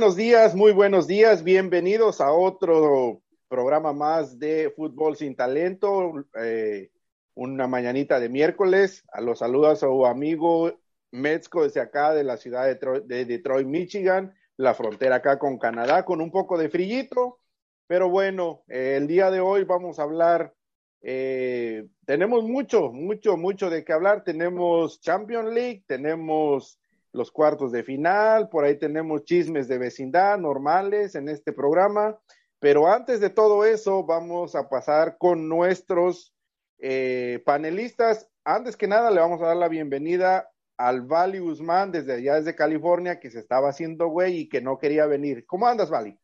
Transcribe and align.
Buenos 0.00 0.16
días, 0.16 0.54
muy 0.54 0.72
buenos 0.72 1.06
días. 1.06 1.44
Bienvenidos 1.44 2.22
a 2.22 2.32
otro 2.32 3.20
programa 3.48 3.92
más 3.92 4.38
de 4.38 4.72
Fútbol 4.74 5.14
sin 5.14 5.36
Talento. 5.36 6.24
Eh, 6.42 6.90
una 7.34 7.66
mañanita 7.66 8.18
de 8.18 8.30
miércoles. 8.30 9.04
A 9.12 9.20
los 9.20 9.40
saludos 9.40 9.72
a 9.72 9.86
su 9.86 10.06
amigo 10.06 10.72
Metzko 11.10 11.64
desde 11.64 11.82
acá 11.82 12.14
de 12.14 12.24
la 12.24 12.38
ciudad 12.38 12.64
de 13.04 13.24
Detroit, 13.26 13.66
Michigan, 13.66 14.34
la 14.56 14.72
frontera 14.72 15.16
acá 15.16 15.38
con 15.38 15.58
Canadá, 15.58 16.06
con 16.06 16.22
un 16.22 16.30
poco 16.30 16.56
de 16.56 16.70
frillito. 16.70 17.38
Pero 17.86 18.08
bueno, 18.08 18.62
eh, 18.68 18.94
el 18.96 19.06
día 19.06 19.30
de 19.30 19.40
hoy 19.40 19.64
vamos 19.64 19.98
a 19.98 20.04
hablar. 20.04 20.54
Eh, 21.02 21.86
tenemos 22.06 22.42
mucho, 22.44 22.90
mucho, 22.90 23.36
mucho 23.36 23.68
de 23.68 23.84
qué 23.84 23.92
hablar. 23.92 24.24
Tenemos 24.24 25.02
Champions 25.02 25.52
League, 25.52 25.84
tenemos 25.86 26.79
los 27.12 27.30
cuartos 27.30 27.72
de 27.72 27.82
final, 27.82 28.48
por 28.48 28.64
ahí 28.64 28.78
tenemos 28.78 29.24
chismes 29.24 29.68
de 29.68 29.78
vecindad 29.78 30.38
normales 30.38 31.14
en 31.14 31.28
este 31.28 31.52
programa, 31.52 32.18
pero 32.58 32.86
antes 32.86 33.20
de 33.20 33.30
todo 33.30 33.64
eso 33.64 34.04
vamos 34.04 34.54
a 34.54 34.68
pasar 34.68 35.16
con 35.18 35.48
nuestros 35.48 36.34
eh, 36.78 37.42
panelistas. 37.44 38.28
Antes 38.44 38.76
que 38.76 38.86
nada 38.86 39.10
le 39.10 39.20
vamos 39.20 39.42
a 39.42 39.46
dar 39.46 39.56
la 39.56 39.68
bienvenida 39.68 40.50
al 40.76 41.02
Vali 41.02 41.38
Guzmán 41.38 41.92
desde 41.92 42.14
allá 42.14 42.36
desde 42.36 42.54
California 42.54 43.20
que 43.20 43.30
se 43.30 43.38
estaba 43.38 43.68
haciendo 43.68 44.08
güey 44.08 44.38
y 44.38 44.48
que 44.48 44.60
no 44.60 44.78
quería 44.78 45.06
venir. 45.06 45.44
¿Cómo 45.46 45.66
andas, 45.66 45.90
Vali? 45.90 46.18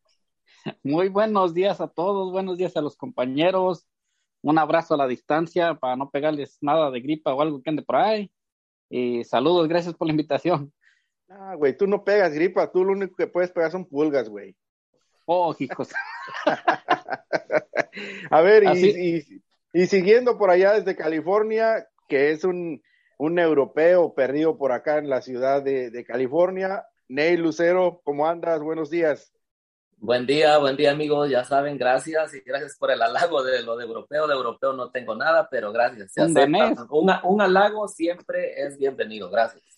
Muy 0.83 1.09
buenos 1.09 1.53
días 1.53 1.81
a 1.81 1.89
todos, 1.89 2.33
buenos 2.33 2.57
días 2.57 2.77
a 2.77 2.81
los 2.81 2.97
compañeros. 2.97 3.87
Un 4.43 4.59
abrazo 4.59 4.95
a 4.95 4.97
la 4.97 5.07
distancia 5.07 5.75
para 5.75 5.97
no 5.97 6.11
pegarles 6.11 6.59
nada 6.61 6.91
de 6.91 7.01
gripa 7.01 7.35
o 7.35 7.43
algo 7.43 7.63
que 7.63 7.71
ande 7.71 7.83
por 7.83 7.97
ahí. 7.97 8.31
Y 8.89 9.25
saludos, 9.25 9.69
gracias 9.69 9.95
por 9.95 10.07
la 10.07 10.13
invitación. 10.13 10.73
Ah, 11.29 11.55
güey, 11.57 11.77
tú 11.77 11.87
no 11.87 12.05
pegas 12.05 12.33
gripa, 12.33 12.71
tú 12.71 12.85
lo 12.85 12.93
único 12.93 13.17
que 13.17 13.27
puedes 13.27 13.51
pegar 13.51 13.71
son 13.71 13.85
pulgas, 13.85 14.29
güey. 14.29 14.57
Oh, 15.25 15.55
hijos. 15.59 15.89
a 18.31 18.41
ver, 18.43 18.65
y, 18.77 19.25
y, 19.73 19.87
siguiendo 19.87 20.39
por 20.39 20.51
allá 20.51 20.75
desde 20.75 20.95
California, 20.95 21.89
que 22.09 22.31
es 22.31 22.45
un, 22.45 22.81
un 23.19 23.39
europeo 23.41 24.15
perdido 24.15 24.57
por 24.57 24.71
acá 24.71 24.99
en 24.99 25.11
la 25.11 25.21
ciudad 25.21 25.63
de, 25.63 25.91
de 25.91 26.05
California, 26.05 26.85
Ney 27.09 27.37
Lucero, 27.37 28.01
¿cómo 28.05 28.29
andas? 28.29 28.63
Buenos 28.63 28.89
días. 28.89 29.33
Buen 29.99 30.27
día, 30.27 30.59
buen 30.59 30.77
día 30.77 30.93
amigos, 30.93 31.31
ya 31.31 31.43
saben, 31.43 31.79
gracias 31.79 32.35
y 32.35 32.41
gracias 32.41 32.77
por 32.79 32.91
el 32.91 33.01
halago 33.01 33.43
de 33.43 33.63
lo 33.63 33.77
de 33.77 33.85
europeo, 33.87 34.29
de 34.29 34.35
europeo 34.35 34.75
no 34.75 34.91
tengo 34.91 35.17
nada, 35.17 35.49
pero 35.51 35.73
gracias. 35.73 36.13
Un, 36.91 37.11
un 37.25 37.41
halago 37.41 37.89
siempre 37.89 38.61
es 38.63 38.77
bienvenido, 38.79 39.31
gracias. 39.31 39.76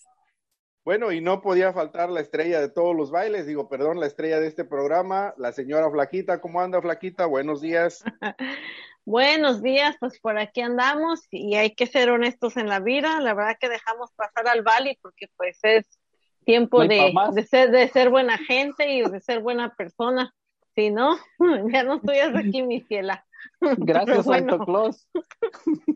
Bueno, 0.89 1.11
y 1.11 1.21
no 1.21 1.43
podía 1.43 1.71
faltar 1.71 2.09
la 2.09 2.19
estrella 2.19 2.59
de 2.59 2.67
todos 2.67 2.95
los 2.95 3.11
bailes, 3.11 3.45
digo, 3.45 3.69
perdón, 3.69 3.99
la 3.99 4.07
estrella 4.07 4.39
de 4.39 4.47
este 4.47 4.65
programa, 4.65 5.35
la 5.37 5.51
señora 5.51 5.87
Flaquita. 5.91 6.41
¿Cómo 6.41 6.61
anda, 6.61 6.81
Flaquita? 6.81 7.27
Buenos 7.27 7.61
días. 7.61 8.03
Buenos 9.05 9.61
días, 9.61 9.95
pues 9.99 10.19
por 10.19 10.39
aquí 10.39 10.61
andamos 10.61 11.27
y 11.29 11.53
hay 11.53 11.75
que 11.75 11.85
ser 11.85 12.09
honestos 12.09 12.57
en 12.57 12.67
la 12.67 12.79
vida. 12.79 13.21
La 13.21 13.35
verdad 13.35 13.57
que 13.59 13.69
dejamos 13.69 14.11
pasar 14.13 14.47
al 14.47 14.63
Bali 14.63 14.97
porque 14.99 15.27
pues 15.37 15.59
es 15.61 15.85
tiempo 16.43 16.83
de, 16.83 17.13
de, 17.35 17.43
ser, 17.43 17.69
de 17.69 17.87
ser 17.89 18.09
buena 18.09 18.39
gente 18.39 18.91
y 18.91 19.03
de 19.03 19.19
ser 19.19 19.41
buena 19.41 19.75
persona. 19.75 20.33
Si 20.73 20.89
no, 20.89 21.19
ya 21.71 21.83
no 21.83 21.97
estoy 21.97 22.17
aquí, 22.17 22.63
mi 22.63 22.81
fiela. 22.81 23.27
Gracias, 23.77 24.25
Santo 24.25 24.59
Claus. 24.59 25.07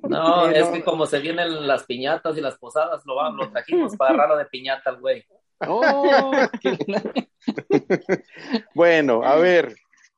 No, 0.04 0.48
es 0.50 0.68
que 0.70 0.84
como 0.84 1.06
se 1.06 1.20
vienen 1.20 1.68
las 1.68 1.84
piñatas 1.84 2.38
y 2.38 2.42
las 2.42 2.58
posadas, 2.58 3.04
lo, 3.06 3.32
lo 3.32 3.52
trajimos 3.52 3.96
para 3.96 4.14
agarrarlo 4.14 4.38
de 4.38 4.46
piñata 4.46 4.90
al 4.90 5.00
güey. 5.00 5.24
Oh, 5.66 6.32
bueno, 8.76 9.24
a 9.24 9.38
ver, 9.38 9.76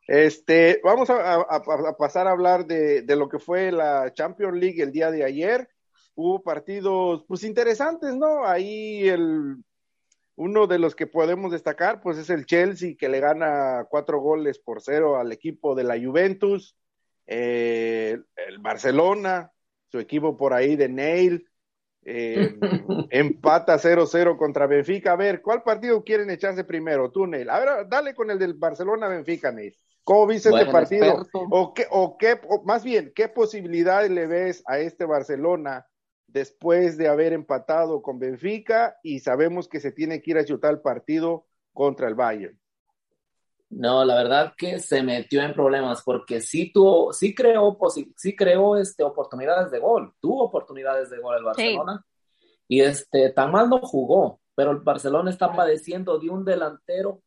este, 0.07 0.81
vamos 0.83 1.09
a, 1.09 1.95
pasar 1.97 2.27
a 2.27 2.31
hablar 2.31 2.65
de, 2.65 3.03
de, 3.03 3.15
lo 3.15 3.29
que 3.29 3.37
fue 3.37 3.71
la 3.71 4.11
Champions 4.13 4.57
League 4.57 4.81
el 4.81 4.91
día 4.91 5.11
de 5.11 5.23
ayer. 5.23 5.69
Hubo 6.15 6.41
partidos, 6.41 7.25
pues 7.27 7.43
interesantes, 7.43 8.15
¿no? 8.15 8.45
Ahí 8.45 9.07
el, 9.07 9.57
uno 10.35 10.67
de 10.67 10.79
los 10.79 10.95
que 10.95 11.07
podemos 11.07 11.51
destacar, 11.51 12.01
pues 12.01 12.17
es 12.17 12.29
el 12.29 12.45
Chelsea 12.45 12.95
que 12.97 13.09
le 13.09 13.19
gana 13.19 13.85
cuatro 13.89 14.19
goles 14.19 14.59
por 14.59 14.81
cero 14.81 15.17
al 15.17 15.31
equipo 15.31 15.75
de 15.75 15.83
la 15.83 15.97
Juventus. 15.97 16.75
Eh, 17.27 18.17
el 18.47 18.59
Barcelona, 18.59 19.51
su 19.91 19.99
equipo 19.99 20.37
por 20.37 20.53
ahí 20.53 20.75
de 20.75 20.89
Neil, 20.89 21.47
eh, 22.03 22.55
empata 23.09 23.77
0-0 23.77 24.37
contra 24.37 24.67
Benfica. 24.67 25.13
A 25.13 25.15
ver, 25.15 25.41
¿cuál 25.41 25.63
partido 25.63 26.03
quieren 26.03 26.29
echarse 26.29 26.63
primero? 26.63 27.11
Tú, 27.11 27.25
Neil. 27.25 27.49
A 27.49 27.59
ver, 27.59 27.89
dale 27.89 28.13
con 28.13 28.29
el 28.29 28.39
del 28.39 28.53
Barcelona-Benfica, 28.53 29.51
Neil. 29.51 29.75
¿Cómo 30.03 30.27
viste 30.27 30.49
este 30.49 30.67
partido? 30.67 31.25
O, 31.49 31.73
qué, 31.73 31.87
o 31.89 32.15
qué, 32.17 32.39
más 32.63 32.83
bien, 32.83 33.11
¿qué 33.15 33.27
posibilidades 33.27 34.11
le 34.11 34.27
ves 34.27 34.61
a 34.67 34.77
este 34.77 35.03
Barcelona 35.03 35.87
después 36.27 36.95
de 36.95 37.07
haber 37.07 37.33
empatado 37.33 38.03
con 38.03 38.19
Benfica 38.19 38.97
y 39.01 39.19
sabemos 39.19 39.67
que 39.67 39.79
se 39.79 39.91
tiene 39.91 40.21
que 40.21 40.31
ir 40.31 40.37
a 40.37 40.45
chutar 40.45 40.73
el 40.73 40.81
partido 40.81 41.47
contra 41.73 42.07
el 42.07 42.13
Bayern? 42.13 42.59
No, 43.69 44.05
la 44.05 44.15
verdad 44.15 44.53
que 44.57 44.79
se 44.79 45.01
metió 45.03 45.41
en 45.41 45.53
problemas 45.53 46.01
porque 46.03 46.39
sí 46.39 46.71
tuvo, 46.71 47.11
sí 47.11 47.33
creó, 47.33 47.77
sí 48.15 48.35
creó 48.35 48.77
este, 48.77 49.03
oportunidades 49.03 49.71
de 49.71 49.79
gol, 49.79 50.13
tuvo 50.21 50.43
oportunidades 50.43 51.09
de 51.09 51.19
gol 51.19 51.37
el 51.37 51.43
Barcelona 51.43 52.05
y 52.67 52.81
este, 52.81 53.31
tan 53.31 53.51
mal 53.51 53.69
no 53.69 53.79
jugó, 53.79 54.39
pero 54.55 54.71
el 54.71 54.77
Barcelona 54.77 55.29
está 55.29 55.51
padeciendo 55.51 56.17
de 56.19 56.29
un 56.29 56.45
delantero 56.45 57.21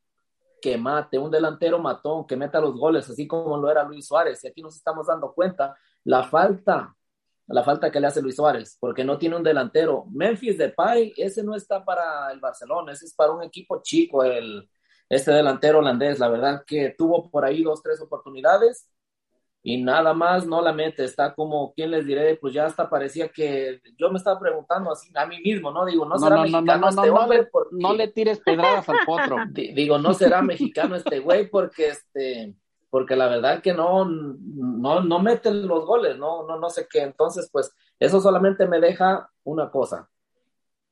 que 0.60 0.76
mate, 0.76 1.18
un 1.18 1.30
delantero 1.30 1.78
matón, 1.78 2.26
que 2.26 2.36
meta 2.36 2.60
los 2.60 2.74
goles, 2.76 3.08
así 3.08 3.26
como 3.26 3.56
lo 3.56 3.70
era 3.70 3.84
Luis 3.84 4.06
Suárez. 4.06 4.42
Y 4.42 4.48
aquí 4.48 4.62
nos 4.62 4.76
estamos 4.76 5.06
dando 5.06 5.32
cuenta 5.32 5.76
la 6.04 6.24
falta, 6.24 6.96
la 7.46 7.62
falta 7.62 7.90
que 7.90 8.00
le 8.00 8.08
hace 8.08 8.22
Luis 8.22 8.36
Suárez, 8.36 8.76
porque 8.80 9.04
no 9.04 9.18
tiene 9.18 9.36
un 9.36 9.42
delantero. 9.42 10.06
Memphis 10.10 10.58
Depay, 10.58 11.14
ese 11.16 11.44
no 11.44 11.54
está 11.54 11.84
para 11.84 12.32
el 12.32 12.40
Barcelona, 12.40 12.92
ese 12.92 13.06
es 13.06 13.14
para 13.14 13.32
un 13.32 13.42
equipo 13.42 13.80
chico, 13.82 14.24
el, 14.24 14.68
este 15.08 15.32
delantero 15.32 15.78
holandés, 15.78 16.18
la 16.18 16.28
verdad 16.28 16.64
que 16.66 16.94
tuvo 16.96 17.30
por 17.30 17.44
ahí 17.44 17.62
dos, 17.62 17.82
tres 17.82 18.00
oportunidades 18.00 18.88
y 19.62 19.82
nada 19.82 20.14
más 20.14 20.46
no 20.46 20.62
la 20.62 20.72
mete, 20.72 21.04
está 21.04 21.34
como, 21.34 21.72
¿quién 21.74 21.90
les 21.90 22.06
diré? 22.06 22.36
Pues 22.36 22.54
ya 22.54 22.66
hasta 22.66 22.88
parecía 22.88 23.28
que 23.28 23.80
yo 23.98 24.10
me 24.10 24.18
estaba 24.18 24.38
preguntando 24.38 24.92
así 24.92 25.10
a 25.14 25.26
mí 25.26 25.40
mismo, 25.40 25.70
¿no? 25.70 25.84
Digo, 25.84 26.04
¿no, 26.04 26.18
será 26.18 26.42
mexicano 26.42 26.88
este 26.88 27.10
hombre? 27.10 27.48
No 27.72 27.92
le 27.92 28.08
tires 28.08 28.38
pedradas 28.40 28.88
al 28.88 28.98
potro. 29.04 29.36
Digo, 29.52 29.98
¿no 29.98 30.14
será 30.14 30.42
mexicano 30.42 30.94
este 30.94 31.18
güey? 31.18 31.50
Porque 31.50 31.88
este, 31.88 32.54
porque 32.88 33.16
la 33.16 33.28
verdad 33.28 33.60
que 33.60 33.74
no, 33.74 34.04
no, 34.04 35.02
no 35.02 35.18
mete 35.18 35.50
los 35.50 35.84
goles, 35.84 36.16
no, 36.16 36.46
no, 36.46 36.58
no 36.58 36.70
sé 36.70 36.86
qué. 36.88 37.02
Entonces, 37.02 37.50
pues, 37.52 37.74
eso 37.98 38.20
solamente 38.20 38.66
me 38.66 38.80
deja 38.80 39.28
una 39.44 39.70
cosa, 39.70 40.08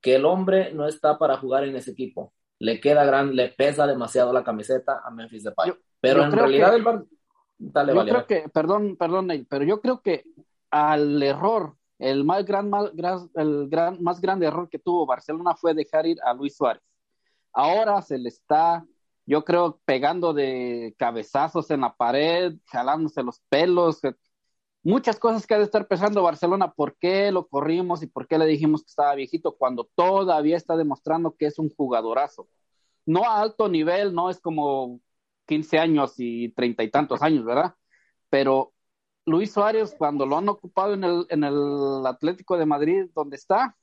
que 0.00 0.16
el 0.16 0.24
hombre 0.24 0.72
no 0.74 0.86
está 0.86 1.18
para 1.18 1.38
jugar 1.38 1.64
en 1.64 1.76
ese 1.76 1.92
equipo 1.92 2.32
le 2.58 2.80
queda 2.80 3.04
grande, 3.04 3.34
le 3.34 3.48
pesa 3.48 3.86
demasiado 3.86 4.32
la 4.32 4.44
camiseta 4.44 5.02
a 5.04 5.10
Memphis 5.10 5.44
Depay. 5.44 5.74
pero 6.00 6.24
en 6.24 6.32
realidad 6.32 6.74
el 6.74 6.82
Bar... 6.82 7.04
Dale, 7.58 7.94
yo 7.94 8.04
creo 8.04 8.26
que, 8.26 8.48
perdón, 8.50 8.96
perdón, 8.96 9.46
pero 9.48 9.64
yo 9.64 9.80
creo 9.80 10.02
que 10.02 10.24
al 10.70 11.22
error, 11.22 11.74
el 11.98 12.24
más 12.24 12.44
gran, 12.44 12.68
más, 12.68 12.90
el 13.34 13.68
gran, 13.70 14.02
más 14.02 14.20
grande 14.20 14.46
error 14.46 14.68
que 14.68 14.78
tuvo 14.78 15.06
Barcelona 15.06 15.54
fue 15.54 15.72
dejar 15.72 16.06
ir 16.06 16.18
a 16.22 16.34
Luis 16.34 16.54
Suárez. 16.54 16.82
Ahora 17.54 18.02
se 18.02 18.18
le 18.18 18.28
está, 18.28 18.84
yo 19.24 19.42
creo, 19.42 19.80
pegando 19.86 20.34
de 20.34 20.94
cabezazos 20.98 21.70
en 21.70 21.80
la 21.80 21.94
pared, 21.94 22.54
jalándose 22.66 23.22
los 23.22 23.40
pelos, 23.48 24.02
muchas 24.86 25.18
cosas 25.18 25.46
que 25.46 25.54
ha 25.54 25.58
de 25.58 25.64
estar 25.64 25.88
pensando 25.88 26.22
Barcelona, 26.22 26.72
por 26.72 26.96
qué 26.96 27.32
lo 27.32 27.48
corrimos 27.48 28.04
y 28.04 28.06
por 28.06 28.28
qué 28.28 28.38
le 28.38 28.46
dijimos 28.46 28.82
que 28.82 28.90
estaba 28.90 29.16
viejito 29.16 29.56
cuando 29.56 29.90
todavía 29.96 30.56
está 30.56 30.76
demostrando 30.76 31.34
que 31.34 31.46
es 31.46 31.58
un 31.58 31.70
jugadorazo. 31.74 32.48
No 33.04 33.24
a 33.24 33.40
alto 33.40 33.68
nivel, 33.68 34.14
no 34.14 34.30
es 34.30 34.38
como 34.40 35.00
15 35.46 35.78
años 35.80 36.14
y 36.18 36.50
treinta 36.50 36.84
y 36.84 36.90
tantos 36.90 37.20
años, 37.20 37.44
¿verdad? 37.44 37.74
Pero 38.30 38.74
Luis 39.24 39.52
Suárez, 39.52 39.92
cuando 39.98 40.24
lo 40.24 40.38
han 40.38 40.48
ocupado 40.48 40.94
en 40.94 41.02
el, 41.02 41.26
en 41.30 41.42
el 41.42 42.06
Atlético 42.06 42.56
de 42.56 42.66
Madrid, 42.66 43.06
donde 43.12 43.34
está, 43.34 43.76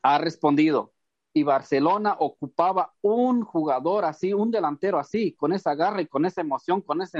ha 0.00 0.18
respondido. 0.18 0.92
Y 1.32 1.42
Barcelona 1.42 2.14
ocupaba 2.20 2.92
un 3.02 3.42
jugador 3.42 4.04
así, 4.04 4.32
un 4.32 4.52
delantero 4.52 5.00
así, 5.00 5.32
con 5.32 5.52
esa 5.52 5.74
garra 5.74 6.02
y 6.02 6.06
con 6.06 6.24
esa 6.24 6.40
emoción, 6.40 6.82
con 6.82 7.02
ese 7.02 7.18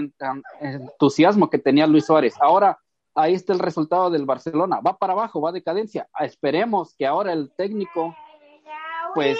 entusiasmo 0.60 1.50
que 1.50 1.58
tenía 1.58 1.88
Luis 1.88 2.06
Suárez. 2.06 2.34
Ahora 2.40 2.78
ahí 3.14 3.34
está 3.34 3.52
el 3.52 3.58
resultado 3.58 4.10
del 4.10 4.26
Barcelona. 4.26 4.80
Va 4.80 4.96
para 4.96 5.12
abajo, 5.12 5.40
va 5.40 5.52
decadencia. 5.52 6.08
Esperemos 6.20 6.94
que 6.96 7.06
ahora 7.06 7.32
el 7.32 7.50
técnico, 7.56 8.14
pues, 9.14 9.38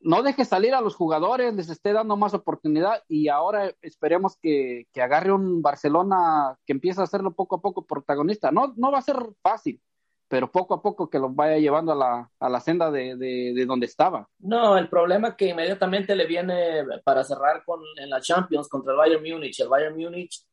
no 0.00 0.22
deje 0.22 0.44
salir 0.44 0.74
a 0.74 0.80
los 0.80 0.94
jugadores, 0.94 1.54
les 1.54 1.68
esté 1.70 1.92
dando 1.92 2.16
más 2.16 2.34
oportunidad 2.34 3.02
y 3.08 3.28
ahora 3.28 3.72
esperemos 3.82 4.36
que, 4.40 4.86
que 4.92 5.02
agarre 5.02 5.32
un 5.32 5.60
Barcelona 5.60 6.56
que 6.64 6.72
empiece 6.72 7.00
a 7.00 7.04
hacerlo 7.04 7.34
poco 7.34 7.56
a 7.56 7.60
poco 7.60 7.84
protagonista. 7.84 8.50
No, 8.50 8.72
no 8.76 8.92
va 8.92 8.98
a 8.98 9.02
ser 9.02 9.16
fácil, 9.42 9.80
pero 10.28 10.50
poco 10.52 10.74
a 10.74 10.82
poco 10.82 11.10
que 11.10 11.18
lo 11.18 11.30
vaya 11.30 11.58
llevando 11.58 11.92
a 11.92 11.96
la, 11.96 12.30
a 12.38 12.48
la 12.48 12.60
senda 12.60 12.90
de, 12.90 13.16
de, 13.16 13.66
donde 13.66 13.86
estaba. 13.86 14.28
No, 14.38 14.76
el 14.76 14.88
problema 14.88 15.36
que 15.36 15.48
inmediatamente 15.48 16.14
le 16.14 16.26
viene 16.26 16.84
para 17.02 17.24
cerrar 17.24 17.64
con, 17.64 17.80
en 17.96 18.10
la 18.10 18.20
Champions 18.20 18.68
contra 18.68 18.92
el 18.92 18.98
Bayern 18.98 19.22
Múnich. 19.22 19.58
El 19.60 19.68
Bayern 19.68 19.96
Múnich 19.96 20.44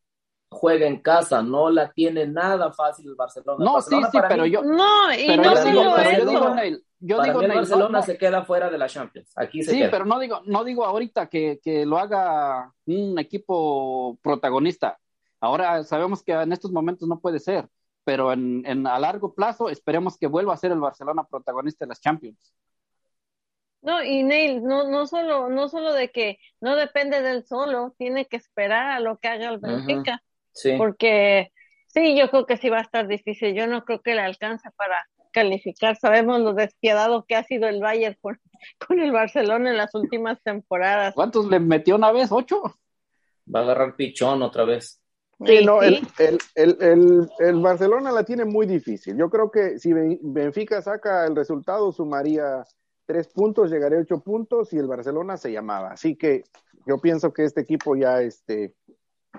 juega 0.49 0.87
en 0.87 1.01
casa, 1.01 1.41
no 1.41 1.69
la 1.69 1.91
tiene 1.91 2.27
nada 2.27 2.71
fácil 2.71 3.09
el 3.09 3.15
Barcelona. 3.15 3.63
No, 3.63 3.81
sí, 3.81 3.95
sí, 4.11 4.17
pero 4.27 4.45
yo. 4.45 4.61
No, 4.63 5.13
y 5.13 5.37
no 5.37 5.55
solo 5.55 5.97
eso. 5.97 6.81
Yo 6.99 7.21
digo, 7.21 7.41
el 7.41 7.51
Barcelona 7.53 8.01
se 8.01 8.17
queda 8.17 8.45
fuera 8.45 8.69
de 8.69 8.77
la 8.77 8.87
Champions. 8.87 9.31
Aquí 9.35 9.61
se 9.61 9.71
sí, 9.71 9.83
pero 9.91 10.05
no 10.05 10.17
digo, 10.17 10.41
no 10.45 10.63
digo 10.63 10.85
ahorita 10.85 11.27
que, 11.27 11.59
que 11.61 11.85
lo 11.85 11.99
haga 11.99 12.73
un 12.85 13.19
equipo 13.19 14.17
protagonista. 14.23 14.97
Ahora 15.39 15.83
sabemos 15.83 16.23
que 16.23 16.31
en 16.31 16.51
estos 16.51 16.71
momentos 16.71 17.07
no 17.07 17.19
puede 17.19 17.39
ser 17.39 17.69
pero 18.05 18.31
en, 18.31 18.87
a 18.87 18.99
largo 18.99 19.33
plazo 19.33 19.69
esperemos 19.69 20.17
que 20.17 20.27
vuelva 20.27 20.53
a 20.53 20.57
ser 20.57 20.71
el 20.71 20.79
Barcelona 20.79 21.25
protagonista 21.25 21.83
de 21.83 21.89
las 21.89 21.99
Champions. 21.99 22.53
No, 23.81 24.01
y 24.03 24.23
Neil, 24.23 24.63
no, 24.63 24.89
no 24.89 25.05
solo, 25.05 25.49
no 25.49 25.67
solo 25.67 25.91
de 25.91 26.11
que 26.11 26.39
no 26.61 26.75
depende 26.75 27.21
del 27.21 27.45
solo, 27.45 27.93
tiene 27.97 28.25
que 28.25 28.37
esperar 28.37 28.91
a 28.91 28.99
lo 28.99 29.17
que 29.17 29.27
haga 29.27 29.49
el 29.49 29.59
Benfica. 29.59 30.23
Sí. 30.55 30.73
Porque 30.77 31.51
sí, 31.87 32.17
yo 32.17 32.29
creo 32.29 32.45
que 32.45 32.57
sí 32.57 32.69
va 32.69 32.79
a 32.79 32.81
estar 32.81 33.07
difícil. 33.07 33.53
Yo 33.53 33.67
no 33.67 33.85
creo 33.85 34.01
que 34.01 34.15
le 34.15 34.21
alcance 34.21 34.69
para 34.75 35.05
calificar. 35.31 35.95
Sabemos 35.97 36.39
lo 36.39 36.53
despiadado 36.53 37.25
que 37.27 37.35
ha 37.35 37.43
sido 37.43 37.67
el 37.67 37.81
Bayern 37.81 38.17
con, 38.21 38.39
con 38.87 38.99
el 38.99 39.11
Barcelona 39.11 39.69
en 39.69 39.77
las 39.77 39.93
últimas 39.93 40.41
temporadas. 40.41 41.13
¿Cuántos 41.13 41.47
le 41.47 41.59
metió 41.59 41.95
una 41.95 42.11
vez? 42.11 42.31
¿Ocho? 42.31 42.63
Va 43.53 43.59
a 43.59 43.63
agarrar 43.63 43.95
pichón 43.95 44.41
otra 44.41 44.65
vez. 44.65 45.01
Sí, 45.45 45.65
no, 45.65 45.81
el, 45.81 46.07
el, 46.55 47.29
el, 47.39 47.55
Barcelona 47.59 48.09
la 48.13 48.23
tiene 48.23 48.45
muy 48.45 48.65
difícil. 48.65 49.17
Yo 49.17 49.29
creo 49.29 49.51
que 49.51 49.79
si 49.79 49.91
Benfica 49.91 50.81
saca 50.81 51.25
el 51.25 51.35
resultado, 51.35 51.91
sumaría 51.91 52.63
tres 53.05 53.27
puntos, 53.27 53.69
llegaría 53.69 53.97
a 53.97 54.01
ocho 54.01 54.21
puntos 54.21 54.71
y 54.71 54.77
el 54.77 54.87
Barcelona 54.87 55.35
se 55.35 55.51
llamaba. 55.51 55.91
Así 55.91 56.15
que 56.15 56.43
yo 56.87 56.99
pienso 56.99 57.33
que 57.33 57.43
este 57.43 57.61
equipo 57.61 57.97
ya, 57.97 58.21
este, 58.21 58.75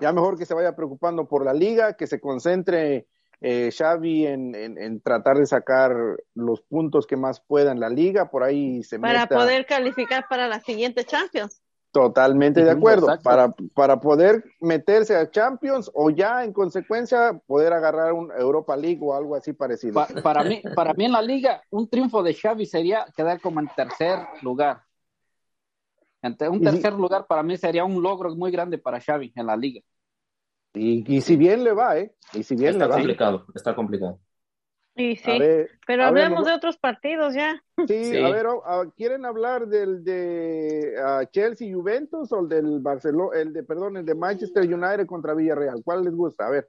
ya 0.00 0.12
mejor 0.12 0.38
que 0.38 0.46
se 0.46 0.54
vaya 0.54 0.74
preocupando 0.74 1.26
por 1.26 1.44
la 1.44 1.52
liga, 1.52 1.94
que 1.94 2.06
se 2.06 2.20
concentre 2.20 3.06
eh, 3.40 3.70
Xavi 3.70 4.26
en, 4.26 4.54
en, 4.54 5.00
tratar 5.00 5.36
de 5.36 5.46
sacar 5.46 5.94
los 6.34 6.62
puntos 6.62 7.06
que 7.06 7.16
más 7.16 7.40
pueda 7.40 7.70
en 7.72 7.80
la 7.80 7.90
liga, 7.90 8.30
por 8.30 8.42
ahí 8.42 8.82
se 8.82 8.98
Para 8.98 9.26
poder 9.26 9.66
calificar 9.66 10.26
para 10.28 10.48
la 10.48 10.60
siguiente 10.60 11.04
Champions. 11.04 11.62
Totalmente 11.92 12.62
de 12.62 12.70
acuerdo. 12.70 13.06
Para, 13.22 13.54
para 13.74 14.00
poder 14.00 14.44
meterse 14.60 15.16
a 15.16 15.30
Champions 15.30 15.90
o 15.94 16.10
ya 16.10 16.44
en 16.44 16.52
consecuencia 16.52 17.40
poder 17.46 17.72
agarrar 17.72 18.12
un 18.12 18.30
Europa 18.36 18.76
League 18.76 19.00
o 19.00 19.14
algo 19.14 19.34
así 19.34 19.54
parecido. 19.54 20.06
para, 20.22 20.44
mí, 20.44 20.62
para 20.74 20.92
mí 20.92 21.06
en 21.06 21.12
la 21.12 21.22
liga, 21.22 21.62
un 21.70 21.88
triunfo 21.88 22.22
de 22.22 22.34
Xavi 22.34 22.66
sería 22.66 23.06
quedar 23.16 23.40
como 23.40 23.60
en 23.60 23.68
tercer 23.74 24.18
lugar. 24.42 24.85
Un 26.50 26.60
tercer 26.62 26.92
lugar 26.92 27.26
para 27.26 27.42
mí 27.42 27.56
sería 27.56 27.84
un 27.84 28.02
logro 28.02 28.34
muy 28.34 28.50
grande 28.50 28.78
para 28.78 29.00
Xavi 29.00 29.32
en 29.34 29.46
la 29.46 29.56
liga. 29.56 29.80
Y, 30.74 31.20
si 31.22 31.36
bien 31.36 31.64
le 31.64 31.72
va, 31.72 31.98
¿eh? 31.98 32.14
Y 32.34 32.42
si 32.42 32.54
bien 32.54 32.72
está 32.72 32.86
le 32.86 32.92
complicado, 32.92 33.46
está 33.54 33.74
complicado. 33.74 34.20
Sí, 34.94 35.16
sí. 35.16 35.38
Pero 35.86 36.04
hablemos 36.04 36.46
de 36.46 36.54
otros 36.54 36.78
partidos 36.78 37.34
ya. 37.34 37.62
Sí, 37.86 38.16
a 38.18 38.30
ver, 38.30 38.46
¿quieren 38.96 39.26
hablar 39.26 39.66
del 39.66 40.02
de 40.02 40.94
Chelsea 41.32 41.74
Juventus 41.74 42.32
o 42.32 42.40
el 42.40 42.48
del 42.48 42.80
Barcelona, 42.80 43.38
el 43.38 43.52
de, 43.52 43.62
perdón, 43.62 43.98
el 43.98 44.06
de 44.06 44.14
Manchester 44.14 44.62
United 44.62 45.06
contra 45.06 45.34
Villarreal? 45.34 45.82
¿Cuál 45.84 46.04
les 46.04 46.14
gusta? 46.14 46.46
A 46.46 46.50
ver. 46.50 46.68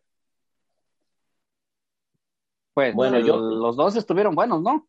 Pues 2.74 2.94
bueno, 2.94 3.20
yo, 3.20 3.38
los 3.38 3.76
dos 3.76 3.96
estuvieron 3.96 4.36
buenos, 4.36 4.62
¿no? 4.62 4.88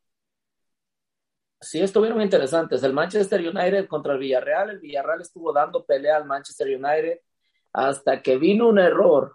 Sí, 1.61 1.81
estuvieron 1.81 2.23
interesantes. 2.23 2.83
El 2.83 2.93
Manchester 2.93 3.41
United 3.41 3.89
contra 3.89 4.13
el 4.13 4.19
Villarreal, 4.19 4.71
el 4.71 4.79
Villarreal 4.79 5.21
estuvo 5.21 5.53
dando 5.53 5.85
pelea 5.85 6.17
al 6.17 6.25
Manchester 6.25 6.69
United 6.69 7.19
hasta 7.73 8.23
que 8.23 8.37
vino 8.37 8.69
un 8.69 8.79
error 8.79 9.35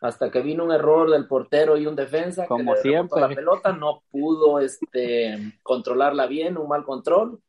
hasta 0.00 0.32
que 0.32 0.40
vino 0.42 0.64
un 0.64 0.72
error 0.72 1.08
del 1.10 1.28
portero 1.28 1.76
y 1.76 1.86
un 1.86 1.94
defensa 1.94 2.46
como 2.46 2.74
siempre 2.74 3.20
la 3.20 3.28
pelota 3.28 3.72
no 3.72 4.02
pudo 4.10 4.58
este 4.58 5.60
controlarla 5.62 6.26
bien 6.26 6.58
un 6.58 6.66
mal 6.66 6.84
control 6.84 7.40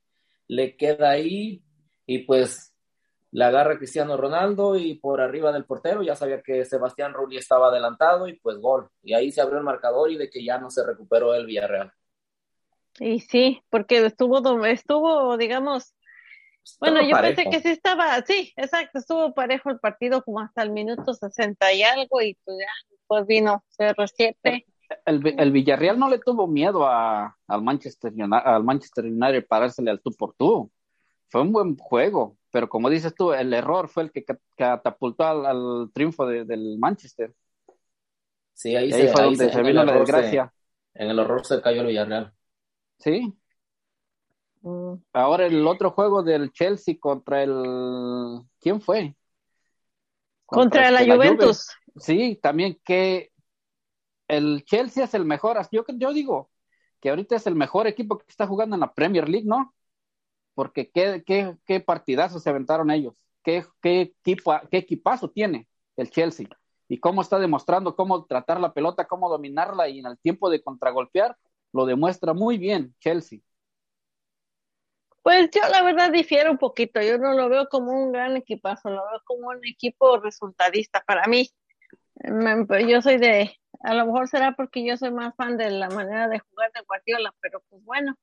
le 0.47 0.77
queda 0.77 1.09
ahí 1.09 1.63
y 2.05 2.19
pues 2.19 2.73
la 3.31 3.47
agarra 3.47 3.77
Cristiano 3.77 4.15
Ronaldo 4.15 4.75
y 4.75 4.93
por 4.95 5.19
arriba 5.19 5.51
del 5.51 5.65
portero 5.65 6.03
ya 6.03 6.15
sabía 6.15 6.43
que 6.43 6.63
Sebastián 6.65 7.13
Rulli 7.13 7.37
estaba 7.37 7.69
adelantado 7.69 8.27
y 8.27 8.33
pues 8.33 8.59
gol. 8.59 8.89
Y 9.01 9.15
ahí 9.15 9.31
se 9.31 9.41
abrió 9.41 9.57
el 9.57 9.63
marcador 9.63 10.11
y 10.11 10.17
de 10.17 10.29
que 10.29 10.43
ya 10.43 10.59
no 10.59 10.69
se 10.69 10.85
recuperó 10.85 11.33
el 11.33 11.47
Villarreal 11.47 11.91
y 12.99 13.19
sí 13.19 13.61
porque 13.69 14.05
estuvo 14.05 14.65
estuvo 14.65 15.37
digamos 15.37 15.93
bueno, 16.79 17.01
yo 17.01 17.19
pensé 17.19 17.45
que 17.49 17.59
sí 17.59 17.69
estaba, 17.69 18.21
sí, 18.21 18.53
exacto, 18.55 18.99
estuvo 18.99 19.33
parejo 19.33 19.69
el 19.69 19.79
partido 19.79 20.23
como 20.23 20.39
hasta 20.39 20.63
el 20.63 20.71
minuto 20.71 21.13
60 21.13 21.73
y 21.73 21.83
algo 21.83 22.21
y 22.21 22.37
pues 22.45 22.57
ya 22.59 22.89
después 22.89 23.27
vino 23.27 23.63
CR7. 23.77 24.65
El, 25.05 25.35
el 25.39 25.51
Villarreal 25.51 25.99
no 25.99 26.09
le 26.09 26.19
tuvo 26.19 26.47
miedo 26.47 26.85
a, 26.85 27.35
al, 27.47 27.61
Manchester, 27.63 28.13
al 28.31 28.63
Manchester 28.63 29.05
United 29.05 29.45
parársele 29.47 29.91
al 29.91 30.01
tú 30.01 30.13
por 30.13 30.35
tú. 30.35 30.71
Fue 31.27 31.41
un 31.41 31.51
buen 31.51 31.75
juego, 31.75 32.37
pero 32.51 32.69
como 32.69 32.89
dices 32.89 33.13
tú, 33.15 33.33
el 33.33 33.53
error 33.53 33.89
fue 33.89 34.03
el 34.03 34.11
que 34.11 34.23
catapultó 34.55 35.25
al, 35.25 35.89
triunfo 35.91 36.27
del 36.27 36.77
Manchester. 36.77 37.33
Sí, 38.53 38.75
ahí, 38.75 38.91
se, 38.91 39.07
fue 39.07 39.23
donde 39.23 39.51
se, 39.51 39.61
vino 39.63 39.83
la 39.83 39.93
desgracia. 39.93 40.53
en 40.93 41.09
el 41.09 41.19
horror 41.19 41.43
se 41.45 41.59
cayó 41.59 41.81
el 41.81 41.87
Villarreal. 41.87 42.31
Sí, 43.03 43.35
Mm. 44.63 44.93
Ahora 45.11 45.45
el 45.45 45.67
otro 45.67 45.91
juego 45.91 46.23
del 46.23 46.51
Chelsea 46.51 46.95
contra 46.99 47.43
el... 47.43 48.41
¿Quién 48.59 48.81
fue? 48.81 49.15
Contra, 50.45 50.89
la, 50.89 51.03
Juventus. 51.03 51.69
Sí, 51.97 52.39
también 52.41 52.79
que 52.83 53.31
el 54.27 54.63
Chelsea 54.63 55.03
es 55.03 55.13
el 55.13 55.25
mejor. 55.25 55.59
Yo, 55.71 55.83
yo 55.95 56.13
digo 56.13 56.49
que 57.01 57.09
ahorita 57.09 57.35
es 57.35 57.45
el 57.45 57.55
mejor 57.55 57.87
equipo 57.87 58.17
que 58.17 58.25
está 58.29 58.47
jugando 58.47 58.75
en 58.75 58.81
la 58.81 58.93
Premier 58.93 59.27
League, 59.27 59.47
¿no? 59.47 59.73
Porque 60.53 60.89
qué, 60.89 61.23
qué, 61.25 61.57
qué 61.65 61.79
partidazos 61.81 62.43
se 62.43 62.49
aventaron 62.49 62.89
ellos. 62.89 63.15
Qué, 63.43 63.65
qué, 63.81 64.01
equipo, 64.01 64.53
qué 64.71 64.77
equipazo 64.77 65.29
tiene 65.29 65.67
el 65.97 66.09
Chelsea. 66.09 66.47
Y 66.87 66.99
cómo 66.99 67.21
está 67.21 67.37
demostrando 67.39 67.95
cómo 67.95 68.25
tratar 68.25 68.61
la 68.61 68.73
pelota, 68.73 69.07
cómo 69.07 69.27
dominarla 69.27 69.89
y 69.89 69.99
en 69.99 70.05
el 70.05 70.17
tiempo 70.19 70.49
de 70.49 70.61
contragolpear, 70.61 71.35
lo 71.73 71.85
demuestra 71.85 72.33
muy 72.33 72.57
bien 72.57 72.95
Chelsea. 72.99 73.39
Pues 75.23 75.49
yo 75.51 75.61
la 75.69 75.83
verdad 75.83 76.11
difiero 76.11 76.51
un 76.51 76.57
poquito, 76.57 77.01
yo 77.01 77.17
no 77.17 77.33
lo 77.33 77.49
veo 77.49 77.67
como 77.69 77.91
un 77.91 78.11
gran 78.11 78.35
equipazo, 78.35 78.89
lo 78.89 79.03
veo 79.09 79.21
como 79.25 79.49
un 79.49 79.65
equipo 79.65 80.17
resultadista 80.17 81.01
para 81.05 81.27
mí. 81.27 81.49
Yo 82.87 83.01
soy 83.01 83.17
de, 83.17 83.57
a 83.81 83.93
lo 83.93 84.05
mejor 84.05 84.27
será 84.27 84.53
porque 84.53 84.85
yo 84.85 84.97
soy 84.97 85.11
más 85.11 85.33
fan 85.35 85.57
de 85.57 85.71
la 85.71 85.89
manera 85.89 86.27
de 86.27 86.39
jugar 86.39 86.71
de 86.73 86.81
Guardiola, 86.81 87.33
pero 87.39 87.61
pues 87.69 87.83
bueno, 87.85 88.15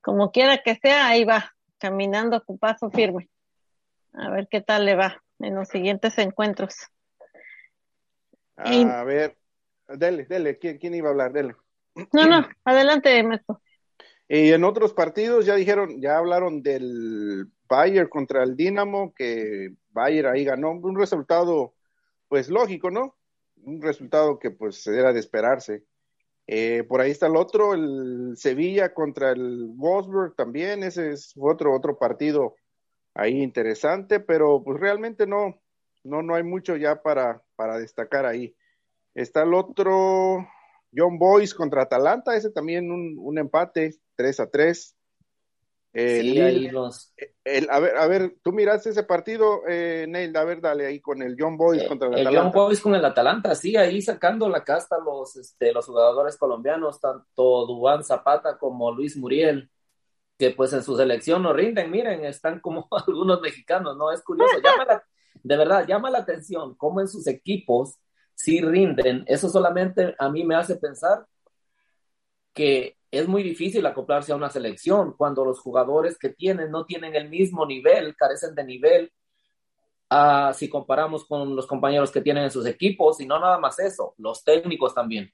como 0.00 0.32
quiera 0.32 0.58
que 0.58 0.74
sea, 0.74 1.06
ahí 1.06 1.24
va, 1.24 1.54
caminando 1.78 2.44
con 2.44 2.58
paso 2.58 2.90
firme. 2.90 3.30
A 4.12 4.30
ver 4.30 4.48
qué 4.50 4.60
tal 4.60 4.84
le 4.84 4.96
va 4.96 5.22
en 5.38 5.54
los 5.54 5.68
siguientes 5.68 6.18
encuentros. 6.18 6.74
A 8.56 9.04
ver, 9.04 9.36
dele, 9.86 10.24
dele, 10.24 10.58
¿quién, 10.58 10.78
quién 10.78 10.94
iba 10.94 11.08
a 11.08 11.12
hablar? 11.12 11.32
Dele. 11.32 11.54
No, 12.12 12.26
no, 12.26 12.48
adelante, 12.64 13.22
Mesto. 13.22 13.60
Y 14.28 14.52
en 14.52 14.64
otros 14.64 14.94
partidos 14.94 15.46
ya 15.46 15.54
dijeron, 15.54 16.00
ya 16.00 16.16
hablaron 16.16 16.62
del 16.62 17.46
Bayern 17.68 18.08
contra 18.08 18.42
el 18.42 18.56
Dinamo, 18.56 19.12
que 19.14 19.74
Bayern 19.90 20.34
ahí 20.34 20.44
ganó 20.44 20.72
un 20.72 20.98
resultado, 20.98 21.74
pues 22.28 22.48
lógico, 22.48 22.90
¿no? 22.90 23.16
Un 23.62 23.82
resultado 23.82 24.38
que 24.38 24.50
pues 24.50 24.86
era 24.86 25.12
de 25.12 25.20
esperarse. 25.20 25.84
Eh, 26.46 26.84
por 26.84 27.00
ahí 27.00 27.10
está 27.10 27.26
el 27.26 27.36
otro, 27.36 27.74
el 27.74 28.34
Sevilla 28.36 28.92
contra 28.92 29.30
el 29.30 29.70
Wolfsburg 29.74 30.34
también, 30.36 30.82
ese 30.82 31.12
es 31.12 31.32
otro, 31.38 31.74
otro 31.74 31.98
partido 31.98 32.54
ahí 33.14 33.42
interesante, 33.42 34.20
pero 34.20 34.62
pues 34.62 34.78
realmente 34.78 35.26
no, 35.26 35.60
no, 36.02 36.22
no 36.22 36.34
hay 36.34 36.42
mucho 36.42 36.76
ya 36.76 37.02
para, 37.02 37.42
para 37.56 37.78
destacar 37.78 38.26
ahí. 38.26 38.54
Está 39.14 39.42
el 39.42 39.54
otro, 39.54 40.46
John 40.94 41.18
Boyce 41.18 41.54
contra 41.54 41.82
Atalanta, 41.82 42.36
ese 42.36 42.50
también 42.50 42.90
un, 42.90 43.16
un 43.18 43.38
empate, 43.38 43.96
3 44.16 44.40
a 44.40 44.50
3. 44.50 44.96
sí, 45.92 46.40
ahí 46.40 46.68
los... 46.68 47.12
a, 47.70 47.80
ver, 47.80 47.96
a 47.96 48.06
ver, 48.06 48.36
tú 48.42 48.52
miraste 48.52 48.90
ese 48.90 49.04
partido, 49.04 49.62
eh, 49.68 50.06
Neil, 50.08 50.36
a 50.36 50.44
ver, 50.44 50.60
dale 50.60 50.86
ahí 50.86 51.00
con 51.00 51.22
el 51.22 51.36
John 51.38 51.56
Boyce 51.56 51.86
contra 51.86 52.08
el, 52.08 52.14
Atalanta. 52.14 52.42
John 52.42 52.52
Boyce 52.52 52.82
con 52.82 52.94
el 52.94 53.04
Atalanta, 53.04 53.54
sí, 53.54 53.76
ahí 53.76 54.00
sacando 54.02 54.48
la 54.48 54.64
casta 54.64 54.96
los, 54.98 55.36
este, 55.36 55.72
los 55.72 55.86
jugadores 55.86 56.36
colombianos, 56.36 57.00
tanto 57.00 57.66
Dubán 57.66 58.04
Zapata 58.04 58.58
como 58.58 58.92
Luis 58.92 59.16
Muriel, 59.16 59.70
que 60.38 60.50
pues 60.50 60.72
en 60.72 60.82
su 60.82 60.96
selección 60.96 61.42
no 61.42 61.52
rinden, 61.52 61.90
miren, 61.90 62.24
están 62.24 62.60
como 62.60 62.88
algunos 63.06 63.40
mexicanos, 63.40 63.96
¿no? 63.96 64.10
Es 64.10 64.22
curioso, 64.22 64.58
llama 64.62 65.02
de 65.42 65.56
verdad, 65.56 65.86
llama 65.86 66.10
la 66.10 66.18
atención 66.18 66.74
cómo 66.74 67.00
en 67.00 67.08
sus 67.08 67.26
equipos 67.26 67.98
sí 68.34 68.60
rinden. 68.60 69.24
Eso 69.26 69.48
solamente 69.48 70.14
a 70.18 70.28
mí 70.28 70.44
me 70.44 70.56
hace 70.56 70.76
pensar 70.76 71.26
que 72.52 72.96
es 73.10 73.28
muy 73.28 73.42
difícil 73.42 73.84
acoplarse 73.86 74.32
a 74.32 74.36
una 74.36 74.50
selección 74.50 75.14
cuando 75.16 75.44
los 75.44 75.60
jugadores 75.60 76.18
que 76.18 76.30
tienen 76.30 76.70
no 76.70 76.84
tienen 76.84 77.14
el 77.14 77.28
mismo 77.28 77.64
nivel, 77.64 78.16
carecen 78.16 78.54
de 78.54 78.64
nivel, 78.64 79.12
si 80.54 80.68
comparamos 80.68 81.24
con 81.26 81.56
los 81.56 81.66
compañeros 81.66 82.12
que 82.12 82.20
tienen 82.20 82.44
en 82.44 82.50
sus 82.50 82.66
equipos, 82.66 83.20
y 83.20 83.26
no 83.26 83.40
nada 83.40 83.58
más 83.58 83.78
eso, 83.78 84.14
los 84.18 84.44
técnicos 84.44 84.94
también. 84.94 85.32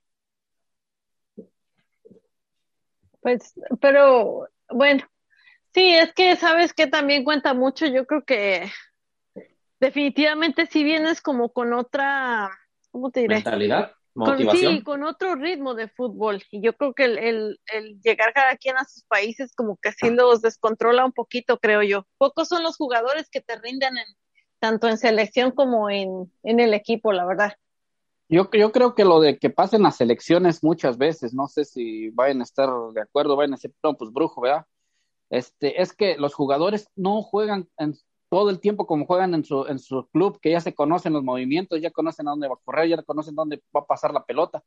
Pues, 3.21 3.53
pero 3.81 4.49
bueno, 4.71 5.05
sí, 5.75 5.95
es 5.95 6.15
que 6.15 6.37
sabes 6.37 6.73
que 6.73 6.87
también 6.87 7.25
cuenta 7.25 7.53
mucho, 7.53 7.87
yo 7.87 8.07
creo 8.07 8.25
que 8.25 8.71
definitivamente 9.79 10.67
si 10.67 10.83
vienes 10.85 11.21
como 11.21 11.53
con 11.53 11.75
otra, 11.75 12.51
¿cómo 12.91 13.11
te 13.11 13.21
diré? 13.21 13.37
Mentalidad. 13.37 13.93
Con, 14.13 14.39
sí, 14.51 14.83
con 14.83 15.05
otro 15.05 15.37
ritmo 15.37 15.75
de 15.75 15.89
fútbol. 15.89 16.43
Y 16.51 16.61
yo 16.61 16.73
creo 16.75 16.93
que 16.95 17.05
el, 17.05 17.19
el, 17.19 17.61
el, 17.73 18.01
llegar 18.01 18.33
cada 18.33 18.57
quien 18.57 18.77
a 18.77 18.85
sus 18.85 19.05
países 19.05 19.55
como 19.55 19.77
que 19.77 19.91
así 19.91 20.11
los 20.11 20.43
descontrola 20.43 21.05
un 21.05 21.13
poquito, 21.13 21.59
creo 21.59 21.83
yo. 21.83 22.07
Pocos 22.19 22.49
son 22.49 22.63
los 22.63 22.77
jugadores 22.77 23.31
que 23.31 23.41
te 23.41 23.57
rinden 23.59 23.97
en, 23.97 24.07
tanto 24.59 24.89
en 24.89 24.99
selección 24.99 25.53
como 25.53 25.89
en, 25.91 26.31
en 26.43 26.61
el 26.61 26.75
equipo, 26.75 27.13
la 27.13 27.25
verdad. 27.25 27.55
Yo, 28.29 28.49
yo 28.53 28.73
creo 28.73 28.95
que 28.95 29.05
lo 29.05 29.21
de 29.21 29.39
que 29.39 29.51
pasen 29.51 29.83
las 29.83 29.97
selecciones 29.97 30.63
muchas 30.63 30.99
veces, 30.99 31.33
no 31.33 31.49
sé 31.49 31.65
si 31.65 32.11
vayan 32.11 32.41
a 32.41 32.45
estar 32.45 32.69
de 32.93 33.01
acuerdo, 33.01 33.37
vayan 33.37 33.55
a 33.55 33.57
decir, 33.57 33.73
no, 33.83 33.97
pues 33.97 34.13
brujo, 34.13 34.41
¿verdad? 34.41 34.67
Este, 35.31 35.81
es 35.81 35.93
que 35.93 36.17
los 36.17 36.35
jugadores 36.35 36.89
no 36.97 37.23
juegan 37.23 37.69
en, 37.79 37.95
todo 38.31 38.49
el 38.49 38.61
tiempo 38.61 38.87
como 38.87 39.07
juegan 39.07 39.35
en 39.35 39.45
su, 39.45 39.67
en 39.67 39.81
su 39.81 40.09
club, 40.11 40.39
que 40.41 40.53
ya 40.53 40.61
se 40.61 40.73
conocen 40.73 41.13
los 41.13 41.25
movimientos, 41.25 41.81
ya 41.83 41.91
conocen 41.91 42.29
a 42.29 42.31
dónde 42.31 42.47
va 42.47 42.55
a 42.55 42.65
correr, 42.65 42.89
ya 42.89 43.03
conocen 43.03 43.35
dónde 43.35 43.61
va 43.77 43.81
a 43.81 43.87
pasar 43.87 44.15
la 44.15 44.25
pelota. 44.25 44.63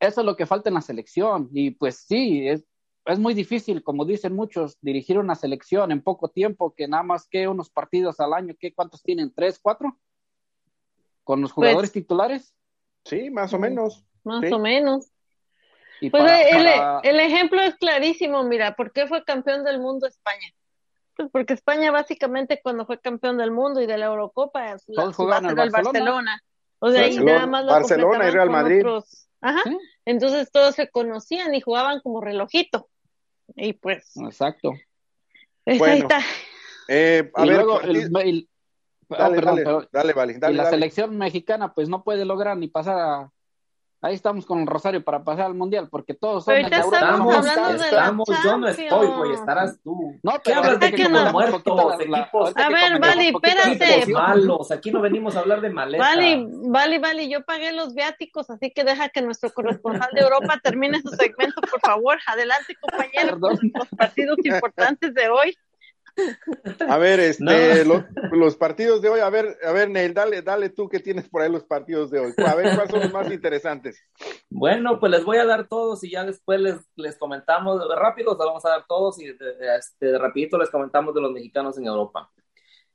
Eso 0.00 0.20
es 0.20 0.26
lo 0.26 0.36
que 0.36 0.46
falta 0.46 0.68
en 0.68 0.74
la 0.74 0.80
selección. 0.80 1.48
Y 1.52 1.70
pues 1.70 2.04
sí, 2.08 2.48
es, 2.48 2.66
es 3.06 3.18
muy 3.20 3.32
difícil, 3.32 3.84
como 3.84 4.04
dicen 4.04 4.34
muchos, 4.34 4.78
dirigir 4.80 5.16
una 5.18 5.36
selección 5.36 5.92
en 5.92 6.02
poco 6.02 6.28
tiempo, 6.28 6.74
que 6.74 6.88
nada 6.88 7.04
más 7.04 7.28
que 7.28 7.46
unos 7.46 7.70
partidos 7.70 8.18
al 8.18 8.34
año, 8.34 8.56
¿qué, 8.58 8.74
¿cuántos 8.74 9.00
tienen? 9.00 9.32
¿Tres, 9.32 9.60
cuatro? 9.62 9.96
¿Con 11.22 11.40
los 11.40 11.52
pues 11.52 11.68
jugadores 11.68 11.92
titulares? 11.92 12.52
Sí, 13.04 13.30
más 13.30 13.54
o 13.54 13.60
menos. 13.60 14.04
Más 14.24 14.50
o 14.50 14.58
menos. 14.58 15.12
pues 16.10 16.24
el, 16.50 16.66
el, 17.04 17.20
ejemplo 17.20 17.62
es 17.62 17.76
clarísimo, 17.76 18.42
mira, 18.42 18.74
¿por 18.74 18.92
qué 18.92 19.06
fue 19.06 19.22
campeón 19.22 19.62
del 19.62 19.78
mundo 19.78 20.08
España? 20.08 20.52
Pues 21.16 21.28
porque 21.30 21.54
España 21.54 21.90
básicamente 21.90 22.60
cuando 22.62 22.86
fue 22.86 23.00
campeón 23.00 23.38
del 23.38 23.50
mundo 23.50 23.80
y 23.80 23.86
de 23.86 23.98
la 23.98 24.06
Eurocopa, 24.06 24.76
todos 24.94 25.14
jugaban 25.14 25.50
en 25.50 25.58
el 25.58 25.70
Barcelona. 25.70 26.40
O 26.80 26.90
sea, 26.90 27.02
ahí 27.04 27.18
nada 27.18 27.46
más 27.46 27.64
lo 27.64 27.72
Barcelona 27.72 28.28
y 28.28 28.30
Real 28.30 28.50
Madrid. 28.50 28.84
Ajá. 29.40 29.62
Entonces 30.04 30.50
todos 30.50 30.74
se 30.74 30.90
conocían 30.90 31.54
y 31.54 31.60
jugaban 31.60 32.00
como 32.00 32.20
relojito. 32.20 32.88
Y 33.54 33.74
pues. 33.74 34.10
Exacto. 34.16 34.72
Pues 35.64 35.80
ahí 35.82 35.98
está. 36.00 36.20
Eh, 36.88 37.30
a 37.34 37.46
y 37.46 37.48
ver, 37.48 37.56
luego 37.58 37.80
el, 37.80 37.96
el, 37.96 38.48
Dale, 39.08 39.38
oh, 39.38 39.40
perdón, 39.40 39.44
dale, 39.44 39.64
pero- 39.64 39.88
dale, 39.92 40.12
vale, 40.12 40.38
dale, 40.38 40.54
y 40.54 40.56
la 40.56 40.64
dale. 40.64 40.76
selección 40.76 41.16
mexicana 41.16 41.74
pues 41.74 41.88
no 41.88 42.02
puede 42.04 42.24
lograr 42.24 42.56
ni 42.56 42.68
pasar 42.68 42.98
a... 42.98 43.30
Ahí 44.04 44.14
estamos 44.14 44.44
con 44.44 44.60
el 44.60 44.66
Rosario 44.66 45.02
para 45.02 45.24
pasar 45.24 45.46
al 45.46 45.54
Mundial, 45.54 45.88
porque 45.90 46.12
todos 46.12 46.44
son 46.44 46.54
Pero 46.54 46.68
de 46.68 46.74
ahorita 46.76 46.84
Europa. 46.84 46.98
estamos 46.98 47.34
Estamos, 47.34 47.48
hablando 47.56 47.72
de 47.72 47.78
la 47.78 47.84
estamos, 47.86 48.28
yo 48.44 48.56
no 48.58 48.68
estoy, 48.68 49.06
güey, 49.06 49.32
estarás 49.32 49.80
tú. 49.82 50.18
No, 50.22 50.32
¿Qué 50.32 50.40
pero 50.44 50.58
hablas 50.58 50.80
de 50.80 50.86
equipos 50.88 51.10
nos- 51.10 51.32
muertos, 51.32 51.62
la- 52.10 52.18
equipos, 52.20 52.52
A 52.54 52.68
ver, 52.68 53.00
Vali, 53.00 53.28
espérate. 53.28 54.12
malos? 54.12 54.70
Aquí 54.70 54.90
no 54.90 55.00
venimos 55.00 55.36
a 55.36 55.40
hablar 55.40 55.62
de 55.62 55.70
maleta. 55.70 56.04
Vale, 56.04 56.46
vale, 56.66 56.98
vale, 56.98 57.28
yo 57.30 57.44
pagué 57.46 57.72
los 57.72 57.94
viáticos, 57.94 58.50
así 58.50 58.70
que 58.72 58.84
deja 58.84 59.08
que 59.08 59.22
nuestro 59.22 59.50
corresponsal 59.54 60.10
de 60.12 60.20
Europa 60.20 60.60
termine 60.62 61.00
su 61.00 61.08
segmento, 61.08 61.62
por 61.62 61.80
favor. 61.80 62.18
Adelante, 62.26 62.76
compañero, 62.78 63.40
Perdón. 63.40 63.58
los 63.74 63.88
partidos 63.96 64.36
importantes 64.44 65.14
de 65.14 65.30
hoy. 65.30 65.56
A 66.88 66.98
ver, 66.98 67.20
este, 67.20 67.84
No. 67.84 68.04
los 68.32 68.56
partidos 68.56 69.02
de 69.02 69.08
hoy, 69.08 69.20
a 69.20 69.30
ver, 69.30 69.58
a 69.64 69.72
ver, 69.72 69.90
Neil, 69.90 70.14
dale, 70.14 70.42
dale 70.42 70.70
tú 70.70 70.88
que 70.88 71.00
tienes 71.00 71.28
por 71.28 71.42
ahí 71.42 71.50
los 71.50 71.64
partidos 71.64 72.10
de 72.10 72.20
hoy. 72.20 72.32
A 72.38 72.54
ver, 72.54 72.74
¿cuáles 72.74 72.90
son 72.90 73.00
los 73.00 73.12
más 73.12 73.30
interesantes? 73.30 74.00
Bueno, 74.48 75.00
pues 75.00 75.10
les 75.10 75.24
voy 75.24 75.38
a 75.38 75.44
dar 75.44 75.66
todos 75.68 76.04
y 76.04 76.10
ya 76.10 76.24
después 76.24 76.60
les, 76.60 76.76
les 76.96 77.18
comentamos, 77.18 77.82
rápido, 77.96 78.32
os 78.32 78.38
vamos 78.38 78.64
a 78.64 78.70
dar 78.70 78.84
todos 78.88 79.20
y 79.20 79.26
este, 79.76 80.18
rapidito 80.18 80.58
les 80.58 80.70
comentamos 80.70 81.14
de 81.14 81.20
los 81.20 81.32
mexicanos 81.32 81.76
en 81.78 81.86
Europa. 81.86 82.30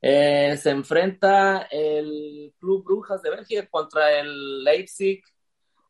Eh, 0.01 0.57
se 0.61 0.69
enfrenta 0.69 1.67
el 1.71 2.53
Club 2.59 2.85
Brujas 2.85 3.21
de 3.21 3.31
Bélgica 3.31 3.67
contra 3.69 4.17
el 4.17 4.63
Leipzig 4.63 5.21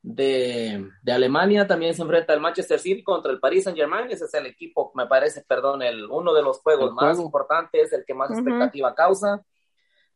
de, 0.02 0.88
de 1.02 1.12
Alemania. 1.12 1.68
También 1.68 1.94
se 1.94 2.02
enfrenta 2.02 2.34
el 2.34 2.40
Manchester 2.40 2.80
City 2.80 3.04
contra 3.04 3.32
el 3.32 3.40
Paris 3.40 3.64
Saint 3.66 3.78
Germain. 3.78 4.10
Ese 4.10 4.26
es 4.26 4.34
el 4.34 4.46
equipo, 4.46 4.92
me 4.96 5.08
parece, 5.08 5.44
perdón, 5.48 5.82
el, 5.82 6.06
uno 6.10 6.34
de 6.34 6.42
los 6.42 6.60
juegos 6.62 6.90
El 6.90 6.96
más 6.96 7.16
juego. 7.16 7.24
importantes, 7.24 7.92
el 7.94 8.04
que 8.06 8.14
más 8.14 8.32
expectativa 8.32 8.94
causa. 8.96 9.44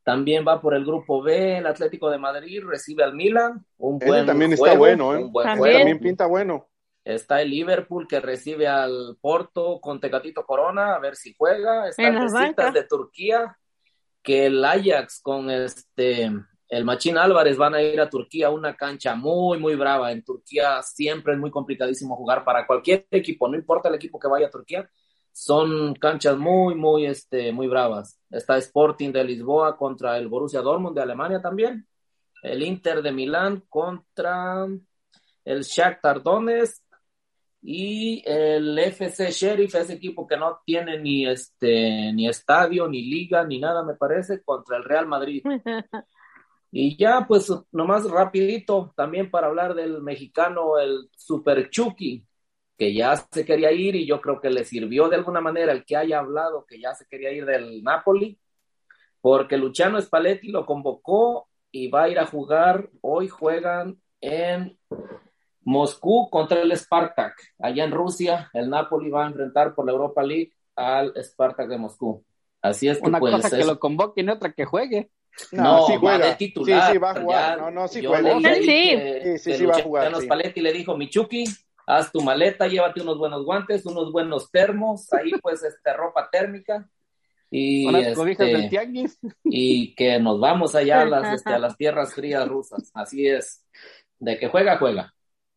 También 0.03 0.43
va 0.45 0.59
por 0.59 0.73
el 0.75 0.83
grupo 0.85 1.21
B, 1.21 1.59
el 1.59 1.65
Atlético 1.65 2.09
de 2.09 2.17
Madrid 2.17 2.61
recibe 2.65 3.03
al 3.05 3.13
Milan. 3.13 3.65
Un 3.77 3.97
Ese 4.01 4.05
buen 4.09 4.25
también 4.25 4.51
está 4.51 4.65
juego, 4.65 4.79
bueno, 4.79 5.13
¿eh? 5.15 5.23
un 5.23 5.31
buen 5.31 5.45
También. 5.45 5.59
juego. 5.59 5.77
También 5.79 5.99
pinta 5.99 6.25
bueno. 6.25 6.67
Está 7.05 7.41
el 7.41 7.49
Liverpool 7.49 8.07
que 8.07 8.19
recibe 8.19 8.67
al 8.67 9.17
Porto 9.21 9.79
con 9.81 9.99
Tecatito 10.01 10.45
Corona, 10.45 10.95
a 10.95 10.99
ver 10.99 11.15
si 11.15 11.33
juega. 11.37 11.87
Está 11.87 12.01
En 12.03 12.07
el 12.09 12.15
la 12.15 12.21
Besiktas 12.23 12.65
banca. 12.65 12.71
de 12.79 12.83
Turquía, 12.87 13.57
que 14.21 14.45
el 14.47 14.63
Ajax 14.63 15.21
con 15.21 15.49
este 15.49 16.31
el 16.73 16.85
Machín 16.85 17.19
Álvarez 17.19 17.55
van 17.55 17.75
a 17.75 17.81
ir 17.83 18.01
a 18.01 18.09
Turquía, 18.09 18.49
una 18.49 18.75
cancha 18.75 19.13
muy, 19.13 19.59
muy 19.59 19.75
brava. 19.75 20.11
En 20.11 20.23
Turquía 20.23 20.81
siempre 20.81 21.33
es 21.33 21.39
muy 21.39 21.51
complicadísimo 21.51 22.15
jugar 22.15 22.43
para 22.43 22.65
cualquier 22.65 23.05
equipo, 23.11 23.47
no 23.47 23.55
importa 23.55 23.89
el 23.89 23.95
equipo 23.95 24.17
que 24.17 24.27
vaya 24.27 24.47
a 24.47 24.49
Turquía, 24.49 24.89
son 25.31 25.93
canchas 25.95 26.35
muy, 26.35 26.73
muy, 26.73 27.05
este, 27.05 27.51
muy 27.51 27.67
bravas. 27.67 28.19
Está 28.29 28.57
Sporting 28.57 29.11
de 29.11 29.23
Lisboa 29.23 29.77
contra 29.77 30.17
el 30.17 30.27
Borussia 30.27 30.61
Dortmund 30.61 30.95
de 30.95 31.03
Alemania 31.03 31.39
también. 31.39 31.87
El 32.41 32.63
Inter 32.63 33.03
de 33.03 33.11
Milán 33.11 33.63
contra 33.69 34.67
el 35.45 35.61
Shakhtar 35.61 36.23
Donetsk 36.23 36.83
y 37.61 38.23
el 38.25 38.77
FC 38.77 39.31
Sheriff, 39.31 39.75
ese 39.75 39.93
equipo 39.93 40.27
que 40.27 40.37
no 40.37 40.59
tiene 40.65 40.99
ni 40.99 41.27
este 41.27 42.11
ni 42.13 42.27
estadio, 42.27 42.87
ni 42.87 43.03
liga, 43.03 43.43
ni 43.45 43.59
nada, 43.59 43.83
me 43.83 43.93
parece, 43.93 44.41
contra 44.43 44.77
el 44.77 44.83
Real 44.83 45.05
Madrid. 45.05 45.43
Y 46.75 46.97
ya, 46.97 47.25
pues, 47.27 47.53
nomás 47.71 48.09
rapidito, 48.09 48.93
también 48.97 49.29
para 49.29 49.45
hablar 49.45 49.75
del 49.75 50.01
mexicano, 50.01 50.79
el 50.79 51.07
Super 51.15 51.69
Chucky, 51.69 52.25
que 52.75 52.95
ya 52.95 53.15
se 53.15 53.45
quería 53.45 53.71
ir 53.71 53.95
y 53.95 54.07
yo 54.07 54.19
creo 54.19 54.41
que 54.41 54.49
le 54.49 54.65
sirvió 54.65 55.07
de 55.07 55.17
alguna 55.17 55.39
manera 55.39 55.71
el 55.71 55.85
que 55.85 55.95
haya 55.95 56.17
hablado 56.17 56.65
que 56.65 56.79
ya 56.79 56.95
se 56.95 57.05
quería 57.05 57.31
ir 57.31 57.45
del 57.45 57.83
Napoli, 57.83 58.39
porque 59.21 59.55
Luciano 59.55 60.01
Spalletti 60.01 60.47
lo 60.47 60.65
convocó 60.65 61.47
y 61.69 61.89
va 61.89 62.05
a 62.05 62.09
ir 62.09 62.17
a 62.17 62.25
jugar, 62.25 62.89
hoy 63.01 63.27
juegan 63.27 64.01
en 64.19 64.75
Moscú 65.61 66.27
contra 66.31 66.59
el 66.59 66.75
Spartak, 66.75 67.35
allá 67.59 67.83
en 67.83 67.91
Rusia, 67.91 68.49
el 68.51 68.71
Napoli 68.71 69.11
va 69.11 69.25
a 69.25 69.27
enfrentar 69.27 69.75
por 69.75 69.85
la 69.85 69.91
Europa 69.91 70.23
League 70.23 70.53
al 70.75 71.13
Spartak 71.23 71.67
de 71.67 71.77
Moscú. 71.77 72.25
Así 72.63 72.87
es 72.87 72.99
que 72.99 73.09
Una 73.09 73.19
pues 73.19 73.35
cosa 73.35 73.55
que 73.55 73.63
lo 73.63 73.77
convoquen 73.79 74.29
otra 74.29 74.53
que 74.53 74.65
juegue. 74.65 75.11
No, 75.51 75.87
sí 75.87 75.93
va 75.93 75.99
juega. 75.99 76.25
de 76.27 76.35
titular. 76.35 76.85
Sí, 76.87 76.91
sí, 76.93 76.97
va 76.97 77.11
a 77.11 77.21
jugar. 77.21 77.57
ya. 77.57 77.63
No, 77.63 77.71
no, 77.71 77.87
sí 77.87 78.01
Yo 78.01 78.09
juega. 78.09 78.35
Sí. 78.37 78.43
que- 78.43 79.21
Sí, 79.37 79.51
sí, 79.51 79.57
sí 79.57 79.65
va 79.65 79.77
a 79.77 79.81
jugar, 79.81 80.15
sí. 80.15 80.25
Spalletti 80.25 80.61
le 80.61 80.73
dijo, 80.73 80.97
Michuki, 80.97 81.45
haz 81.87 82.11
tu 82.11 82.21
maleta, 82.21 82.67
llévate 82.67 83.01
unos 83.01 83.17
buenos 83.17 83.43
guantes, 83.45 83.85
unos 83.85 84.11
buenos 84.11 84.51
termos, 84.51 85.11
ahí 85.13 85.31
pues 85.41 85.63
este, 85.63 85.93
ropa 85.93 86.29
térmica. 86.31 86.87
Y, 87.55 87.95
este, 87.95 88.45
del 88.45 88.69
tianguis. 88.69 89.19
y 89.43 89.93
que 89.93 90.19
nos 90.19 90.39
vamos 90.39 90.73
allá 90.73 91.01
a 91.01 91.05
las, 91.05 91.35
este, 91.35 91.51
a 91.53 91.59
las 91.59 91.77
tierras 91.77 92.13
frías 92.13 92.47
rusas. 92.47 92.89
Así 92.95 93.27
es. 93.27 93.63
De 94.17 94.39
que 94.39 94.47
juega, 94.47 94.77
juega. 94.77 95.13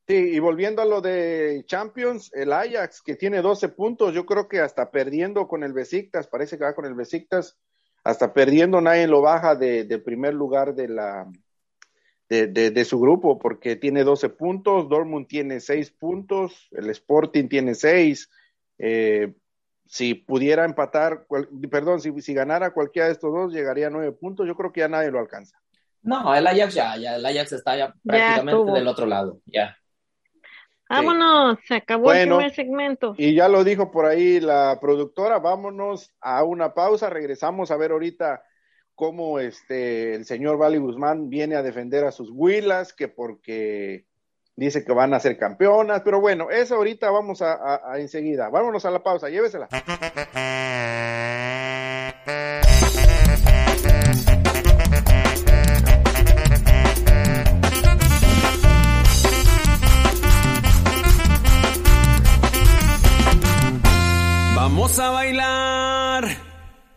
Sí, 0.07 0.15
y 0.15 0.39
volviendo 0.39 0.83
a 0.83 0.85
lo 0.85 1.01
de 1.01 1.65
Champions, 1.67 2.31
el 2.33 2.53
Ajax 2.53 3.03
que 3.03 3.17
tiene 3.17 3.43
12 3.43 3.71
puntos, 3.71 4.15
yo 4.15 4.25
creo 4.25 4.47
que 4.47 4.61
hasta 4.61 4.91
perdiendo 4.91 5.49
con 5.49 5.65
el 5.65 5.73
Besiktas, 5.73 6.29
parece 6.29 6.57
que 6.59 6.65
va 6.65 6.75
con 6.75 6.85
el 6.85 6.95
Besiktas, 6.95 7.59
hasta 8.07 8.33
perdiendo 8.33 8.81
nadie 8.81 9.07
lo 9.07 9.21
baja 9.21 9.55
de, 9.57 9.85
de 9.85 9.99
primer 9.99 10.33
lugar 10.35 10.75
de 10.75 10.89
la 10.89 11.27
de, 12.29 12.47
de- 12.49 12.71
de 12.71 12.85
su 12.85 12.99
grupo, 13.01 13.39
porque 13.39 13.77
tiene 13.77 14.03
12 14.05 14.29
puntos, 14.31 14.89
Dortmund 14.89 15.27
tiene 15.29 15.61
6 15.61 15.91
puntos, 15.93 16.69
el 16.73 16.91
Sporting 16.91 17.49
tiene 17.49 17.75
6. 17.75 18.29
Eh, 18.79 19.33
si 19.87 20.15
pudiera 20.15 20.65
empatar, 20.65 21.25
cual- 21.29 21.49
perdón, 21.71 22.01
si, 22.01 22.11
si 22.21 22.35
ganara 22.35 22.73
cualquiera 22.73 23.07
de 23.07 23.13
estos 23.13 23.33
dos, 23.33 23.53
llegaría 23.53 23.87
a 23.87 23.91
9 23.91 24.11
puntos, 24.13 24.47
yo 24.47 24.57
creo 24.57 24.73
que 24.73 24.81
ya 24.81 24.89
nadie 24.89 25.11
lo 25.13 25.21
alcanza. 25.21 25.57
No, 26.03 26.35
el 26.35 26.47
Ajax 26.47 26.75
ya, 26.75 26.97
ya, 26.97 27.17
el 27.17 27.27
Ajax 27.27 27.53
está 27.53 27.77
ya 27.77 27.95
prácticamente 28.05 28.73
del 28.73 28.89
otro 28.89 29.07
lado. 29.07 29.41
Ya. 29.47 29.77
Vámonos, 30.89 31.59
se 31.67 31.75
acabó 31.75 32.05
Bueno. 32.05 32.35
el 32.35 32.39
primer 32.39 32.55
segmento. 32.55 33.15
Y 33.19 33.35
ya 33.35 33.49
lo 33.49 33.65
dijo 33.65 33.91
por 33.91 34.07
ahí 34.07 34.41
la 34.41 34.79
productora, 34.81 35.39
vámonos 35.39 36.15
a 36.21 36.45
una 36.45 36.75
pausa, 36.75 37.11
regresamos 37.11 37.71
a 37.71 37.77
ver 37.77 37.91
ahorita 37.91 38.43
cómo 38.95 39.39
este 39.41 40.15
el 40.15 40.25
señor 40.25 40.59
Vali 40.59 40.79
Guzmán 40.79 41.29
viene 41.29 41.57
a 41.57 41.63
defender 41.63 42.05
a 42.05 42.13
sus 42.13 42.31
huilas, 42.33 42.93
que 42.93 43.09
porque 43.09 44.07
dice 44.55 44.85
que 44.85 44.93
van 44.93 45.13
a 45.13 45.21
ser 45.21 45.37
campeonas, 45.37 46.01
pero 46.03 46.21
bueno, 46.21 46.51
eso 46.51 46.77
ahorita 46.77 47.11
vamos 47.11 47.43
a, 47.43 47.93
a 47.93 47.99
enseguida. 47.99 48.49
Vámonos 48.49 48.87
a 48.87 48.91
la 48.91 49.03
pausa, 49.03 49.29
llévesela. 49.29 49.69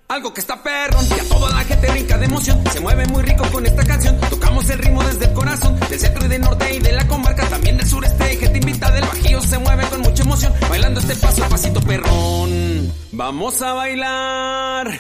Algo 0.10 0.34
que 0.34 0.42
está 0.42 0.56
perrón 0.64 1.06
y 1.08 1.20
a 1.20 1.30
toda 1.30 1.52
la 1.52 1.64
gente 1.64 1.86
rica 1.92 2.18
de 2.18 2.26
emoción. 2.26 2.64
Se 2.74 2.80
mueve 2.80 3.06
muy 3.10 3.22
rico 3.22 3.44
con 3.52 3.64
esta 3.64 3.86
canción. 3.86 4.20
Tocamos 4.22 4.68
el 4.72 4.80
ritmo 4.80 5.04
desde 5.04 5.26
el 5.26 5.34
corazón. 5.34 5.80
Del 5.88 6.00
centro 6.00 6.26
y 6.26 6.28
del 6.30 6.42
norte 6.42 6.74
y 6.74 6.80
de 6.80 6.94
la 6.94 7.08
comarca. 7.08 7.48
También 7.48 7.78
del 7.78 7.88
sureste. 7.88 8.38
Gente 8.38 8.58
invitada 8.58 8.96
del 8.96 9.06
bajío 9.06 9.40
se 9.40 9.60
mueve 9.60 9.86
con 9.88 10.02
mucha 10.02 10.24
emoción. 10.24 10.52
Bailando 10.68 11.00
este 11.00 11.16
paso 11.16 11.46
a 11.46 11.50
pasito 11.50 11.80
perrón. 11.82 12.92
Vamos 13.12 13.62
a 13.62 13.74
bailar. 13.74 15.00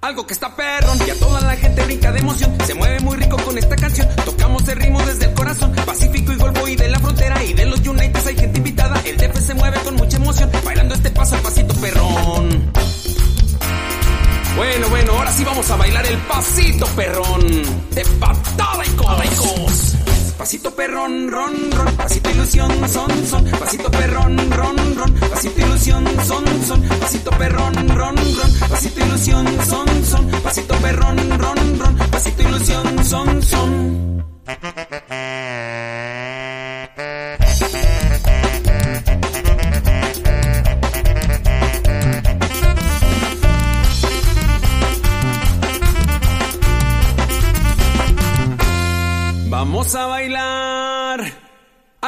Algo 0.00 0.26
que 0.26 0.34
está 0.34 0.56
perrón 0.56 0.98
y 1.06 1.10
a 1.10 1.18
toda 1.20 1.40
la 1.42 1.54
gente 1.54 1.84
rica 1.84 2.10
de 2.10 2.18
emoción. 2.18 2.58
Se 2.66 2.74
mueve 2.74 2.98
muy 2.98 3.14
rico 3.14 3.36
con 3.36 3.56
esta 3.56 3.76
canción. 3.76 4.08
Vamos 15.52 15.70
a 15.70 15.76
bailar 15.76 16.06
el 16.06 16.16
pasito 16.20 16.86
perrón. 16.96 17.42
De 17.90 18.02
patada 18.18 18.84
y 18.86 18.88
cos. 19.36 19.96
Pasito 20.38 20.74
perrón, 20.74 21.30
ron, 21.30 21.70
ron. 21.70 21.94
Pasito 21.96 22.30
ilusión, 22.30 22.70
son, 22.88 23.26
son. 23.26 23.44
Pasito 23.50 23.90
perrón, 23.90 24.50
ron, 24.50 24.96
ron. 24.96 25.14
Pasito 25.30 25.60
ilusión, 25.60 26.04
son, 26.26 26.44
son. 26.66 26.82
Pasito 27.00 27.30
perrón, 27.32 27.74
ron, 27.90 28.16
ron. 28.16 28.58
Pasito 28.70 29.04
ilusión, 29.04 29.46
son, 29.68 30.04
son. 30.06 30.30
Pasito 30.42 30.74
perrón, 30.76 31.38
ron, 31.38 31.78
ron. 31.78 31.96
Pasito 32.10 32.42
ilusión, 32.42 33.04
son, 33.04 33.42
son. 33.42 34.24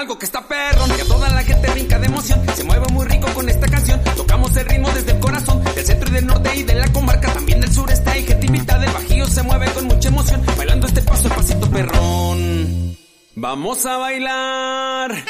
Algo 0.04 0.18
que 0.18 0.26
está 0.26 0.46
perrón, 0.46 0.90
que 0.90 1.00
a 1.00 1.04
toda 1.06 1.30
la 1.30 1.42
gente 1.42 1.70
brinca 1.70 1.99
de 1.99 2.04
emoción. 2.04 2.38
Se 2.54 2.62
mueve 2.62 2.84
muy 2.92 3.06
rico 3.06 3.26
con 3.32 3.49
esta 3.49 3.66
canción. 3.66 3.99
Tocamos 4.14 4.54
el 4.54 4.66
ritmo 4.66 4.90
desde 4.90 5.12
el 5.12 5.18
corazón, 5.18 5.64
del 5.64 5.87
centro 5.87 6.11
y 6.11 6.12
del 6.12 6.26
norte 6.26 6.56
y 6.56 6.62
de 6.62 6.75
la 6.75 6.92
comarca. 6.92 7.32
También 7.32 7.58
del 7.62 7.73
sureste 7.73 8.11
hay 8.11 8.23
gente 8.26 8.46
invitada. 8.46 8.84
El 8.84 8.92
bajío 8.92 9.26
se 9.26 9.42
mueve 9.42 9.66
con 9.73 9.87
mucha 9.87 10.08
emoción. 10.11 10.42
Bailando 10.58 10.87
este 10.88 11.00
paso, 11.00 11.26
el 11.26 11.34
pasito 11.34 11.70
perrón. 11.70 12.99
Vamos 13.34 13.87
a 13.87 13.96
bailar. 13.96 15.25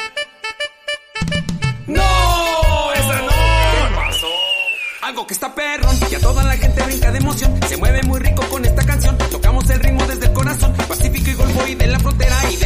¡No! 1.87 2.93
¡Esa 2.95 3.21
no! 3.21 3.29
¿Qué 3.29 3.95
pasó? 3.95 4.27
Algo 5.03 5.25
que 5.25 5.33
está 5.35 5.55
perrón, 5.55 5.97
que 6.09 6.17
a 6.17 6.19
toda 6.19 6.43
la 6.43 6.57
gente 6.57 6.83
brinca 6.83 7.11
de 7.13 7.19
emoción. 7.19 7.59
Se 7.69 7.77
mueve 7.77 8.03
muy 8.03 8.19
rico 8.19 8.43
con 8.49 8.65
esta 8.65 8.85
canción. 8.85 9.17
Tocamos 9.31 9.69
el 9.69 9.79
ritmo 9.79 10.05
desde 10.05 10.25
el 10.25 10.33
corazón. 10.33 10.73
Pacífico 10.73 11.29
y 11.29 11.33
Golfo 11.33 11.65
y 11.65 11.75
de 11.75 11.87
la 11.87 11.99
frontera 11.99 12.51
y 12.51 12.57
de 12.57 12.64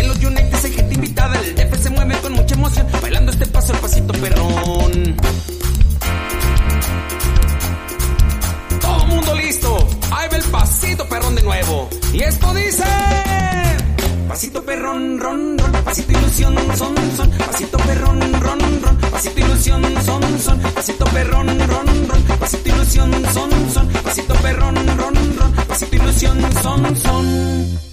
perrón, 14.80 15.20
ron, 15.20 15.58
ron, 15.58 15.84
pasito 15.84 16.12
ilusión, 16.14 16.56
son, 16.78 16.96
son, 17.18 17.30
pasito 17.32 17.78
perrón, 17.80 18.20
ron, 18.40 18.82
ron, 18.82 18.98
pasito 19.12 19.40
ilusión, 19.42 19.84
son, 20.06 20.40
son, 20.40 20.60
pasito 20.74 21.06
perrón, 21.06 21.48
ron, 21.68 22.08
ron, 22.08 22.24
pasito 22.40 22.70
ilusión, 22.70 23.12
son, 23.34 23.50
son, 23.74 23.88
pasito 24.06 24.34
perrón, 24.36 24.76
ron, 24.98 25.16
ron, 25.38 25.54
pasito 25.68 25.96
ilusión, 25.98 26.38
son, 26.64 26.96
son. 26.96 27.89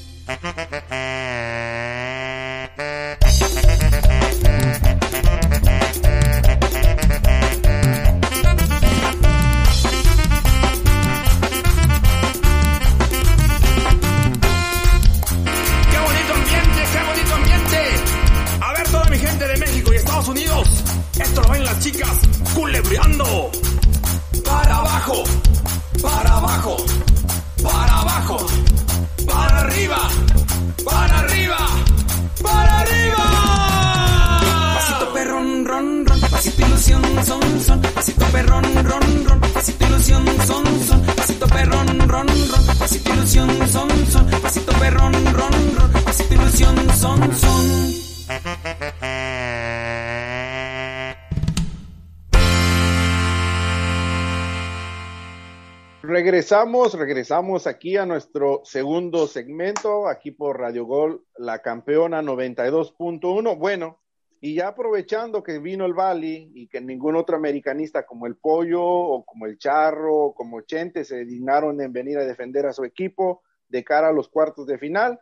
Regresamos, 56.48 57.66
aquí 57.66 57.96
a 57.96 58.06
nuestro 58.06 58.60
segundo 58.62 59.26
segmento, 59.26 60.06
aquí 60.06 60.30
por 60.30 60.60
Radio 60.60 60.84
Gol, 60.84 61.24
la 61.38 61.60
campeona 61.60 62.22
92.1. 62.22 63.58
Bueno, 63.58 64.00
y 64.40 64.54
ya 64.54 64.68
aprovechando 64.68 65.42
que 65.42 65.58
vino 65.58 65.86
el 65.86 65.94
Bali 65.94 66.52
y 66.54 66.68
que 66.68 66.80
ningún 66.80 67.16
otro 67.16 67.36
americanista 67.36 68.06
como 68.06 68.28
el 68.28 68.36
Pollo 68.36 68.80
o 68.84 69.24
como 69.24 69.46
el 69.46 69.58
Charro 69.58 70.14
o 70.16 70.34
como 70.34 70.60
Chente 70.60 71.04
se 71.04 71.24
dignaron 71.24 71.80
en 71.80 71.92
venir 71.92 72.18
a 72.18 72.24
defender 72.24 72.66
a 72.66 72.72
su 72.72 72.84
equipo 72.84 73.42
de 73.68 73.82
cara 73.82 74.10
a 74.10 74.12
los 74.12 74.28
cuartos 74.28 74.68
de 74.68 74.78
final, 74.78 75.18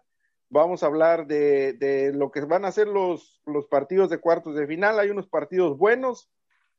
vamos 0.50 0.82
a 0.82 0.86
hablar 0.86 1.26
de, 1.26 1.72
de 1.72 2.12
lo 2.12 2.30
que 2.30 2.42
van 2.42 2.66
a 2.66 2.72
ser 2.72 2.86
los, 2.86 3.40
los 3.46 3.66
partidos 3.66 4.10
de 4.10 4.18
cuartos 4.18 4.56
de 4.56 4.66
final. 4.66 4.98
Hay 4.98 5.08
unos 5.08 5.26
partidos 5.28 5.78
buenos, 5.78 6.28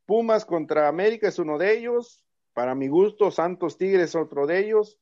Pumas 0.06 0.46
contra 0.46 0.88
América 0.88 1.28
es 1.28 1.40
uno 1.40 1.58
de 1.58 1.76
ellos, 1.76 2.25
para 2.56 2.74
mi 2.74 2.88
gusto, 2.88 3.30
Santos 3.30 3.78
Tigres 3.78 4.16
otro 4.16 4.48
de 4.48 4.60
ellos. 4.60 4.98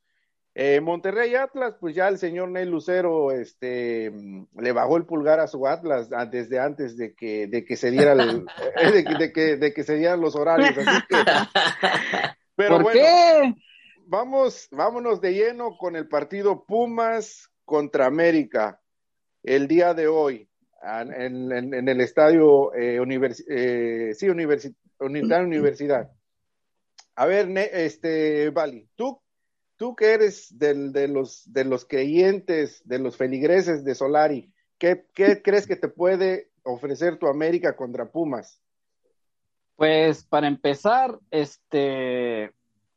Eh, 0.56 0.80
Monterrey 0.80 1.34
Atlas, 1.34 1.76
pues 1.80 1.94
ya 1.94 2.08
el 2.08 2.18
señor 2.18 2.50
Ney 2.50 2.66
Lucero 2.66 3.32
este, 3.32 4.12
le 4.56 4.72
bajó 4.72 4.96
el 4.98 5.06
pulgar 5.06 5.40
a 5.40 5.46
su 5.46 5.66
Atlas 5.66 6.10
desde 6.30 6.58
antes 6.60 6.96
de 6.96 7.14
que, 7.14 7.46
de 7.46 7.64
que 7.64 7.76
se 7.76 7.90
diera 7.90 8.12
el, 8.12 8.44
de, 8.92 9.04
que, 9.04 9.14
de, 9.14 9.32
que, 9.32 9.56
de, 9.56 9.72
que, 9.72 9.82
se 9.82 9.96
dieran 9.96 10.20
los 10.20 10.36
horarios. 10.36 10.76
Así 10.76 11.00
que, 11.08 11.16
pero 12.56 12.76
¿Por 12.76 12.82
bueno, 12.82 13.00
qué? 13.00 13.54
Vamos, 14.06 14.68
vámonos 14.70 15.20
de 15.20 15.32
lleno 15.32 15.78
con 15.78 15.96
el 15.96 16.08
partido 16.08 16.64
Pumas 16.66 17.50
contra 17.64 18.06
América 18.06 18.80
el 19.42 19.66
día 19.66 19.94
de 19.94 20.08
hoy 20.08 20.48
en, 20.82 21.52
en, 21.52 21.74
en 21.74 21.88
el 21.88 22.00
estadio 22.00 22.74
eh, 22.74 23.00
univers, 23.00 23.44
eh, 23.48 24.12
sí, 24.14 24.28
universi 24.28 24.74
Unidad 25.00 25.44
Universidad. 25.44 26.10
A 27.16 27.26
ver, 27.26 27.48
este, 27.56 28.50
Vali, 28.50 28.88
tú, 28.96 29.20
tú 29.76 29.94
que 29.94 30.12
eres 30.12 30.58
del, 30.58 30.92
de, 30.92 31.08
los, 31.08 31.52
de 31.52 31.64
los 31.64 31.84
creyentes, 31.84 32.82
de 32.84 32.98
los 32.98 33.16
feligreses 33.16 33.84
de 33.84 33.94
Solari, 33.94 34.52
¿qué, 34.78 35.06
¿qué, 35.14 35.40
crees 35.42 35.66
que 35.66 35.76
te 35.76 35.88
puede 35.88 36.50
ofrecer 36.62 37.18
tu 37.18 37.26
América 37.28 37.76
contra 37.76 38.10
Pumas? 38.10 38.60
Pues 39.76 40.24
para 40.24 40.48
empezar, 40.48 41.18
este, 41.30 42.52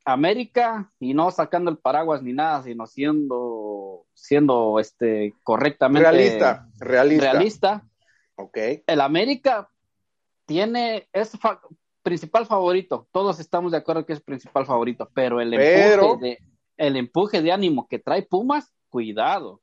América, 0.05 0.91
y 0.99 1.13
no 1.13 1.29
sacando 1.31 1.69
el 1.69 1.77
paraguas 1.77 2.23
ni 2.23 2.33
nada, 2.33 2.63
sino 2.63 2.87
siendo, 2.87 4.05
siendo 4.13 4.79
este, 4.79 5.33
correctamente 5.43 6.09
realista, 6.09 6.67
realista. 6.79 7.31
realista. 7.33 7.87
Ok. 8.35 8.57
El 8.87 9.01
América 9.01 9.69
tiene, 10.45 11.09
es 11.11 11.31
principal 12.07 12.45
favorito, 12.45 13.05
todos 13.11 13.37
estamos 13.41 13.73
de 13.73 13.79
acuerdo 13.79 14.05
que 14.05 14.13
es 14.13 14.21
principal 14.21 14.65
favorito, 14.65 15.09
pero 15.13 15.41
el 15.41 15.49
pero... 15.49 16.13
empuje 16.13 16.25
de, 16.25 16.37
el 16.77 16.95
empuje 16.95 17.41
de 17.41 17.51
ánimo 17.51 17.85
que 17.85 17.99
trae 17.99 18.21
Pumas, 18.21 18.73
cuidado, 18.87 19.61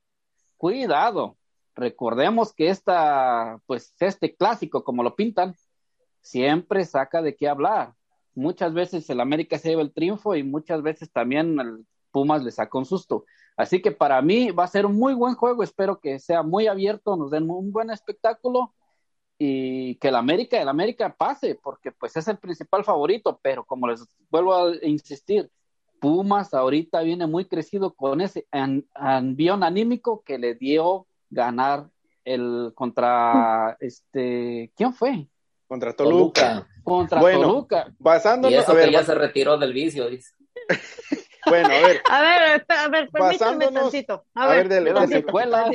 cuidado. 0.58 1.38
recordemos 1.74 2.52
que 2.52 2.68
esta, 2.68 3.58
pues 3.64 3.94
este 3.98 4.36
clásico, 4.36 4.84
como 4.84 5.02
lo 5.02 5.16
pintan, 5.16 5.54
siempre 6.20 6.84
saca 6.84 7.22
de 7.22 7.34
qué 7.34 7.48
hablar. 7.48 7.94
Muchas 8.34 8.74
veces 8.74 9.08
el 9.08 9.20
América 9.20 9.56
se 9.56 9.70
lleva 9.70 9.80
el 9.80 9.94
triunfo 9.94 10.36
y 10.36 10.42
muchas 10.42 10.82
veces 10.82 11.10
también 11.10 11.58
el 11.58 11.86
Pumas 12.10 12.44
le 12.44 12.50
saca 12.50 12.76
un 12.76 12.84
susto. 12.84 13.24
Así 13.56 13.80
que 13.80 13.90
para 13.90 14.20
mí 14.20 14.50
va 14.50 14.64
a 14.64 14.68
ser 14.68 14.84
un 14.84 14.96
muy 14.98 15.14
buen 15.14 15.34
juego, 15.34 15.62
espero 15.62 15.98
que 15.98 16.18
sea 16.18 16.42
muy 16.42 16.66
abierto, 16.66 17.16
nos 17.16 17.30
den 17.30 17.48
un 17.48 17.72
buen 17.72 17.88
espectáculo 17.88 18.74
y 19.38 19.96
que 19.96 20.08
el 20.08 20.16
América, 20.16 20.60
el 20.60 20.68
América 20.68 21.14
pase, 21.16 21.58
porque 21.60 21.92
pues 21.92 22.16
es 22.16 22.28
el 22.28 22.38
principal 22.38 22.84
favorito, 22.84 23.38
pero 23.42 23.64
como 23.64 23.88
les 23.88 24.04
vuelvo 24.30 24.54
a 24.54 24.72
insistir, 24.82 25.50
Pumas 26.00 26.52
ahorita 26.52 27.00
viene 27.00 27.26
muy 27.26 27.46
crecido 27.46 27.94
con 27.94 28.20
ese 28.20 28.46
envión 28.52 29.64
anímico 29.64 30.22
que 30.22 30.38
le 30.38 30.54
dio 30.54 31.06
ganar 31.30 31.88
el 32.24 32.72
contra 32.74 33.76
este 33.80 34.70
¿quién 34.76 34.92
fue? 34.92 35.26
Contra 35.66 35.94
Toluca. 35.94 36.68
Contra 36.82 37.20
Toluca. 37.20 37.92
Basándonos, 37.98 38.52
y 38.52 38.60
eso 38.60 38.72
a 38.72 38.74
ver, 38.74 38.84
que 38.86 38.92
ya 38.92 39.02
se 39.02 39.14
retiró 39.14 39.56
del 39.56 39.72
vicio, 39.72 40.08
dice. 40.08 40.34
bueno, 41.46 41.68
a 41.68 41.86
ver. 41.86 42.02
A 42.10 42.20
ver, 42.20 42.66
a 42.68 42.88
ver, 42.88 43.10
permítame 43.10 43.72
tantito. 43.72 44.24
A, 44.34 44.46
ver, 44.46 44.68
de, 44.68 44.80
la 44.82 45.06
secuela. 45.06 45.70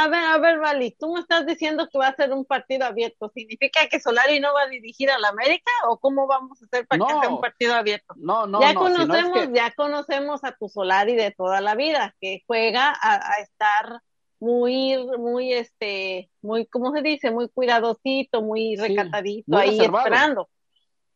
A 0.00 0.06
ver, 0.06 0.24
a 0.24 0.38
ver, 0.38 0.60
Vali, 0.60 0.94
tú 0.96 1.12
me 1.12 1.18
estás 1.18 1.44
diciendo 1.44 1.88
que 1.90 1.98
va 1.98 2.06
a 2.06 2.14
ser 2.14 2.32
un 2.32 2.44
partido 2.44 2.86
abierto. 2.86 3.32
¿Significa 3.34 3.80
que 3.90 3.98
Solari 3.98 4.38
no 4.38 4.54
va 4.54 4.62
a 4.62 4.68
dirigir 4.68 5.10
a 5.10 5.18
la 5.18 5.30
América 5.30 5.72
o 5.88 5.98
cómo 5.98 6.28
vamos 6.28 6.62
a 6.62 6.66
hacer 6.66 6.86
para 6.86 7.04
que 7.04 7.20
sea 7.20 7.28
un 7.28 7.40
partido 7.40 7.74
abierto? 7.74 8.14
No, 8.16 8.46
no, 8.46 8.60
ya 8.60 8.74
conocemos, 8.74 9.48
ya 9.52 9.72
conocemos 9.72 10.44
a 10.44 10.52
tu 10.52 10.68
Solari 10.68 11.16
de 11.16 11.32
toda 11.32 11.60
la 11.60 11.74
vida, 11.74 12.14
que 12.20 12.44
juega 12.46 12.96
a, 13.02 13.40
estar 13.40 14.00
muy, 14.38 15.04
muy, 15.18 15.52
este, 15.52 16.30
muy, 16.42 16.66
¿cómo 16.66 16.92
se 16.92 17.02
dice? 17.02 17.32
Muy 17.32 17.48
cuidadosito, 17.48 18.40
muy 18.40 18.76
recatadito, 18.76 19.56
ahí 19.56 19.80
esperando. 19.80 20.48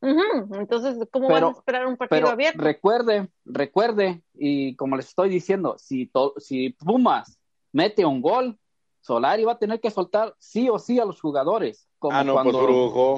Entonces, 0.00 0.98
¿cómo 1.12 1.28
van 1.28 1.44
a 1.44 1.50
esperar 1.50 1.86
un 1.86 1.96
partido 1.96 2.30
abierto? 2.30 2.60
Recuerde, 2.60 3.28
recuerde, 3.44 4.24
y 4.34 4.74
como 4.74 4.96
les 4.96 5.06
estoy 5.06 5.28
diciendo, 5.28 5.76
si, 5.78 6.10
si 6.38 6.70
Pumas 6.70 7.38
mete 7.70 8.04
un 8.04 8.20
gol, 8.20 8.58
Solari 9.02 9.44
va 9.44 9.52
a 9.52 9.58
tener 9.58 9.80
que 9.80 9.90
soltar 9.90 10.34
sí 10.38 10.70
o 10.70 10.78
sí 10.78 10.98
a 11.00 11.04
los 11.04 11.20
jugadores, 11.20 11.88
como, 11.98 12.16
ah, 12.16 12.22
pues, 12.24 12.54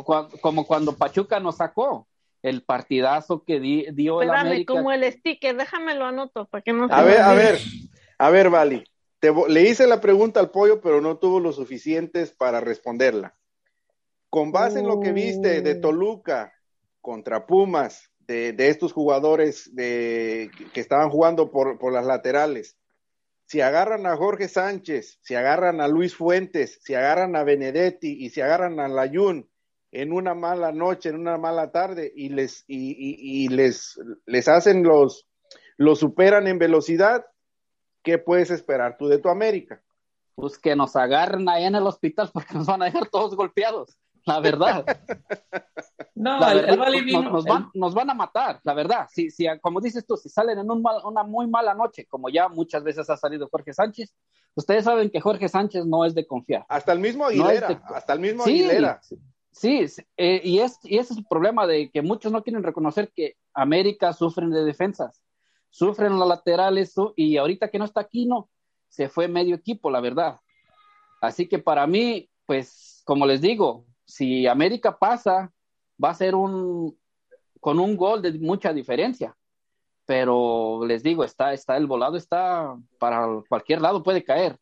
cuando, 0.04 0.32
como 0.40 0.66
cuando 0.66 0.96
Pachuca 0.96 1.38
nos 1.40 1.58
sacó 1.58 2.08
el 2.42 2.62
partidazo 2.62 3.44
que 3.44 3.60
dio 3.60 4.22
el 4.22 4.30
América. 4.30 4.72
como 4.74 4.92
el 4.92 5.04
sticker, 5.12 5.56
déjame 5.56 5.94
lo 5.94 6.06
anoto 6.06 6.46
para 6.46 6.62
que 6.62 6.72
no 6.72 6.88
A 6.90 7.02
ver, 7.02 7.20
a 7.20 7.34
ver, 7.34 7.58
a 8.18 8.30
ver, 8.30 8.50
Vali, 8.50 8.84
le 9.48 9.62
hice 9.62 9.86
la 9.86 10.00
pregunta 10.00 10.40
al 10.40 10.50
pollo, 10.50 10.80
pero 10.80 11.00
no 11.00 11.18
tuvo 11.18 11.38
lo 11.38 11.52
suficientes 11.52 12.32
para 12.32 12.60
responderla. 12.60 13.36
Con 14.30 14.52
base 14.52 14.80
en 14.80 14.88
lo 14.88 15.00
que 15.00 15.12
viste 15.12 15.60
de 15.60 15.74
uh. 15.74 15.80
Toluca 15.80 16.52
contra 17.00 17.46
Pumas, 17.46 18.10
de, 18.26 18.54
estos 18.58 18.92
jugadores 18.92 19.74
de, 19.74 20.50
que 20.72 20.80
estaban 20.80 21.10
jugando 21.10 21.50
por, 21.50 21.78
por 21.78 21.92
las 21.92 22.06
laterales, 22.06 22.78
si 23.46 23.60
agarran 23.60 24.06
a 24.06 24.16
Jorge 24.16 24.48
Sánchez, 24.48 25.18
si 25.22 25.34
agarran 25.34 25.80
a 25.80 25.88
Luis 25.88 26.16
Fuentes, 26.16 26.78
si 26.82 26.94
agarran 26.94 27.36
a 27.36 27.44
Benedetti 27.44 28.24
y 28.24 28.30
si 28.30 28.40
agarran 28.40 28.80
a 28.80 28.88
Layun 28.88 29.48
en 29.92 30.12
una 30.12 30.34
mala 30.34 30.72
noche, 30.72 31.10
en 31.10 31.16
una 31.16 31.38
mala 31.38 31.70
tarde 31.70 32.12
y 32.14 32.30
les 32.30 32.64
y, 32.66 33.48
les 33.48 34.00
les 34.26 34.48
hacen 34.48 34.82
los 34.82 35.28
los 35.76 35.98
superan 35.98 36.46
en 36.46 36.58
velocidad, 36.58 37.26
¿qué 38.02 38.18
puedes 38.18 38.50
esperar 38.50 38.96
tú 38.96 39.08
de 39.08 39.18
tu 39.18 39.28
América? 39.28 39.82
Pues 40.34 40.58
que 40.58 40.74
nos 40.74 40.96
agarren 40.96 41.48
ahí 41.48 41.64
en 41.64 41.74
el 41.74 41.86
hospital 41.86 42.30
porque 42.32 42.54
nos 42.54 42.66
van 42.66 42.82
a 42.82 42.86
dejar 42.86 43.08
todos 43.08 43.36
golpeados 43.36 43.96
la 44.26 44.40
verdad. 44.40 44.84
No, 46.14 46.38
nos, 46.38 47.44
van, 47.44 47.70
nos, 47.74 47.94
van, 47.94 48.10
a 48.10 48.14
matar, 48.14 48.60
la 48.62 48.72
verdad. 48.72 49.06
Si, 49.10 49.30
si, 49.30 49.46
como 49.60 49.80
dices 49.80 50.06
tú, 50.06 50.16
si 50.16 50.28
salen 50.28 50.58
en 50.58 50.70
una 50.70 51.22
muy 51.24 51.46
mala 51.46 51.74
noche, 51.74 52.06
como 52.06 52.28
ya 52.28 52.48
muchas 52.48 52.82
veces 52.84 53.10
ha 53.10 53.16
salido 53.16 53.48
Jorge 53.50 53.72
Sánchez, 53.72 54.14
ustedes 54.54 54.84
saben 54.84 55.10
que 55.10 55.20
Jorge 55.20 55.48
Sánchez 55.48 55.84
no 55.84 56.04
es 56.04 56.14
de 56.14 56.26
confiar. 56.26 56.64
Hasta 56.68 56.92
el 56.92 57.00
mismo 57.00 57.26
Aguilera, 57.26 57.82
hasta 57.86 58.12
el 58.12 58.20
mismo 58.20 58.44
Aguilera. 58.44 59.00
Sí, 59.50 59.86
eh, 60.16 60.40
y, 60.42 60.58
es, 60.58 60.78
y 60.82 60.98
ese 60.98 61.12
es 61.12 61.18
el 61.18 61.26
problema 61.26 61.66
de 61.66 61.90
que 61.90 62.02
muchos 62.02 62.32
no 62.32 62.42
quieren 62.42 62.64
reconocer 62.64 63.12
que 63.14 63.36
América 63.52 64.12
sufren 64.12 64.50
de 64.50 64.64
defensas, 64.64 65.22
sufren 65.70 66.18
los 66.18 66.28
laterales, 66.28 66.94
y 67.14 67.36
ahorita 67.36 67.68
que 67.68 67.78
no 67.78 67.84
está 67.84 68.00
aquí, 68.00 68.26
no, 68.26 68.50
se 68.88 69.08
fue 69.08 69.28
medio 69.28 69.54
equipo, 69.54 69.90
la 69.90 70.00
verdad. 70.00 70.40
Así 71.20 71.48
que 71.48 71.58
para 71.58 71.86
mí, 71.86 72.28
pues, 72.46 73.02
como 73.04 73.26
les 73.26 73.40
digo, 73.40 73.86
si 74.06 74.46
América 74.46 74.98
pasa, 74.98 75.52
va 76.02 76.10
a 76.10 76.14
ser 76.14 76.34
un 76.34 76.96
con 77.60 77.78
un 77.78 77.96
gol 77.96 78.20
de 78.20 78.32
mucha 78.38 78.72
diferencia. 78.72 79.34
Pero 80.04 80.84
les 80.86 81.02
digo, 81.02 81.24
está, 81.24 81.54
está 81.54 81.78
el 81.78 81.86
volado, 81.86 82.16
está 82.16 82.76
para 82.98 83.26
cualquier 83.48 83.80
lado 83.80 84.02
puede 84.02 84.22
caer. 84.22 84.58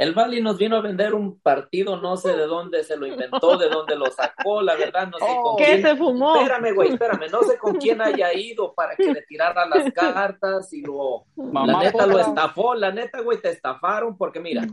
El 0.00 0.14
Bali 0.14 0.40
nos 0.40 0.56
vino 0.56 0.76
a 0.76 0.80
vender 0.80 1.12
un 1.12 1.38
partido, 1.40 2.00
no 2.00 2.16
sé 2.16 2.34
de 2.34 2.46
dónde 2.46 2.82
se 2.84 2.96
lo 2.96 3.06
inventó, 3.06 3.58
de 3.58 3.68
dónde 3.68 3.96
lo 3.96 4.06
sacó, 4.10 4.62
la 4.62 4.74
verdad, 4.74 5.08
no 5.08 5.18
sé 5.18 5.26
oh, 5.28 5.42
con 5.42 5.56
¿Qué 5.58 5.82
se 5.82 5.94
fumó? 5.94 6.36
Espérame, 6.36 6.74
güey, 6.74 6.92
espérame, 6.92 7.30
no 7.30 7.42
sé 7.42 7.58
con 7.58 7.74
quién 7.76 8.00
haya 8.00 8.32
ido 8.32 8.72
para 8.72 8.96
que 8.96 9.12
le 9.12 9.20
tirara 9.28 9.66
las 9.66 9.92
cartas 9.92 10.72
y 10.72 10.80
lo. 10.80 11.26
la 11.36 11.82
neta 11.82 12.06
lo 12.06 12.18
estafó, 12.18 12.74
la 12.74 12.90
neta, 12.90 13.20
güey, 13.20 13.42
te 13.42 13.50
estafaron, 13.50 14.16
porque 14.16 14.40
mira, 14.40 14.66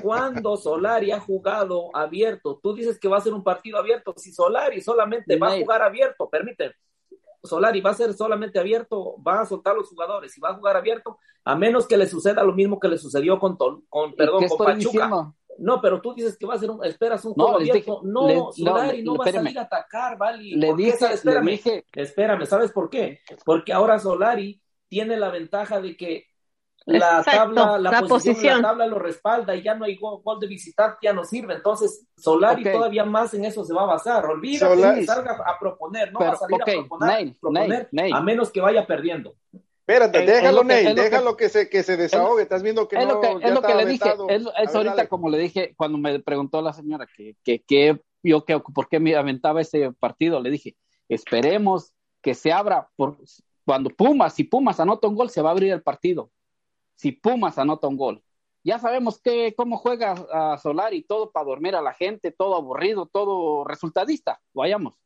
cuando 0.00 0.56
Solari 0.56 1.10
ha 1.10 1.18
jugado 1.18 1.90
abierto, 1.92 2.60
tú 2.62 2.72
dices 2.72 3.00
que 3.00 3.08
va 3.08 3.16
a 3.16 3.22
ser 3.22 3.34
un 3.34 3.42
partido 3.42 3.78
abierto, 3.78 4.14
si 4.16 4.32
Solari 4.32 4.80
solamente 4.80 5.36
va 5.36 5.54
a 5.54 5.58
jugar 5.58 5.82
abierto, 5.82 6.30
permíteme 6.30 6.76
Solari 7.48 7.80
va 7.80 7.90
a 7.90 7.94
ser 7.94 8.12
solamente 8.14 8.58
abierto, 8.58 9.16
va 9.26 9.40
a 9.40 9.46
soltar 9.46 9.74
los 9.74 9.88
jugadores 9.88 10.36
y 10.36 10.40
va 10.40 10.50
a 10.50 10.54
jugar 10.54 10.76
abierto, 10.76 11.18
a 11.44 11.56
menos 11.56 11.86
que 11.86 11.96
le 11.96 12.06
suceda 12.06 12.42
lo 12.44 12.52
mismo 12.52 12.78
que 12.78 12.88
le 12.88 12.98
sucedió 12.98 13.38
con, 13.38 13.56
con 13.56 14.14
perdón, 14.14 14.46
con 14.48 14.66
Pachuca. 14.66 15.32
No, 15.58 15.80
pero 15.80 16.00
tú 16.00 16.14
dices 16.14 16.36
que 16.38 16.46
va 16.46 16.54
a 16.54 16.58
ser 16.58 16.70
un, 16.70 16.84
esperas 16.84 17.24
un 17.24 17.34
juego 17.34 17.56
abierto. 17.56 18.00
no, 18.04 18.52
Solari 18.52 19.02
no, 19.02 19.16
va 19.16 19.24
a 19.24 19.32
salir 19.32 19.58
a 19.58 19.62
atacar, 19.62 20.16
¿vale? 20.16 20.56
Le 20.56 20.74
dije, 20.74 21.12
espérame, 21.12 21.60
espérame, 21.92 22.46
¿sabes 22.46 22.70
por 22.70 22.88
qué? 22.88 23.20
Porque 23.44 23.72
ahora 23.72 23.98
Solari 23.98 24.62
tiene 24.86 25.16
la 25.16 25.30
ventaja 25.30 25.80
de 25.80 25.96
que 25.96 26.26
la 26.88 27.22
tabla, 27.22 27.78
la, 27.78 28.02
posición, 28.02 28.62
la 28.62 28.68
tabla 28.68 28.86
lo 28.86 28.98
respalda 28.98 29.54
y 29.54 29.62
ya 29.62 29.74
no 29.74 29.84
hay 29.84 29.96
gol, 29.96 30.22
de 30.40 30.46
visitar, 30.46 30.96
ya 31.02 31.12
no 31.12 31.24
sirve. 31.24 31.54
Entonces, 31.54 32.06
Solari 32.16 32.64
todavía 32.64 33.04
más 33.04 33.34
en 33.34 33.44
eso 33.44 33.64
se 33.64 33.74
va 33.74 33.82
a 33.82 33.86
basar. 33.86 34.24
Olvídate 34.24 35.00
que 35.00 35.06
salga 35.06 35.38
a 35.44 35.58
proponer, 35.58 36.12
no 36.12 36.20
va 36.20 36.30
a 36.30 36.36
salir 36.36 36.60
a 36.62 36.64
proponer, 36.64 37.88
a 38.12 38.20
menos 38.20 38.50
que 38.50 38.60
vaya 38.60 38.86
perdiendo. 38.86 39.34
Espérate, 39.52 40.26
déjalo, 40.26 40.64
Ney, 40.64 40.94
déjalo 40.94 41.36
que, 41.36 41.48
se, 41.48 41.70
que 41.70 41.82
se 41.82 41.96
desahogue. 41.96 42.42
Estás 42.42 42.62
viendo 42.62 42.86
que 42.88 42.96
es 42.96 43.06
no. 43.06 43.14
Lo 43.14 43.20
que, 43.20 43.36
es 43.40 43.54
lo 43.54 43.62
que 43.62 43.74
le 43.74 43.86
dije. 43.86 44.14
Es, 44.28 44.74
ahorita, 44.74 45.08
como 45.08 45.30
le 45.30 45.38
dije, 45.38 45.74
cuando 45.76 45.96
me 45.96 46.18
preguntó 46.20 46.60
la 46.60 46.74
señora 46.74 47.06
que, 47.06 47.36
que, 47.42 47.62
que 47.62 47.98
yo, 48.22 48.44
que, 48.44 48.58
por 48.60 48.88
qué 48.88 49.00
me 49.00 49.16
aventaba 49.16 49.62
ese 49.62 49.90
partido, 49.92 50.40
le 50.40 50.50
dije, 50.50 50.76
esperemos 51.08 51.94
que 52.20 52.34
se 52.34 52.52
abra. 52.52 52.88
Por, 52.96 53.16
cuando 53.64 53.88
Pumas, 53.88 54.34
si 54.34 54.44
Pumas 54.44 54.78
anota 54.78 55.08
un 55.08 55.14
gol, 55.14 55.30
se 55.30 55.40
va 55.40 55.50
a 55.50 55.52
abrir 55.52 55.72
el 55.72 55.82
partido 55.82 56.30
si 56.98 57.12
Pumas 57.12 57.58
anota 57.58 57.86
un 57.86 57.96
gol. 57.96 58.22
Ya 58.64 58.78
sabemos 58.80 59.20
que, 59.20 59.54
cómo 59.56 59.78
juega 59.78 60.12
a 60.32 60.58
Solar 60.58 60.92
y 60.92 61.02
todo 61.02 61.30
para 61.30 61.46
dormir 61.46 61.76
a 61.76 61.80
la 61.80 61.94
gente, 61.94 62.32
todo 62.32 62.56
aburrido, 62.56 63.06
todo 63.06 63.64
resultadista, 63.64 64.40
vayamos. 64.52 64.98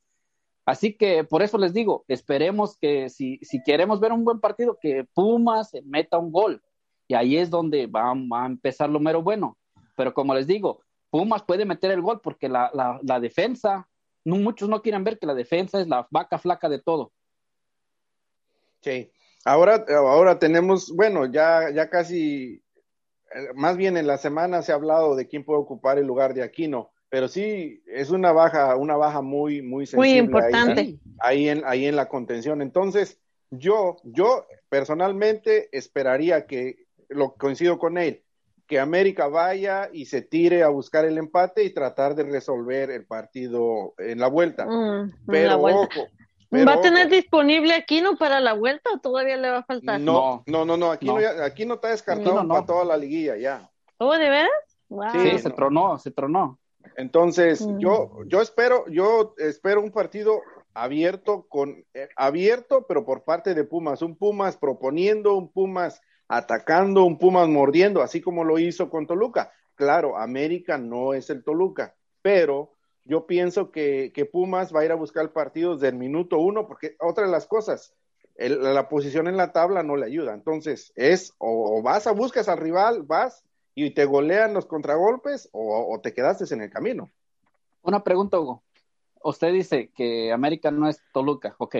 Así 0.64 0.94
que 0.94 1.22
por 1.22 1.42
eso 1.42 1.58
les 1.58 1.74
digo, 1.74 2.04
esperemos 2.08 2.78
que 2.78 3.10
si, 3.10 3.38
si 3.42 3.62
queremos 3.62 4.00
ver 4.00 4.12
un 4.12 4.24
buen 4.24 4.40
partido, 4.40 4.78
que 4.80 5.04
Pumas 5.12 5.72
meta 5.84 6.18
un 6.18 6.32
gol. 6.32 6.62
Y 7.08 7.14
ahí 7.14 7.36
es 7.36 7.50
donde 7.50 7.86
va, 7.86 8.10
a 8.10 8.46
empezar 8.46 8.88
lo 8.88 8.98
mero 8.98 9.22
bueno. 9.22 9.58
Pero 9.94 10.14
como 10.14 10.34
les 10.34 10.46
digo, 10.46 10.80
Pumas 11.10 11.42
puede 11.42 11.66
meter 11.66 11.90
el 11.90 12.00
gol 12.00 12.22
porque 12.22 12.48
la, 12.48 12.70
la, 13.02 13.20
defensa, 13.20 13.86
muchos 14.24 14.68
no 14.68 14.80
quieren 14.80 15.04
ver 15.04 15.18
que 15.18 15.26
la 15.26 15.34
defensa 15.34 15.78
es 15.78 15.88
la 15.88 16.06
vaca 16.10 16.38
flaca 16.38 16.70
de 16.70 16.78
todo. 16.78 17.12
Sí, 18.80 19.12
Ahora, 19.44 19.84
ahora 19.88 20.38
tenemos, 20.38 20.94
bueno, 20.94 21.26
ya, 21.26 21.70
ya 21.70 21.90
casi, 21.90 22.62
eh, 23.34 23.48
más 23.54 23.76
bien 23.76 23.96
en 23.96 24.06
la 24.06 24.18
semana 24.18 24.62
se 24.62 24.72
ha 24.72 24.76
hablado 24.76 25.16
de 25.16 25.26
quién 25.26 25.44
puede 25.44 25.60
ocupar 25.60 25.98
el 25.98 26.06
lugar 26.06 26.34
de 26.34 26.42
Aquino, 26.42 26.92
pero 27.08 27.28
sí 27.28 27.82
es 27.86 28.10
una 28.10 28.32
baja, 28.32 28.76
una 28.76 28.96
baja 28.96 29.20
muy, 29.20 29.62
muy 29.62 29.86
sensible. 29.86 30.08
Muy 30.08 30.18
importante. 30.18 30.98
Ahí, 31.20 31.48
en, 31.48 31.62
ahí 31.66 31.86
en 31.86 31.96
la 31.96 32.08
contención. 32.08 32.62
Entonces, 32.62 33.18
yo, 33.50 33.96
yo 34.04 34.46
personalmente 34.68 35.68
esperaría 35.76 36.46
que, 36.46 36.86
lo 37.14 37.34
coincido 37.34 37.78
con 37.78 37.98
él, 37.98 38.22
que 38.66 38.80
América 38.80 39.26
vaya 39.28 39.90
y 39.92 40.06
se 40.06 40.22
tire 40.22 40.62
a 40.62 40.68
buscar 40.68 41.04
el 41.04 41.18
empate 41.18 41.64
y 41.64 41.74
tratar 41.74 42.14
de 42.14 42.22
resolver 42.22 42.90
el 42.90 43.04
partido 43.04 43.94
en 43.98 44.18
la 44.18 44.28
vuelta. 44.28 44.66
Mm, 44.66 45.12
pero 45.26 45.60
ojo, 45.60 46.06
¿Va 46.52 46.74
a 46.74 46.80
tener 46.80 47.08
disponible 47.08 47.74
Aquino 47.74 48.16
para 48.16 48.40
la 48.40 48.52
vuelta 48.52 48.90
o 48.94 48.98
todavía 48.98 49.36
le 49.36 49.50
va 49.50 49.58
a 49.58 49.64
faltar? 49.64 50.00
No, 50.00 50.42
no, 50.46 50.64
no, 50.64 50.76
no, 50.76 50.90
aquí 50.90 51.06
no, 51.06 51.16
aquí 51.42 51.64
no 51.64 51.74
está 51.74 51.88
descartado 51.88 52.46
para 52.46 52.66
toda 52.66 52.84
la 52.84 52.96
liguilla 52.96 53.36
ya. 53.36 53.70
¿Oh, 53.98 54.12
de 54.12 54.28
veras? 54.28 54.50
Sí, 55.12 55.38
se 55.38 55.50
tronó, 55.50 55.98
se 55.98 56.10
tronó. 56.10 56.58
Entonces, 56.96 57.66
mm. 57.66 57.78
yo, 57.78 58.10
yo 58.26 58.42
espero, 58.42 58.84
yo 58.88 59.34
espero 59.38 59.80
un 59.80 59.90
partido 59.90 60.42
abierto 60.74 61.46
con 61.48 61.84
eh, 61.94 62.08
abierto, 62.16 62.86
pero 62.86 63.04
por 63.04 63.24
parte 63.24 63.54
de 63.54 63.64
Pumas, 63.64 64.02
un 64.02 64.16
Pumas 64.16 64.56
proponiendo, 64.56 65.34
un 65.34 65.50
Pumas 65.50 66.02
atacando, 66.28 67.04
un 67.04 67.18
Pumas 67.18 67.48
mordiendo, 67.48 68.02
así 68.02 68.20
como 68.20 68.44
lo 68.44 68.58
hizo 68.58 68.90
con 68.90 69.06
Toluca. 69.06 69.52
Claro, 69.74 70.18
América 70.18 70.78
no 70.78 71.14
es 71.14 71.30
el 71.30 71.42
Toluca, 71.42 71.94
pero 72.20 72.71
yo 73.04 73.26
pienso 73.26 73.70
que, 73.70 74.28
Pumas 74.32 74.74
va 74.74 74.80
a 74.80 74.84
ir 74.84 74.92
a 74.92 74.96
buscar 74.96 75.32
partidos 75.32 75.80
del 75.80 75.96
minuto 75.96 76.38
uno, 76.38 76.66
porque 76.66 76.96
otra 77.00 77.26
de 77.26 77.32
las 77.32 77.46
cosas, 77.46 77.94
la 78.36 78.88
posición 78.88 79.28
en 79.28 79.36
la 79.36 79.52
tabla 79.52 79.82
no 79.82 79.96
le 79.96 80.06
ayuda. 80.06 80.34
Entonces, 80.34 80.92
es 80.96 81.34
o, 81.38 81.82
vas 81.82 82.06
a 82.06 82.12
buscas 82.12 82.48
al 82.48 82.58
rival, 82.58 83.02
vas 83.02 83.44
y 83.74 83.90
te 83.90 84.04
golean 84.04 84.54
los 84.54 84.66
contragolpes, 84.66 85.48
o, 85.52 85.94
o 85.94 86.00
te 86.00 86.12
quedaste 86.12 86.52
en 86.54 86.62
el 86.62 86.70
camino. 86.70 87.10
Una 87.82 88.02
pregunta, 88.04 88.38
Hugo 88.38 88.62
usted 89.24 89.52
dice 89.52 89.90
que 89.94 90.32
América 90.32 90.70
no 90.70 90.88
es 90.88 91.00
Toluca, 91.12 91.54
ok, 91.58 91.76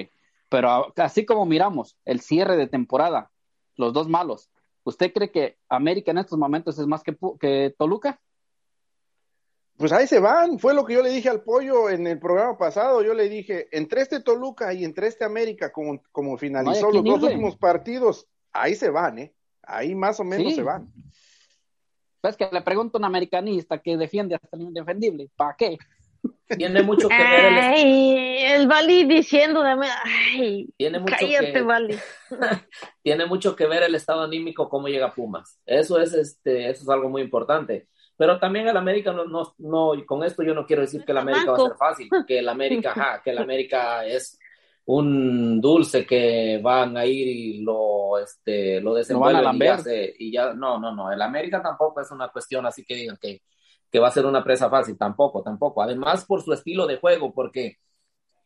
pero 0.49 0.93
así 0.97 1.25
como 1.25 1.47
miramos 1.47 1.97
el 2.05 2.21
cierre 2.21 2.57
de 2.57 2.67
temporada, 2.67 3.31
los 3.77 3.93
dos 3.93 4.09
malos, 4.09 4.51
¿usted 4.85 5.13
cree 5.13 5.31
que 5.31 5.59
América 5.69 6.11
en 6.11 6.19
estos 6.19 6.39
momentos 6.39 6.79
es 6.79 6.87
más 6.87 7.03
que, 7.03 7.17
que 7.41 7.75
Toluca? 7.77 8.21
Pues 9.77 9.91
ahí 9.93 10.07
se 10.07 10.21
van, 10.21 10.59
fue 10.59 10.75
lo 10.75 10.85
que 10.85 10.95
yo 10.95 11.03
le 11.03 11.11
dije 11.11 11.29
al 11.29 11.43
pollo 11.43 11.89
en 11.91 12.07
el 12.07 12.19
programa 12.19 12.57
pasado, 12.57 13.03
yo 13.03 13.15
le 13.15 13.29
dije, 13.29 13.69
entre 13.73 14.03
este 14.03 14.21
Toluca 14.21 14.73
y 14.75 14.85
entre 14.85 15.07
este 15.09 15.25
América, 15.25 15.73
como, 15.73 16.01
como 16.13 16.37
finalizó 16.37 16.91
los 16.91 17.03
dos 17.03 17.23
últimos 17.23 17.57
partidos, 17.57 18.29
ahí 18.53 18.75
se 18.75 18.91
van, 18.91 19.19
¿eh? 19.19 19.35
Ahí 19.63 19.95
más 19.95 20.21
o 20.21 20.25
menos 20.25 20.55
se 20.55 20.63
van. 20.63 20.93
Es 22.23 22.37
que 22.37 22.49
le 22.53 22.63
pregunto 22.63 22.99
a 22.99 23.01
un 23.01 23.05
americanista 23.07 23.79
que 23.79 23.97
defiende 23.97 24.37
hasta 24.37 24.57
el 24.57 24.63
indefendible, 24.63 25.31
¿para 25.37 25.57
qué? 25.57 25.79
Tiene 26.57 26.83
mucho 26.83 27.09
que 27.09 27.17
ver 27.17 27.45
el... 27.47 27.59
Ay, 27.59 28.37
el 28.45 28.69
Bali 28.69 29.05
diciendo 29.05 29.63
de 29.63 29.75
ay, 30.05 30.69
tiene 30.77 31.01
mucho 31.01 31.17
cállate, 31.19 31.53
que... 31.53 31.63
Bali. 31.63 31.99
tiene 33.03 33.27
mucho 33.27 33.57
que 33.57 33.67
ver 33.67 33.83
el 33.83 33.95
estado 33.95 34.23
anímico 34.23 34.69
cómo 34.69 34.89
llega 34.89 35.13
Pumas. 35.13 35.61
Eso 35.67 35.99
es 35.99 36.13
este, 36.13 36.71
eso 36.71 36.83
es 36.83 36.89
algo 36.89 37.09
muy 37.09 37.23
importante. 37.23 37.89
Pero 38.23 38.39
también 38.39 38.69
el 38.69 38.77
América 38.77 39.13
no, 39.13 39.25
no, 39.25 39.53
no, 39.59 40.07
con 40.07 40.23
esto 40.23 40.45
yo 40.45 40.55
no 40.55 40.65
quiero 40.65 40.83
decir 40.83 41.05
que 41.05 41.11
el 41.11 41.19
América 41.19 41.51
va 41.51 41.57
a 41.57 41.69
ser 41.69 41.77
fácil, 41.77 42.09
que 42.25 42.39
el 42.39 42.49
América, 42.49 42.93
ajá, 42.93 43.21
que 43.21 43.31
el 43.31 43.39
América 43.39 44.07
es 44.07 44.39
un 44.85 45.61
dulce 45.61 46.07
que 46.07 46.61
van 46.63 46.97
a 46.97 47.05
ir 47.05 47.27
y 47.27 47.63
lo, 47.63 48.21
este, 48.21 48.81
lo 48.81 48.95
desenvuelven 48.95 49.57
y, 49.57 49.59
ya 49.59 49.83
y 50.19 50.31
ya, 50.31 50.55
no, 50.55 50.79
no, 50.79 50.95
no, 50.95 51.11
el 51.11 51.21
América 51.21 51.61
tampoco 51.61 52.01
es 52.01 52.13
una 52.13 52.29
cuestión 52.29 52.65
así 52.65 52.85
que 52.85 52.95
digan 52.95 53.17
que 53.21 53.43
que 53.91 53.99
va 53.99 54.07
a 54.07 54.13
ser 54.13 54.25
una 54.25 54.45
presa 54.45 54.71
fácil, 54.71 54.97
tampoco, 54.97 55.43
tampoco. 55.43 55.83
Además, 55.83 56.25
por 56.25 56.43
su 56.43 56.53
estilo 56.53 56.87
de 56.87 56.99
juego, 56.99 57.35
porque 57.35 57.79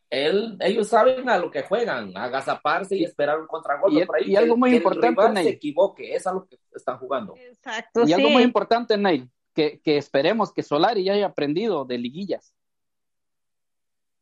él, 0.09 0.57
ellos 0.59 0.87
saben 0.87 1.29
a 1.29 1.37
lo 1.37 1.51
que 1.51 1.61
juegan, 1.61 2.17
agazaparse 2.17 2.97
y 2.97 3.03
esperar 3.03 3.39
un 3.39 3.45
contragolpe 3.45 4.01
y, 4.01 4.05
por 4.07 4.15
ahí. 4.15 4.31
Y 4.31 4.35
algo 4.37 4.57
muy 4.57 4.75
importante, 4.75 5.23
el 5.25 5.37
se 5.43 5.49
equivoque, 5.49 6.15
es 6.15 6.25
a 6.25 6.33
lo 6.33 6.47
que 6.47 6.57
están 6.73 6.97
jugando. 6.97 7.35
Exacto. 7.37 8.01
Y 8.07 8.13
algo 8.13 8.31
muy 8.31 8.41
importante, 8.41 8.97
Neil, 8.97 9.29
que, 9.57 9.81
que 9.81 9.97
esperemos 9.97 10.53
que 10.53 10.61
Solari 10.61 11.03
ya 11.03 11.13
haya 11.13 11.25
aprendido 11.25 11.83
de 11.83 11.97
liguillas. 11.97 12.53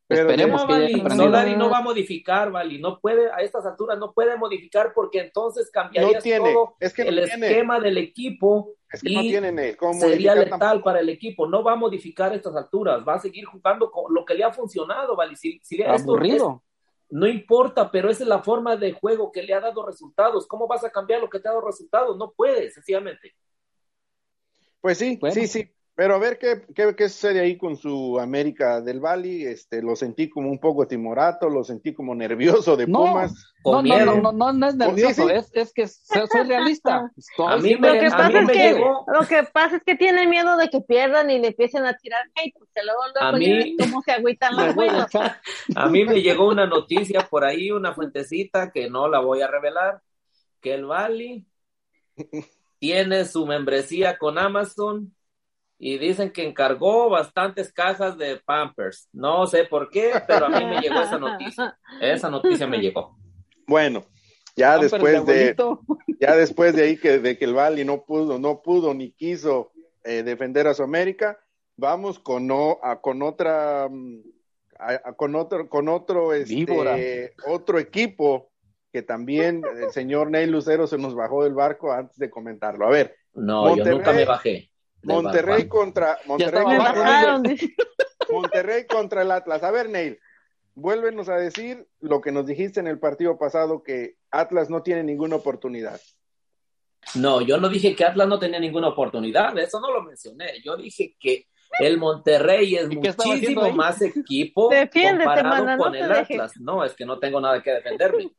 Esperemos 0.08 0.66
que 0.66 1.10
Solari 1.14 1.58
no 1.58 1.70
va 1.70 1.80
a 1.80 1.82
modificar, 1.82 2.52
Vali, 2.52 2.80
no 2.80 3.02
puede, 3.02 3.30
a 3.32 3.42
estas 3.42 3.66
alturas 3.66 4.00
no 4.00 4.14
puede 4.14 4.38
modificar 4.38 4.94
porque 4.94 5.20
entonces 5.20 5.70
cambiaría 5.70 6.20
todo 6.38 6.76
el 6.80 7.20
esquema 7.20 7.82
del 7.82 7.98
equipo 7.98 8.76
es 8.90 9.02
que 9.02 9.14
no 9.14 9.22
tienen 9.22 9.78
sería 10.00 10.36
letal 10.36 10.82
para 10.82 11.02
el 11.02 11.10
equipo. 11.10 11.48
No 11.48 11.64
va 11.64 11.74
a 11.74 11.76
modificar 11.76 12.34
estas 12.34 12.56
alturas, 12.56 13.04
va 13.06 13.16
a 13.16 13.20
seguir 13.20 13.44
jugando 13.44 13.92
con 13.92 14.14
lo 14.14 14.24
que 14.24 14.36
le 14.36 14.46
ha 14.46 14.54
funcionado, 14.54 15.18
¿vale? 15.18 15.36
Si, 15.36 15.60
si 15.64 15.84
Aburrido. 15.84 16.64
no 17.10 17.28
importa, 17.28 17.92
pero 17.92 18.10
esa 18.10 18.24
es 18.24 18.30
la 18.30 18.42
forma 18.42 18.78
de 18.78 18.94
juego 18.94 19.34
que 19.34 19.44
le 19.44 19.54
ha 19.54 19.60
dado 19.60 19.86
resultados. 19.86 20.48
¿Cómo 20.48 20.66
vas 20.66 20.86
a 20.86 20.92
cambiar 20.92 21.20
lo 21.20 21.30
que 21.30 21.42
te 21.42 21.50
ha 21.50 21.52
dado 21.52 21.66
resultados? 21.66 22.16
No 22.16 22.32
puedes, 22.32 22.76
sencillamente. 22.76 23.36
Pues 24.86 25.00
sí, 25.00 25.20
sí, 25.32 25.48
sí. 25.48 25.72
Pero 25.96 26.14
a 26.14 26.20
ver 26.20 26.38
qué, 26.38 26.62
qué, 26.76 26.96
qué, 26.96 27.10
sucede 27.10 27.40
ahí 27.40 27.58
con 27.58 27.76
su 27.76 28.20
América 28.20 28.82
del 28.82 29.00
Valle. 29.00 29.52
Este, 29.52 29.82
lo 29.82 29.96
sentí 29.96 30.30
como 30.30 30.52
un 30.52 30.60
poco 30.60 30.86
timorato, 30.86 31.50
lo 31.50 31.64
sentí 31.64 31.92
como 31.92 32.14
nervioso 32.14 32.78
de 32.78 32.86
Pumas. 32.86 33.34
No, 33.64 33.82
no, 33.82 34.06
no, 34.06 34.32
no, 34.32 34.54
no, 34.54 34.68
es 34.68 34.76
nervioso, 34.76 35.28
Es, 35.32 35.50
es 35.56 35.74
que 35.74 35.88
soy 35.88 36.44
realista. 36.46 37.12
a 37.48 37.58
mí 37.58 37.76
me, 37.78 37.96
lo, 37.96 38.00
que 38.00 38.10
pasa 38.12 38.40
es 38.40 38.48
que, 38.52 38.80
lo 39.08 39.28
que 39.28 39.44
pasa 39.52 39.76
es 39.78 39.84
que 39.84 39.96
tiene 39.96 40.28
miedo 40.28 40.56
de 40.56 40.70
que 40.70 40.82
pierdan 40.82 41.32
y 41.32 41.40
le 41.40 41.48
empiecen 41.48 41.84
a 41.84 41.98
tirar 41.98 42.22
hate, 42.36 42.54
porque 42.56 42.84
luego, 42.84 43.02
luego 43.12 43.28
a 43.28 43.40
mí, 43.40 43.76
cómo 43.78 44.04
se 44.04 44.12
agüitan 44.12 44.56
los 44.56 44.76
buenos. 44.76 45.08
A 45.76 45.90
mí 45.90 46.06
me 46.06 46.22
llegó 46.22 46.48
una 46.48 46.68
noticia 46.68 47.28
por 47.28 47.44
ahí, 47.44 47.72
una 47.72 47.96
fuentecita 47.96 48.70
que 48.72 48.88
no 48.88 49.08
la 49.08 49.18
voy 49.18 49.42
a 49.42 49.48
revelar, 49.48 50.00
que 50.62 50.76
el 50.76 50.86
Valle 50.86 51.44
tiene 52.86 53.26
su 53.26 53.48
membresía 53.48 54.16
con 54.16 54.38
Amazon 54.38 55.12
y 55.80 55.98
dicen 55.98 56.32
que 56.32 56.48
encargó 56.48 57.10
bastantes 57.10 57.74
cajas 57.74 58.16
de 58.16 58.38
Pampers. 58.38 59.10
No 59.12 59.48
sé 59.48 59.64
por 59.64 59.90
qué, 59.90 60.12
pero 60.28 60.46
a 60.46 60.50
mí 60.50 60.64
me 60.64 60.80
llegó 60.82 61.02
esa 61.02 61.18
noticia. 61.18 61.80
Esa 62.00 62.30
noticia 62.30 62.68
me 62.68 62.78
llegó. 62.78 63.18
Bueno, 63.66 64.06
ya 64.56 64.78
después 64.78 65.26
de, 65.26 65.56
ya 66.20 66.36
después 66.36 66.76
de 66.76 66.84
ahí 66.84 66.98
que 66.98 67.18
de 67.18 67.40
que 67.40 67.46
el 67.46 67.56
Bali 67.56 67.84
no 67.84 68.06
pudo, 68.06 68.38
no 68.38 68.62
pudo 68.62 68.94
ni 68.94 69.12
quiso 69.14 69.72
eh, 70.04 70.22
defender 70.22 70.68
a 70.68 70.76
su 70.76 70.84
América, 70.84 71.40
vamos 71.78 72.20
con 72.20 72.46
no, 72.46 72.78
a, 72.84 73.02
con 73.02 73.24
otra 73.24 73.90
mm, 73.90 74.20
con 75.16 75.34
otro 75.34 75.70
con 75.70 75.90
otro 75.90 76.34
este, 76.34 77.34
otro 77.48 77.80
equipo 77.80 78.52
que 78.96 79.02
también 79.02 79.62
el 79.78 79.92
señor 79.92 80.32
Ney 80.32 80.48
Lucero 80.48 80.88
se 80.88 80.98
nos 80.98 81.16
bajó 81.16 81.44
del 81.44 81.54
barco 81.54 81.92
antes 81.92 82.18
de 82.18 82.30
comentarlo. 82.30 82.88
A 82.88 82.90
ver. 82.90 83.18
No, 83.34 83.76
yo 83.76 83.84
nunca 83.84 84.14
me 84.14 84.24
bajé. 84.24 84.72
Monterrey 85.04 85.68
contra 85.68 86.18
Monterrey, 86.26 86.64
Monterrey 88.32 88.88
contra 88.88 89.24
el 89.24 89.32
Atlas. 89.32 89.64
A 89.64 89.72
ver, 89.72 89.90
Neil, 89.90 90.18
vuélvenos 90.76 91.28
a 91.28 91.36
decir 91.36 91.86
lo 92.00 92.22
que 92.22 92.32
nos 92.32 92.46
dijiste 92.46 92.80
en 92.80 92.88
el 92.88 92.98
partido 92.98 93.38
pasado 93.38 93.84
que 93.84 94.16
Atlas 94.32 94.70
no 94.70 94.82
tiene 94.82 95.04
ninguna 95.04 95.36
oportunidad. 95.36 96.00
No, 97.16 97.42
yo 97.42 97.58
no 97.58 97.68
dije 97.68 97.98
que 97.98 98.06
Atlas 98.06 98.30
no 98.30 98.40
tenía 98.40 98.62
ninguna 98.62 98.88
oportunidad, 98.88 99.58
eso 99.58 99.82
no 99.82 99.92
lo 99.92 100.04
mencioné. 100.04 100.62
Yo 100.64 100.78
dije 100.78 101.18
que 101.20 101.48
el 101.80 101.98
Monterrey 101.98 102.76
es 102.76 102.90
muchísimo 102.90 103.70
más 103.72 104.02
equipo 104.02 104.70
comparado 104.70 105.78
con 105.78 105.96
el 105.96 106.12
Atlas. 106.12 106.54
No, 106.60 106.84
es 106.84 106.94
que 106.94 107.06
no 107.06 107.20
tengo 107.20 107.42
nada 107.42 107.62
que 107.62 107.72
defenderme. 107.72 108.32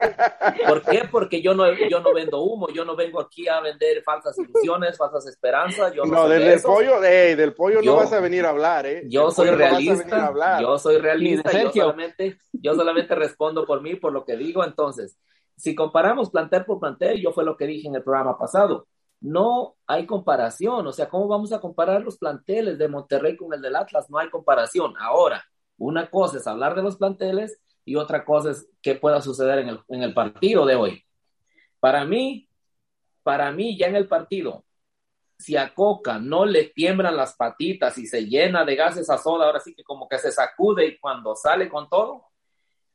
¿Por 0.66 0.83
qué? 0.83 1.03
Porque 1.11 1.42
yo 1.42 1.55
no, 1.55 1.70
yo 1.72 2.01
no 2.01 2.14
vendo 2.14 2.40
humo, 2.40 2.68
yo 2.68 2.85
no 2.85 2.96
vengo 2.96 3.20
aquí 3.20 3.49
a 3.49 3.61
vender 3.61 4.03
falsas 4.03 4.38
ilusiones, 4.38 4.96
falsas 4.96 5.27
esperanzas. 5.27 5.92
Yo 5.92 6.05
no, 6.05 6.29
del, 6.29 6.44
del, 6.44 6.62
pollo, 6.62 7.01
del 7.01 7.55
pollo 7.55 7.83
no 7.83 7.96
vas 7.96 8.12
a 8.12 8.20
venir 8.20 8.44
a 8.46 8.51
hablar, 8.51 8.87
¿eh? 8.87 9.03
Yo 9.07 9.31
soy 9.31 9.51
realista, 9.51 10.33
yo 10.61 10.79
soy 10.79 10.99
realista, 10.99 11.53
yo 11.53 11.70
solamente, 11.72 12.38
yo 12.53 12.75
solamente 12.75 13.14
respondo 13.14 13.66
por 13.66 13.83
mí, 13.83 13.96
por 13.96 14.12
lo 14.12 14.25
que 14.25 14.37
digo. 14.37 14.64
Entonces, 14.64 15.18
si 15.57 15.75
comparamos 15.75 16.31
plantel 16.31 16.64
por 16.64 16.81
plantel, 16.81 17.20
yo 17.20 17.33
fue 17.33 17.44
lo 17.44 17.57
que 17.57 17.66
dije 17.66 17.88
en 17.88 17.96
el 17.96 18.03
programa 18.03 18.38
pasado 18.38 18.87
no 19.20 19.76
hay 19.87 20.07
comparación. 20.07 20.87
O 20.87 20.92
sea, 20.92 21.09
¿cómo 21.09 21.29
vamos 21.29 21.52
a 21.52 21.61
comparar 21.61 22.02
los 22.02 22.18
planteles 22.18 22.79
de 22.79 22.88
Monterrey 22.88 23.37
con 23.37 23.52
el 23.55 23.62
del 23.62 23.76
Atlas? 23.76 24.11
No 24.11 24.18
hay 24.18 24.31
comparación. 24.31 24.94
Ahora, 24.98 25.44
una 25.79 26.11
cosa 26.11 26.38
es 26.38 26.46
hablar 26.46 26.74
de 26.74 26.83
los 26.83 26.96
planteles 26.96 27.61
y 27.85 27.96
otra 27.96 28.24
cosa 28.24 28.50
es 28.50 28.68
qué 28.83 28.94
pueda 28.94 29.20
suceder 29.20 29.61
en 29.61 29.68
el, 29.68 29.81
en 29.88 30.02
el 30.02 30.14
partido 30.14 30.66
de 30.66 30.74
hoy. 30.74 31.05
Para 31.81 32.05
mí, 32.05 32.48
para 33.22 33.50
mí 33.52 33.76
ya 33.76 33.87
en 33.87 33.96
el 33.96 34.09
partido, 34.09 34.64
si 35.38 35.57
a 35.57 35.74
Coca 35.74 36.18
no 36.18 36.46
le 36.46 36.64
tiemblan 36.64 37.16
las 37.16 37.37
patitas 37.37 37.98
y 37.98 38.07
se 38.07 38.26
llena 38.26 38.64
de 38.64 38.74
gases 38.74 39.11
a 39.11 39.18
soda, 39.18 39.46
ahora 39.46 39.61
sí 39.61 39.74
que 39.74 39.85
como 39.85 40.09
que 40.09 40.18
se 40.18 40.33
sacude 40.33 40.87
y 40.87 40.98
cuando 40.98 41.35
sale 41.37 41.68
con 41.68 41.88
todo, 41.88 42.24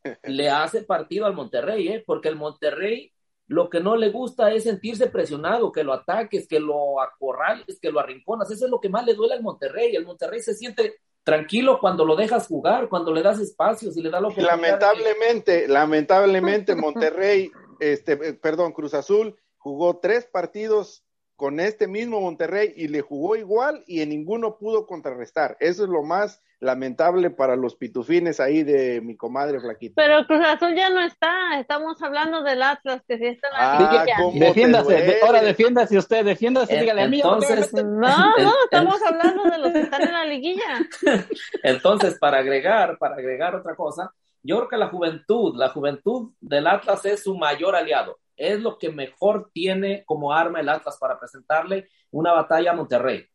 le 0.23 0.49
hace 0.49 0.84
partido 0.84 1.25
al 1.25 1.34
Monterrey, 1.34 1.88
¿eh? 1.88 2.03
porque 2.05 2.29
el 2.29 2.36
Monterrey 2.36 3.13
lo 3.51 3.69
que 3.69 3.81
no 3.81 3.97
le 3.97 4.11
gusta 4.11 4.49
es 4.53 4.63
sentirse 4.63 5.07
presionado, 5.07 5.73
que 5.73 5.83
lo 5.83 5.91
ataques, 5.91 6.47
que 6.47 6.57
lo 6.57 7.01
acorrales, 7.01 7.79
que 7.81 7.91
lo 7.91 7.99
arrinconas. 7.99 8.49
Eso 8.49 8.63
es 8.63 8.71
lo 8.71 8.79
que 8.79 8.87
más 8.87 9.05
le 9.05 9.13
duele 9.13 9.33
al 9.33 9.43
Monterrey. 9.43 9.93
El 9.93 10.05
Monterrey 10.05 10.39
se 10.39 10.53
siente 10.53 11.01
tranquilo 11.21 11.77
cuando 11.81 12.05
lo 12.05 12.15
dejas 12.15 12.47
jugar, 12.47 12.87
cuando 12.87 13.11
le 13.11 13.21
das 13.21 13.41
espacios 13.41 13.97
y 13.97 14.01
le 14.01 14.09
da 14.09 14.21
la 14.21 14.29
oportunidad. 14.29 14.55
Lamentablemente, 14.55 15.67
lamentablemente 15.67 16.75
Monterrey, 16.75 17.51
este, 17.81 18.15
perdón, 18.35 18.71
Cruz 18.71 18.93
Azul 18.93 19.35
jugó 19.57 19.99
tres 19.99 20.25
partidos 20.31 21.03
con 21.41 21.60
este 21.60 21.88
mismo 21.88 22.21
Monterrey 22.21 22.71
y 22.75 22.88
le 22.88 23.01
jugó 23.01 23.36
igual 23.36 23.84
y 23.88 24.01
en 24.01 24.10
ninguno 24.10 24.60
pudo 24.60 24.86
contrarrestar. 24.86 25.58
Eso 25.60 25.86
es 25.86 25.89
lo 25.89 26.04
más 26.04 26.39
lamentable 26.60 27.32
para 27.32 27.56
los 27.56 27.75
pitufines 27.75 28.39
ahí 28.39 28.62
de 28.62 29.01
mi 29.01 29.17
comadre 29.17 29.60
Flaquita. 29.60 29.95
Pero 29.95 30.23
Cruz 30.27 30.45
Azul 30.45 30.75
ya 30.75 30.91
no 30.91 31.01
está, 31.01 31.60
estamos 31.60 31.99
hablando 32.04 32.43
del 32.43 32.62
Atlas 32.62 33.01
que 33.08 33.17
sí 33.17 33.25
está 33.25 33.47
en 33.47 33.54
la 33.56 33.73
ah, 33.73 34.32
Defiéndase, 34.36 35.19
ahora 35.23 35.41
defiéndase 35.41 35.97
usted, 35.97 36.23
defiéndase, 36.23 36.77
dígale 36.77 37.01
a 37.01 37.08
mí. 37.08 37.21
Entonces, 37.21 37.73
no, 37.73 38.38
no, 38.38 38.54
estamos 38.65 39.01
hablando 39.01 39.43
de 39.45 39.58
los 39.58 39.73
que 39.73 39.80
están 39.80 40.04
en 40.04 40.13
la 40.13 40.25
liguilla. 40.25 40.88
Entonces, 41.63 42.19
para 42.19 42.38
agregar, 42.38 42.99
para 42.99 43.15
agregar 43.15 43.56
otra 43.56 43.73
cosa, 43.73 44.13
yo 44.43 44.58
creo 44.58 44.69
que 44.69 44.77
la 44.77 44.89
juventud, 44.89 45.56
la 45.56 45.69
juventud 45.69 46.32
del 46.39 46.67
Atlas 46.67 47.06
es 47.06 47.23
su 47.23 47.38
mayor 47.38 47.75
aliado 47.75 48.17
es 48.41 48.60
lo 48.60 48.77
que 48.77 48.89
mejor 48.89 49.51
tiene 49.54 50.04
como 50.06 50.34
arma 50.34 50.60
el 50.60 50.69
Atlas 50.69 50.97
para 50.99 51.19
presentarle 51.19 51.88
una 52.10 52.34
batalla 52.34 52.71
a 52.71 52.75
Monterrey. 52.75 53.25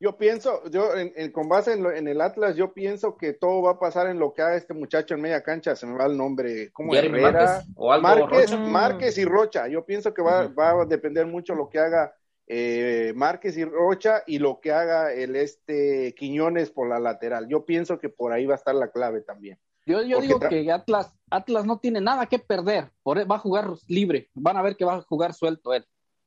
Yo 0.00 0.16
pienso, 0.16 0.62
yo 0.70 0.90
con 1.32 1.48
base 1.48 1.72
en, 1.72 2.06
el 2.06 2.20
Atlas, 2.20 2.54
yo 2.54 2.72
pienso 2.72 3.16
que 3.16 3.32
todo 3.32 3.62
va 3.62 3.72
a 3.72 3.78
pasar 3.80 4.06
en 4.08 4.20
lo 4.20 4.32
que 4.32 4.42
haga 4.42 4.56
este 4.56 4.74
muchacho 4.74 5.14
en 5.14 5.22
media 5.22 5.42
cancha, 5.42 5.74
se 5.74 5.86
me 5.86 5.98
va 5.98 6.06
el 6.06 6.16
nombre, 6.16 6.70
como 6.72 6.94
Herrera, 6.94 7.64
Márquez, 8.00 8.56
Márquez, 8.56 9.18
y 9.18 9.24
Rocha. 9.24 9.66
Yo 9.66 9.84
pienso 9.84 10.14
que 10.14 10.22
va, 10.22 10.42
a 10.42 10.84
depender 10.84 11.26
mucho 11.26 11.54
lo 11.56 11.68
que 11.68 11.80
haga 11.80 12.14
eh, 12.46 13.12
Márquez 13.16 13.56
y 13.56 13.64
Rocha 13.64 14.22
y 14.24 14.38
lo 14.38 14.60
que 14.60 14.70
haga 14.70 15.12
el 15.12 15.34
este 15.34 16.14
Quiñones 16.16 16.70
por 16.70 16.88
la 16.88 17.00
lateral. 17.00 17.48
Yo 17.48 17.64
pienso 17.64 17.98
que 17.98 18.08
por 18.08 18.32
ahí 18.32 18.46
va 18.46 18.54
a 18.54 18.58
estar 18.58 18.76
la 18.76 18.92
clave 18.92 19.22
también. 19.22 19.58
Yo, 19.88 20.20
digo 20.20 20.38
que 20.38 20.70
Atlas, 20.70 21.14
Atlas 21.30 21.64
no 21.64 21.78
tiene 21.78 22.00
nada 22.00 22.26
que 22.26 22.38
perder, 22.38 22.90
por, 23.02 23.18
va 23.30 23.36
a 23.36 23.38
jugar 23.38 23.70
libre, 23.86 24.28
van 24.34 24.58
a 24.58 24.62
ver 24.62 24.76
que 24.76 24.84
va 24.84 24.96
a 24.96 25.02
jugar 25.02 25.32
suelto 25.32 25.72
él. 25.72 25.86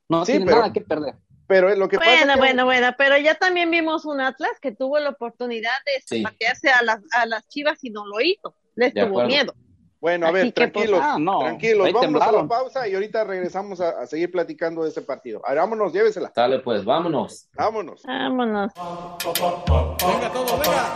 No 0.10 0.26
tiene 0.26 0.46
nada 0.46 0.74
que 0.74 0.82
perder. 0.82 1.16
Pero 1.48 1.74
lo 1.76 1.88
que 1.88 1.98
bueno, 1.98 2.38
bueno, 2.38 2.66
bueno, 2.66 2.96
pero 2.98 3.18
ya 3.18 3.36
también 3.36 3.70
vimos 3.70 4.06
un 4.06 4.20
Atlas 4.20 4.52
que 4.62 4.72
tuvo 4.72 4.98
la 5.00 5.10
oportunidad 5.10 5.74
de 6.10 6.24
patearse 6.24 6.70
a 6.70 6.82
las, 6.82 7.02
a 7.12 7.26
las 7.26 7.48
Chivas 7.50 7.84
y 7.84 7.90
no 7.92 8.06
lo 8.06 8.20
hizo. 8.22 8.56
Les 8.76 8.94
tuvo 8.94 9.26
miedo. 9.26 9.54
Bueno, 10.02 10.26
a 10.26 10.32
ver, 10.32 10.46
pues, 10.46 10.54
tranquilos, 10.56 11.00
ah, 11.02 11.18
no. 11.20 11.40
tranquilos, 11.42 11.86
Ahí 11.86 11.94
vámonos 11.94 12.22
a 12.24 12.32
la 12.32 12.48
pausa 12.48 12.88
y 12.88 12.96
ahorita 12.96 13.24
regresamos 13.24 13.80
a, 13.80 14.02
a 14.02 14.08
seguir 14.08 14.32
platicando 14.32 14.84
de 14.84 14.90
ese 14.90 15.04
partido. 15.04 15.42
A 15.46 15.50
ver, 15.50 15.60
vámonos, 15.60 15.94
llévesela. 15.94 16.32
Dale 16.36 16.58
pues, 16.60 16.84
vámonos. 16.84 17.48
Vámonos. 17.54 18.02
Vámonos. 18.04 18.74
Venga 18.74 20.32
todo, 20.34 20.58
venga. 20.58 20.92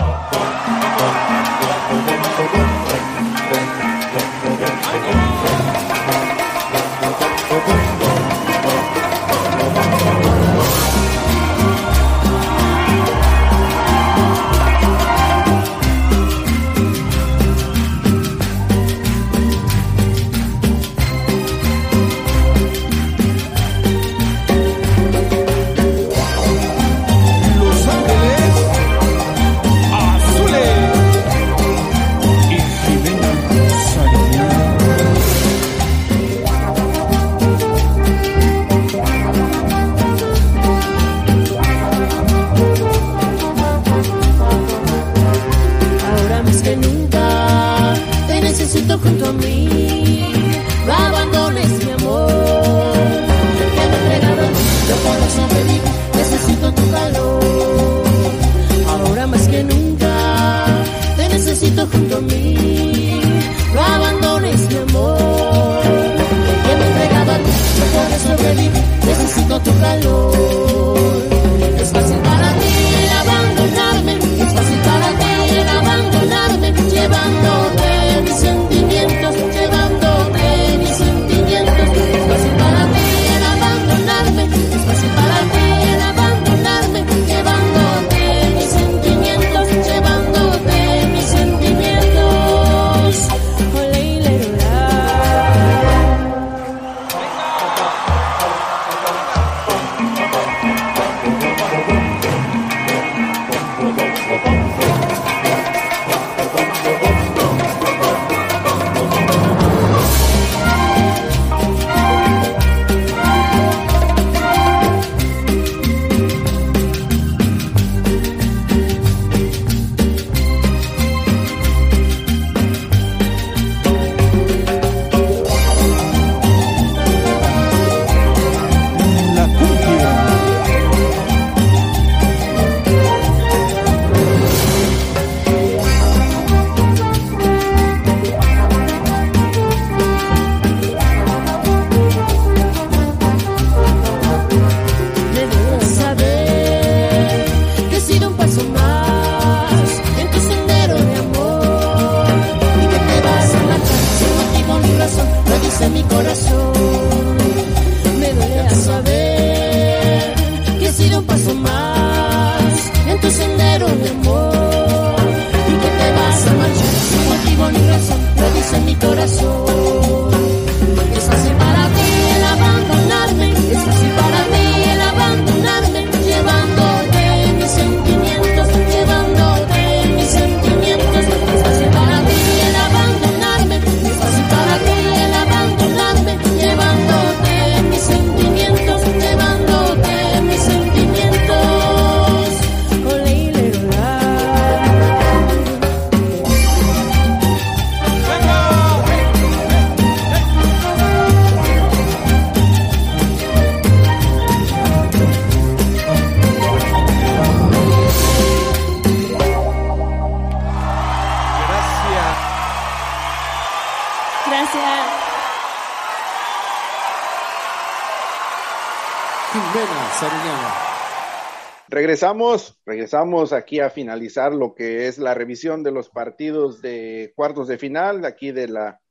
Regresamos, 222.16 222.80
regresamos 222.86 223.52
aquí 223.52 223.82
a 223.82 223.90
finalizar 223.90 224.54
lo 224.54 224.74
que 224.74 225.08
es 225.08 225.18
la 225.18 225.34
revisión 225.34 225.84
de 225.84 225.92
los 225.92 226.08
partidos 226.10 226.82
de 226.82 227.34
cuartos 227.36 227.68
de 227.68 227.78
final 227.78 228.24
aquí 228.24 228.54
de 228.54 228.70
la 228.70 229.02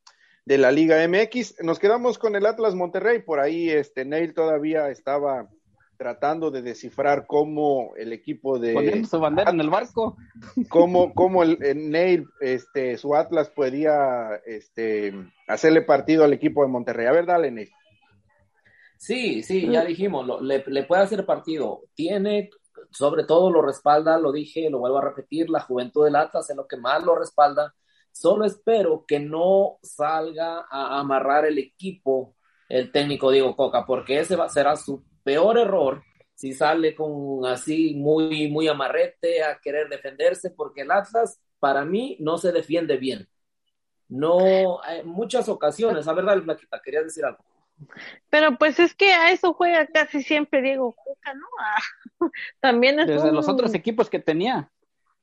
de 0.46 0.57
la 0.57 0.72
Liga 0.72 1.07
MX. 1.07 1.62
Nos 1.62 1.78
quedamos 1.78 2.18
con 2.18 2.34
el 2.34 2.46
Atlas 2.46 2.74
Monterrey, 2.74 3.20
por 3.20 3.40
ahí 3.40 3.68
este 3.68 4.07
Neil 4.07 4.32
todavía 4.32 4.88
estaba 4.88 5.50
tratando 5.98 6.50
de 6.50 6.62
descifrar 6.62 7.26
cómo 7.26 7.92
el 7.98 8.14
equipo 8.14 8.59
de 8.59 8.72
poniendo 8.72 9.07
su 9.07 9.20
bandera 9.20 9.50
en 9.50 9.61
el 9.61 9.68
barco 9.68 10.16
cómo, 10.70 11.12
cómo 11.12 11.42
el, 11.42 11.59
Neil 11.90 12.26
este 12.40 12.96
su 12.96 13.14
Atlas 13.14 13.50
podía 13.50 14.40
este 14.46 15.12
hacerle 15.46 15.82
partido 15.82 16.24
al 16.24 16.32
equipo 16.32 16.62
de 16.62 16.68
Monterrey. 16.68 17.05
A 17.05 17.12
ver, 17.12 17.26
dale 17.26 17.50
Neil. 17.50 17.70
Sí, 18.96 19.42
sí, 19.42 19.68
ya 19.68 19.84
dijimos, 19.84 20.40
le, 20.40 20.64
le, 20.66 20.84
puede 20.84 21.02
hacer 21.02 21.26
partido. 21.26 21.82
Tiene, 21.94 22.48
sobre 22.91 23.24
todo 23.24 23.51
lo 23.51 23.62
respalda, 23.62 24.18
lo 24.18 24.32
dije, 24.32 24.70
lo 24.70 24.78
vuelvo 24.78 24.99
a 24.99 25.05
repetir, 25.05 25.51
la 25.51 25.61
juventud 25.61 26.05
del 26.05 26.16
Atlas 26.16 26.49
es 26.51 26.57
lo 26.57 26.66
que 26.66 26.76
más 26.76 27.03
lo 27.05 27.14
respalda. 27.14 27.74
Solo 28.12 28.45
espero 28.45 29.05
que 29.07 29.20
no 29.20 29.78
salga 29.82 30.66
a 30.70 31.01
amarrar 31.01 31.47
el 31.47 31.59
equipo 31.59 32.37
el 32.68 32.91
técnico 32.93 33.30
Diego 33.30 33.57
Coca, 33.57 33.85
porque 33.87 34.20
ese 34.20 34.37
va, 34.37 34.49
será 34.49 34.76
su 34.76 35.05
peor 35.22 35.59
error 35.59 36.03
si 36.35 36.53
sale 36.53 36.95
con 36.95 37.47
así 37.47 37.95
muy, 37.95 38.49
muy 38.49 38.68
amarrete 38.68 39.43
a 39.43 39.59
querer 39.61 39.89
defenderse, 39.89 40.51
porque 40.51 40.82
el 40.82 40.91
Atlas 40.91 41.41
para 41.61 41.85
mí 41.85 42.16
no 42.20 42.39
se 42.39 42.53
defiende 42.53 42.97
bien. 42.97 43.28
No, 44.09 44.80
en 44.85 45.07
muchas 45.07 45.49
ocasiones, 45.49 46.07
a 46.07 46.12
ver, 46.12 46.24
dale, 46.24 46.43
Flaquita, 46.43 46.80
quería 46.82 47.03
decir 47.03 47.24
algo. 47.24 47.45
Pero 48.31 48.57
pues 48.59 48.79
es 48.79 48.95
que 48.95 49.12
a 49.12 49.31
eso 49.31 49.55
juega 49.55 49.87
casi 49.87 50.22
siempre 50.22 50.62
Diego 50.62 50.95
Coca, 50.95 51.35
¿no? 51.35 51.47
también 52.61 53.01
es 53.01 53.07
Desde 53.07 53.33
los 53.33 53.49
otros 53.49 53.75
equipos 53.75 54.09
que 54.09 54.18
tenía. 54.18 54.70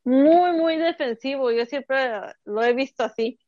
Muy, 0.03 0.51
muy 0.53 0.77
defensivo, 0.77 1.51
yo 1.51 1.65
siempre 1.65 2.11
lo 2.45 2.63
he 2.63 2.73
visto 2.73 3.03
así. 3.03 3.39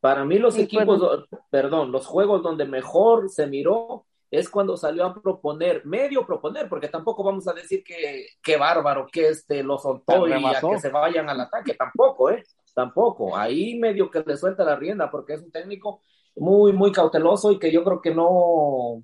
Para 0.00 0.24
mí 0.24 0.38
los 0.38 0.56
equipos, 0.56 1.26
perdón, 1.50 1.90
los 1.90 2.06
juegos 2.06 2.42
donde 2.42 2.64
mejor 2.64 3.28
se 3.30 3.48
miró 3.48 4.06
es 4.30 4.48
cuando 4.48 4.76
salió 4.76 5.06
a 5.06 5.20
proponer, 5.20 5.84
medio 5.86 6.24
proponer, 6.24 6.68
porque 6.68 6.88
tampoco 6.88 7.24
vamos 7.24 7.48
a 7.48 7.52
decir 7.52 7.82
que, 7.82 8.26
qué 8.42 8.56
bárbaro, 8.56 9.06
que 9.10 9.28
este 9.28 9.62
lo 9.62 9.78
soltó 9.78 10.28
y 10.28 10.32
a 10.32 10.60
que 10.60 10.78
se 10.78 10.90
vayan 10.90 11.28
al 11.28 11.40
ataque, 11.40 11.74
tampoco, 11.74 12.30
¿eh? 12.30 12.44
Tampoco. 12.74 13.36
Ahí 13.36 13.78
medio 13.78 14.10
que 14.10 14.22
le 14.24 14.36
suelta 14.36 14.62
la 14.64 14.76
rienda, 14.76 15.10
porque 15.10 15.34
es 15.34 15.42
un 15.42 15.50
técnico 15.50 16.02
muy, 16.38 16.72
muy 16.72 16.92
cauteloso 16.92 17.52
y 17.52 17.58
que 17.58 17.72
yo 17.72 17.84
creo 17.84 18.00
que 18.00 18.14
no 18.14 19.02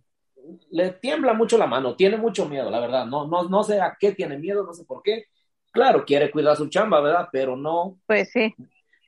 le 0.71 0.91
tiembla 0.93 1.33
mucho 1.33 1.57
la 1.57 1.67
mano, 1.67 1.97
tiene 1.97 2.17
mucho 2.17 2.49
miedo, 2.49 2.71
la 2.71 2.81
verdad. 2.81 3.07
No, 3.07 3.27
no, 3.27 3.45
no 3.45 3.63
sé 3.65 3.81
a 3.81 3.97
qué 3.99 4.13
tiene 4.13 4.39
miedo, 4.39 4.65
no 4.65 4.73
sé 4.73 4.85
por 4.85 5.03
qué. 5.03 5.27
Claro, 5.73 6.05
quiere 6.05 6.31
cuidar 6.31 6.57
su 6.57 6.69
chamba, 6.69 7.01
¿verdad? 7.01 7.29
Pero 7.33 7.57
no. 7.57 7.99
Pues 8.07 8.31
sí. 8.31 8.55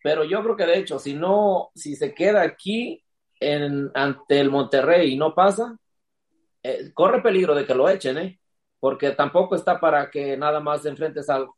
Pero 0.02 0.24
yo 0.24 0.42
creo 0.42 0.56
que 0.56 0.66
de 0.66 0.78
hecho, 0.78 0.98
si 0.98 1.14
no, 1.14 1.70
si 1.74 1.96
se 1.96 2.14
queda 2.14 2.42
aquí 2.42 3.02
en, 3.40 3.90
ante 3.94 4.40
el 4.40 4.50
Monterrey 4.50 5.12
y 5.12 5.16
no 5.16 5.34
pasa, 5.34 5.76
eh, 6.62 6.90
corre 6.94 7.22
peligro 7.22 7.54
de 7.54 7.66
que 7.66 7.74
lo 7.74 7.88
echen, 7.88 8.18
¿eh? 8.18 8.40
Porque 8.80 9.10
tampoco 9.10 9.54
está 9.54 9.80
para 9.80 10.10
que 10.10 10.36
nada 10.36 10.60
más 10.60 10.84
enfrentes 10.86 11.28
al, 11.28 11.48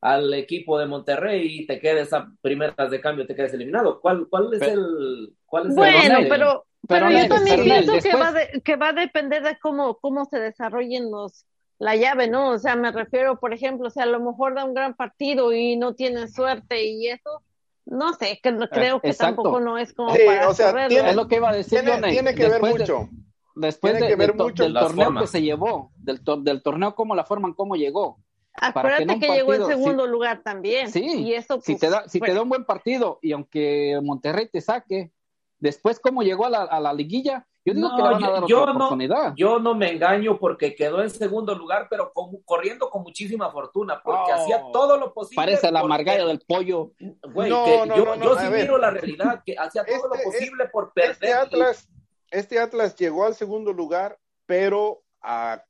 al 0.00 0.32
equipo 0.34 0.78
de 0.78 0.86
Monterrey 0.86 1.60
y 1.60 1.66
te 1.66 1.80
quedes 1.80 2.12
a 2.12 2.30
primeras 2.40 2.90
de 2.90 3.00
cambio, 3.00 3.26
te 3.26 3.34
quedes 3.34 3.54
eliminado. 3.54 4.00
¿Cuál, 4.00 4.26
cuál 4.28 4.52
es 4.54 4.62
el 4.62 5.34
cuál 5.46 5.68
es 5.68 5.74
Bueno, 5.74 6.18
pero, 6.28 6.66
pero, 6.86 7.10
yo 7.10 7.28
también 7.28 7.62
pienso 7.62 7.92
que, 7.98 8.14
va 8.14 8.32
que 8.64 8.76
va 8.76 8.88
a 8.88 8.92
depender 8.92 9.42
de 9.42 9.58
cómo, 9.58 9.98
cómo 9.98 10.24
se 10.26 10.38
desarrollen 10.38 11.10
los 11.10 11.44
la 11.78 11.94
llave, 11.94 12.28
¿no? 12.28 12.50
O 12.50 12.58
sea, 12.58 12.74
me 12.74 12.90
refiero, 12.90 13.38
por 13.38 13.52
ejemplo, 13.52 13.86
o 13.86 13.90
sea, 13.90 14.02
a 14.02 14.06
lo 14.06 14.20
mejor 14.20 14.54
da 14.54 14.64
un 14.64 14.74
gran 14.74 14.94
partido 14.94 15.52
y 15.52 15.76
no 15.76 15.94
tiene 15.94 16.26
suerte 16.26 16.84
y 16.84 17.06
eso, 17.06 17.42
no 17.86 18.14
sé, 18.14 18.40
que, 18.42 18.56
creo 18.68 19.00
que 19.00 19.14
tampoco 19.14 19.60
no 19.60 19.78
es 19.78 19.92
como 19.92 20.12
para 20.12 20.48
o 20.48 20.54
sea, 20.54 20.88
tiene, 20.88 21.10
es 21.10 21.16
lo 21.16 21.28
que 21.28 21.36
iba 21.36 21.50
a 21.50 21.54
decir 21.54 21.80
tiene, 21.80 22.10
tiene 22.10 22.34
que 22.34 22.48
ver 22.48 22.60
mucho 22.60 23.08
después 23.54 23.98
de, 23.98 24.14
ver 24.16 24.34
mucho 24.34 24.64
del 24.64 24.74
torneo 24.74 25.14
que 25.14 25.26
se 25.26 25.42
llevó, 25.42 25.92
del, 25.96 26.20
del 26.42 26.62
torneo, 26.62 26.94
cómo 26.94 27.14
la 27.14 27.24
forman, 27.24 27.54
cómo 27.54 27.76
llegó. 27.76 28.18
Acuérdate 28.60 29.18
que, 29.18 29.28
llegó 29.28 29.54
en 29.54 29.66
segundo 29.66 30.06
lugar 30.06 30.42
también. 30.42 30.90
Sí, 30.90 31.22
y 31.22 31.34
eso, 31.34 31.60
si, 31.60 31.76
te 31.76 31.88
da, 31.88 32.08
si 32.08 32.20
te 32.20 32.34
da 32.34 32.42
un 32.42 32.48
buen 32.48 32.64
partido 32.64 33.18
y 33.22 33.32
aunque 33.32 33.98
Monterrey 34.02 34.48
te 34.48 34.60
saque, 34.60 35.12
después 35.58 36.00
cómo 36.00 36.22
llegó 36.22 36.46
a 36.46 36.50
la, 36.50 36.62
a 36.62 36.80
la 36.80 36.92
liguilla, 36.92 37.46
yo 37.68 37.74
digo 37.74 37.90
que 37.96 38.02
le 38.02 38.08
van 38.08 38.24
a 38.24 38.30
dar 38.30 38.46
yo, 38.46 38.62
otra 38.62 38.72
oportunidad. 38.72 39.28
No, 39.30 39.36
yo 39.36 39.58
no 39.58 39.74
me 39.74 39.92
engaño 39.92 40.38
porque 40.38 40.74
quedó 40.74 41.02
en 41.02 41.10
segundo 41.10 41.54
lugar, 41.54 41.86
pero 41.90 42.12
corriendo 42.44 42.88
con 42.88 43.02
muchísima 43.02 43.50
fortuna, 43.50 44.00
porque 44.02 44.32
hacía 44.32 44.62
todo 44.72 44.96
lo 44.96 45.12
posible. 45.12 45.36
Parece 45.36 45.70
la 45.70 45.80
amargalla 45.80 46.24
del 46.24 46.40
pollo. 46.40 46.92
Güey, 47.32 47.50
no, 47.50 47.84
no, 47.84 47.96
yo, 47.96 48.14
yo 48.16 48.38
sí 48.38 48.46
miro 48.50 48.78
la 48.78 48.90
realidad, 48.90 49.42
que 49.44 49.54
hacía 49.58 49.84
todo 49.84 50.08
lo 50.08 50.14
este, 50.14 50.24
posible 50.24 50.68
por 50.72 50.92
perder. 50.94 51.12
Este 51.12 51.32
Atlas, 51.34 51.88
este 52.30 52.58
Atlas 52.58 52.96
llegó 52.96 53.26
al 53.26 53.34
segundo 53.34 53.72
lugar, 53.72 54.18
pero 54.46 55.02
a, 55.20 55.62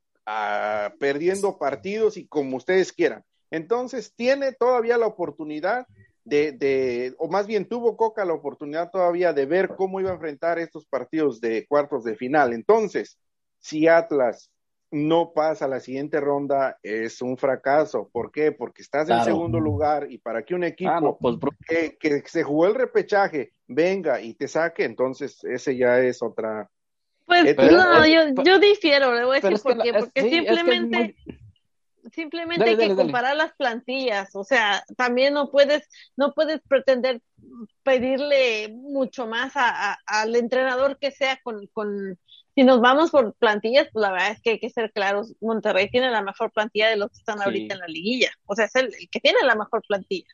perdiendo 0.99 1.59
partidos 1.59 2.16
y 2.16 2.26
como 2.26 2.57
ustedes 2.57 2.93
quieran. 2.93 3.24
Entonces 3.51 4.12
tiene 4.14 4.53
todavía 4.53 4.99
la 4.99 5.07
oportunidad 5.07 5.87
de, 6.24 6.53
de, 6.53 7.14
o 7.18 7.29
más 7.29 7.47
bien 7.47 7.66
tuvo 7.66 7.97
Coca 7.97 8.24
la 8.24 8.35
oportunidad 8.35 8.91
todavía 8.91 9.33
de 9.33 9.47
ver 9.47 9.68
cómo 9.76 10.01
iba 10.01 10.11
a 10.11 10.14
enfrentar 10.14 10.59
estos 10.59 10.87
partidos 10.87 11.41
de 11.41 11.66
cuartos 11.66 12.05
de 12.05 12.16
final. 12.16 12.53
Entonces, 12.53 13.18
si 13.59 13.89
Atlas 13.89 14.51
no 14.91 15.33
pasa 15.33 15.66
a 15.66 15.68
la 15.68 15.81
siguiente 15.81 16.20
ronda, 16.20 16.79
es 16.83 17.20
un 17.20 17.37
fracaso. 17.37 18.09
¿Por 18.11 18.31
qué? 18.31 18.53
Porque 18.53 18.83
estás 18.83 19.09
en 19.11 19.22
segundo 19.24 19.61
lugar 19.61 20.11
y 20.11 20.18
para 20.18 20.43
que 20.45 20.55
un 20.55 20.64
equipo 20.64 21.18
pues, 21.18 21.37
que, 21.66 21.97
que, 21.99 22.22
se 22.26 22.43
jugó 22.43 22.66
el 22.66 22.74
repechaje 22.74 23.53
venga 23.66 24.20
y 24.20 24.35
te 24.35 24.49
saque, 24.49 24.85
entonces 24.85 25.43
ese 25.45 25.76
ya 25.76 26.01
es 26.01 26.22
otra. 26.22 26.70
Pues 27.29 27.57
no, 27.59 28.07
yo, 28.07 28.43
yo 28.43 28.59
difiero, 28.59 29.14
le 29.14 29.24
voy 29.26 29.37
a 29.37 29.41
decir 29.41 29.62
por 29.62 29.83
qué, 29.83 29.93
porque 29.93 30.22
simplemente, 30.22 31.14
simplemente 32.11 32.70
hay 32.70 32.76
que 32.76 32.95
comparar 32.95 33.37
las 33.37 33.53
plantillas, 33.53 34.35
o 34.35 34.45
sea, 34.45 34.83
también 34.97 35.35
no 35.35 35.51
puedes, 35.51 35.87
no 36.16 36.33
puedes 36.33 36.62
pretender 36.66 37.20
pedirle 37.83 38.70
mucho 38.70 39.26
más 39.26 39.53
a, 39.57 39.99
al 40.07 40.37
entrenador 40.37 40.99
que 40.99 41.11
sea 41.11 41.39
con, 41.43 41.66
con, 41.66 42.18
si 42.55 42.64
nos 42.64 42.81
vamos 42.81 43.11
por 43.11 43.35
plantillas, 43.35 43.89
pues 43.93 44.01
la 44.01 44.12
verdad 44.12 44.31
es 44.31 44.41
que 44.41 44.51
hay 44.51 44.59
que 44.59 44.70
ser 44.70 44.91
claros, 44.91 45.35
Monterrey 45.43 45.91
tiene 45.91 46.11
la 46.11 46.22
mejor 46.22 46.51
plantilla 46.51 46.89
de 46.89 46.97
los 46.97 47.11
que 47.11 47.18
están 47.18 47.43
ahorita 47.43 47.74
en 47.74 47.81
la 47.81 47.89
liguilla, 47.89 48.31
o 48.47 48.55
sea, 48.55 48.64
es 48.64 48.74
el 48.74 48.91
que 49.11 49.20
tiene 49.20 49.43
la 49.45 49.55
mejor 49.55 49.83
plantilla. 49.87 50.29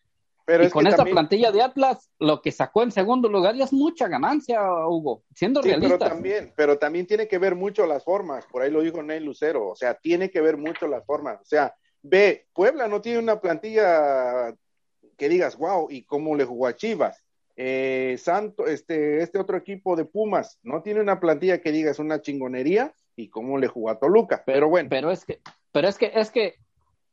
Pero 0.47 0.67
y 0.67 0.71
con 0.71 0.87
esta 0.87 1.05
plantilla 1.05 1.51
de 1.51 1.63
Atlas, 1.63 2.11
lo 2.19 2.43
que 2.43 2.53
sacó 2.53 2.83
en 2.83 2.93
segundo 2.93 3.29
lugar 3.29 3.55
ya 3.55 3.65
es 3.65 3.73
mucha 3.73 4.09
ganancia, 4.09 4.61
Hugo, 4.87 5.25
siendo 5.35 5.63
sí, 5.63 5.71
Pero 5.81 5.99
también, 5.99 6.53
pero 6.55 6.79
también 6.79 7.07
tiene 7.07 7.27
que 7.27 7.39
ver 7.39 7.55
mucho 7.55 7.87
las 7.87 8.05
formas, 8.05 8.45
por 8.47 8.61
ahí 8.61 8.71
lo 8.71 8.83
dijo 8.83 9.03
Ney 9.03 9.21
Lucero, 9.21 9.71
o 9.71 9.75
sea, 9.75 9.95
tiene 9.95 10.31
que 10.31 10.43
ver 10.43 10.59
mucho 10.59 10.87
las 10.87 11.05
formas, 11.07 11.41
o 11.41 11.45
sea, 11.47 11.75
ve, 12.03 12.47
Puebla 12.53 12.89
no 12.89 13.01
tiene 13.01 13.21
una 13.21 13.41
plantilla 13.41 14.55
que 15.17 15.29
digas, 15.29 15.57
wow, 15.57 15.89
y 15.91 16.03
cómo 16.03 16.37
le 16.37 16.45
jugó 16.45 16.67
a 16.67 16.77
Chivas. 16.77 17.25
Eh, 17.57 18.17
Santo, 18.19 18.67
este, 18.67 19.23
este 19.23 19.39
otro 19.39 19.57
equipo 19.57 19.95
de 19.95 20.05
Pumas 20.05 20.59
no 20.65 20.83
tiene 20.83 21.01
una 21.01 21.21
plantilla 21.21 21.61
que 21.61 21.71
digas 21.71 22.01
una 22.01 22.21
chingonería 22.21 22.93
y 23.15 23.29
cómo 23.29 23.59
le 23.59 23.69
jugó 23.69 23.91
a 23.91 23.99
Toluca, 23.99 24.43
pero 24.45 24.69
bueno. 24.69 24.89
Pero 24.91 25.11
es 25.13 25.25
que, 25.25 25.41
pero 25.71 25.89
es 25.89 25.97
que, 25.97 26.11
es 26.15 26.31
que 26.33 26.57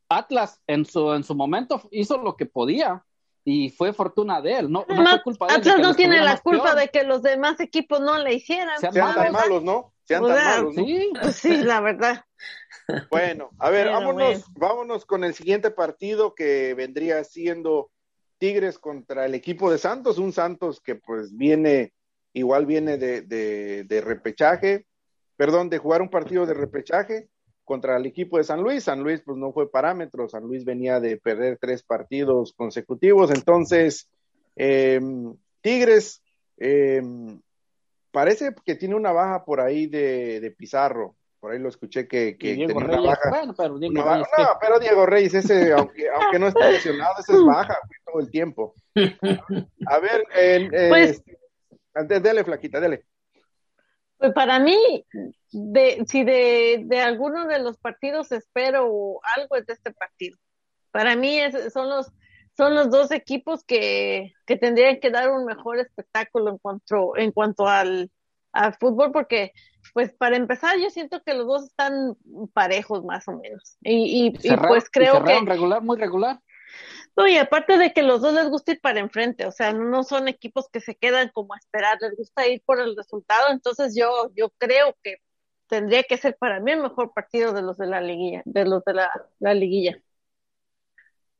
Atlas 0.08 0.60
en 0.66 0.84
su, 0.84 1.12
en 1.12 1.22
su 1.22 1.34
momento 1.36 1.80
hizo 1.92 2.18
lo 2.18 2.36
que 2.36 2.46
podía 2.46 3.04
y 3.44 3.70
fue 3.70 3.92
fortuna 3.92 4.40
de 4.40 4.58
él, 4.58 4.70
no, 4.70 4.84
no 4.88 5.10
fue 5.10 5.22
culpa 5.22 5.46
de 5.46 5.54
él. 5.54 5.60
Atlas 5.60 5.78
no 5.80 5.94
tiene 5.94 6.20
la 6.20 6.38
culpa 6.38 6.74
de 6.74 6.88
que 6.88 7.02
los 7.02 7.22
demás 7.22 7.58
equipos 7.60 8.00
no 8.00 8.18
le 8.18 8.34
hicieran. 8.34 8.78
Sean, 8.78 8.94
tan 8.94 9.32
malos, 9.32 9.62
¿no? 9.62 9.92
Sean 10.04 10.22
tan 10.26 10.44
malos, 10.44 10.76
¿no? 10.76 10.84
Sí, 10.84 11.12
sí, 11.32 11.56
la 11.58 11.80
verdad. 11.80 12.24
Bueno, 13.10 13.50
a 13.58 13.70
ver, 13.70 13.88
vámonos, 13.88 14.44
vámonos 14.54 15.06
con 15.06 15.24
el 15.24 15.34
siguiente 15.34 15.70
partido 15.70 16.34
que 16.34 16.74
vendría 16.74 17.22
siendo 17.24 17.90
Tigres 18.38 18.78
contra 18.78 19.26
el 19.26 19.34
equipo 19.34 19.70
de 19.70 19.78
Santos, 19.78 20.18
un 20.18 20.32
Santos 20.32 20.80
que 20.80 20.96
pues 20.96 21.36
viene, 21.36 21.92
igual 22.32 22.66
viene 22.66 22.98
de, 22.98 23.22
de, 23.22 23.84
de 23.84 24.00
repechaje, 24.00 24.86
perdón, 25.36 25.70
de 25.70 25.78
jugar 25.78 26.02
un 26.02 26.10
partido 26.10 26.44
de 26.46 26.54
repechaje, 26.54 27.28
contra 27.64 27.96
el 27.96 28.06
equipo 28.06 28.38
de 28.38 28.44
San 28.44 28.62
Luis. 28.62 28.84
San 28.84 29.02
Luis 29.02 29.22
pues 29.24 29.38
no 29.38 29.52
fue 29.52 29.70
parámetro, 29.70 30.28
San 30.28 30.44
Luis 30.44 30.64
venía 30.64 31.00
de 31.00 31.16
perder 31.16 31.58
tres 31.60 31.82
partidos 31.82 32.52
consecutivos, 32.52 33.30
entonces 33.30 34.08
em, 34.56 35.34
Tigres 35.60 36.22
em, 36.58 37.40
parece 38.10 38.54
que 38.64 38.74
tiene 38.74 38.94
una 38.94 39.12
baja 39.12 39.44
por 39.44 39.60
ahí 39.60 39.86
de, 39.86 40.54
Pizarro, 40.56 41.16
por 41.40 41.52
ahí 41.52 41.58
lo 41.58 41.68
escuché 41.68 42.06
que, 42.06 42.36
que 42.36 42.54
Diego 42.54 42.78
Reyes, 42.80 42.98
una 42.98 43.10
baja. 43.10 43.30
Bueno, 43.30 43.54
pero 43.56 43.78
Diego 43.78 44.02
Reyes, 44.02 44.28
no, 44.38 44.44
pero 44.60 44.78
Diego 44.78 45.06
Reyes, 45.06 45.34
ese, 45.34 45.72
aunque, 45.72 46.08
aunque 46.10 46.38
no 46.38 46.48
está 46.48 46.70
lesionado, 46.70 47.14
ese 47.18 47.32
es 47.32 47.44
baja 47.44 47.78
todo 48.04 48.20
el 48.20 48.30
tiempo. 48.30 48.74
A 49.86 49.98
ver, 49.98 50.24
eh, 50.36 50.88
pues, 50.88 51.22
dele, 52.22 52.44
flaquita, 52.44 52.80
dele. 52.80 53.04
Pues 54.22 54.34
para 54.34 54.60
mí, 54.60 55.04
de, 55.50 56.04
si 56.06 56.22
de, 56.22 56.84
de 56.86 57.00
alguno 57.00 57.48
de 57.48 57.58
los 57.58 57.76
partidos 57.76 58.30
espero 58.30 59.18
algo 59.36 59.56
es 59.56 59.66
de 59.66 59.72
este 59.72 59.90
partido. 59.90 60.38
Para 60.92 61.16
mí 61.16 61.40
es, 61.40 61.72
son 61.72 61.90
los 61.90 62.12
son 62.56 62.76
los 62.76 62.88
dos 62.88 63.10
equipos 63.10 63.64
que, 63.64 64.32
que 64.46 64.56
tendrían 64.56 65.00
que 65.00 65.10
dar 65.10 65.32
un 65.32 65.44
mejor 65.44 65.80
espectáculo 65.80 66.52
en 66.52 66.58
cuanto 66.58 67.16
en 67.16 67.32
cuanto 67.32 67.66
al, 67.66 68.12
al 68.52 68.74
fútbol 68.74 69.10
porque 69.10 69.50
pues 69.92 70.12
para 70.12 70.36
empezar 70.36 70.78
yo 70.78 70.90
siento 70.90 71.20
que 71.24 71.34
los 71.34 71.48
dos 71.48 71.64
están 71.64 72.16
parejos 72.52 73.02
más 73.04 73.26
o 73.26 73.32
menos 73.32 73.76
y, 73.82 74.36
y, 74.40 74.56
pues 74.56 74.88
creo 74.88 75.24
que 75.24 75.40
regular 75.40 75.82
muy 75.82 75.96
regular 75.96 76.38
no, 77.16 77.26
y 77.28 77.36
aparte 77.36 77.76
de 77.76 77.92
que 77.92 78.02
los 78.02 78.22
dos 78.22 78.32
les 78.32 78.48
gusta 78.48 78.72
ir 78.72 78.80
para 78.80 79.00
enfrente, 79.00 79.46
o 79.46 79.52
sea, 79.52 79.72
no 79.72 80.02
son 80.02 80.28
equipos 80.28 80.68
que 80.70 80.80
se 80.80 80.94
quedan 80.94 81.30
como 81.30 81.52
a 81.52 81.58
esperar, 81.58 81.98
les 82.00 82.16
gusta 82.16 82.46
ir 82.48 82.62
por 82.64 82.80
el 82.80 82.96
resultado, 82.96 83.50
entonces 83.50 83.94
yo, 83.94 84.30
yo 84.34 84.50
creo 84.58 84.96
que 85.02 85.16
tendría 85.66 86.02
que 86.04 86.16
ser 86.16 86.36
para 86.38 86.60
mí 86.60 86.72
el 86.72 86.82
mejor 86.82 87.12
partido 87.12 87.52
de 87.52 87.62
los 87.62 87.76
de 87.76 87.86
la 87.86 88.00
liguilla, 88.00 88.42
de 88.46 88.64
los 88.64 88.82
de 88.84 88.94
la, 88.94 89.54
liguilla. 89.54 90.00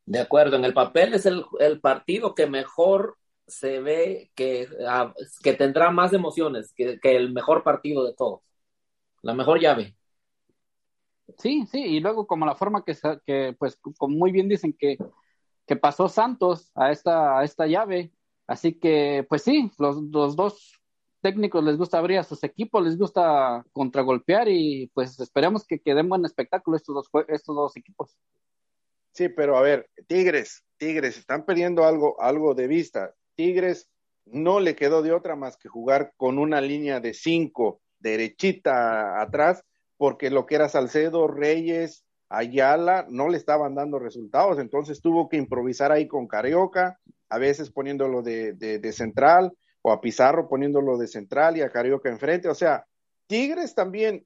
De 0.05 0.18
acuerdo, 0.18 0.57
en 0.57 0.64
el 0.64 0.75
papel 0.75 1.14
es 1.14 1.27
el, 1.27 1.81
partido 1.81 2.35
que 2.35 2.47
mejor 2.47 3.16
se 3.47 3.81
ve 3.81 4.31
que, 4.35 4.68
ah, 4.87 5.14
que 5.43 5.55
tendrá 5.55 5.91
más 5.91 6.12
emociones 6.12 6.73
que, 6.75 7.01
que 7.01 7.16
el 7.16 7.33
mejor 7.33 7.62
partido 7.62 8.05
de 8.05 8.14
todos, 8.14 8.41
la 9.23 9.33
mejor 9.33 9.59
llave. 9.59 9.97
Sí, 11.39 11.66
sí, 11.70 11.83
y 11.83 12.01
luego 12.01 12.27
como 12.27 12.45
la 12.45 12.55
forma 12.55 12.85
que, 12.85 12.95
que 13.27 13.55
pues 13.59 13.79
como 13.97 14.16
muy 14.16 14.33
bien 14.33 14.49
dicen 14.49 14.75
que 14.79 14.99
que 15.73 15.77
pasó 15.77 16.07
Santos 16.07 16.70
a 16.75 16.93
esta, 16.93 17.39
a 17.39 17.45
esta 17.45 17.66
llave. 17.66 18.12
Así 18.47 18.75
que, 18.75 19.25
pues 19.27 19.41
sí, 19.41 19.70
los, 19.79 19.97
los 20.03 20.37
dos 20.37 20.79
técnicos 21.23 21.64
les 21.64 21.79
gusta 21.79 21.97
abrir 21.97 22.18
a 22.18 22.25
sus 22.25 22.45
equipos, 22.45 22.85
les 22.85 22.99
gusta 22.99 23.64
contragolpear 23.73 24.49
y 24.51 24.91
pues 24.93 25.18
esperemos 25.18 25.66
que 25.66 25.81
queden 25.81 26.11
buen 26.11 26.27
espectáculo 26.27 26.77
estos 26.77 26.95
dos, 26.95 27.25
estos 27.29 27.57
dos 27.57 27.75
equipos. 27.79 28.18
Sí, 29.12 29.31
pero 29.31 29.57
a 29.57 29.62
ver, 29.62 29.89
Tigres, 30.09 30.62
Tigres, 30.77 31.16
están 31.16 31.47
perdiendo 31.47 31.85
algo, 31.87 32.20
algo 32.20 32.55
de 32.55 32.66
vista. 32.66 33.14
Tigres 33.35 33.89
no 34.27 34.61
le 34.61 34.77
quedó 34.77 35.01
de 35.01 35.12
otra 35.12 35.37
más 35.37 35.57
que 35.57 35.70
jugar 35.70 36.12
con 36.18 36.39
una 36.39 36.61
línea 36.61 37.01
de 37.01 37.14
cinco 37.14 37.81
derechita 37.99 39.23
atrás, 39.23 39.64
porque 39.97 40.29
lo 40.29 40.45
que 40.45 40.57
era 40.57 40.68
Salcedo, 40.68 41.29
Reyes, 41.29 42.05
Ayala 42.33 43.07
no 43.11 43.28
le 43.28 43.37
estaban 43.37 43.74
dando 43.74 43.99
resultados, 43.99 44.59
entonces 44.59 45.03
tuvo 45.03 45.28
que 45.28 45.37
improvisar 45.37 45.93
ahí 45.93 46.09
con 46.09 46.26
Carioca, 46.26 46.99
a 47.28 47.39
veces 47.39 47.70
poniéndolo 47.70 48.22
de, 48.22 48.93
central, 48.93 49.53
o 49.83 49.93
a 49.93 50.01
Pizarro 50.01 50.49
poniéndolo 50.49 50.97
de 50.97 51.09
central 51.09 51.59
y 51.59 51.61
a 51.61 51.68
Carioca 51.68 52.09
enfrente. 52.09 52.49
O 52.49 52.55
sea, 52.55 52.87
Tigres 53.26 53.74
también, 53.74 54.24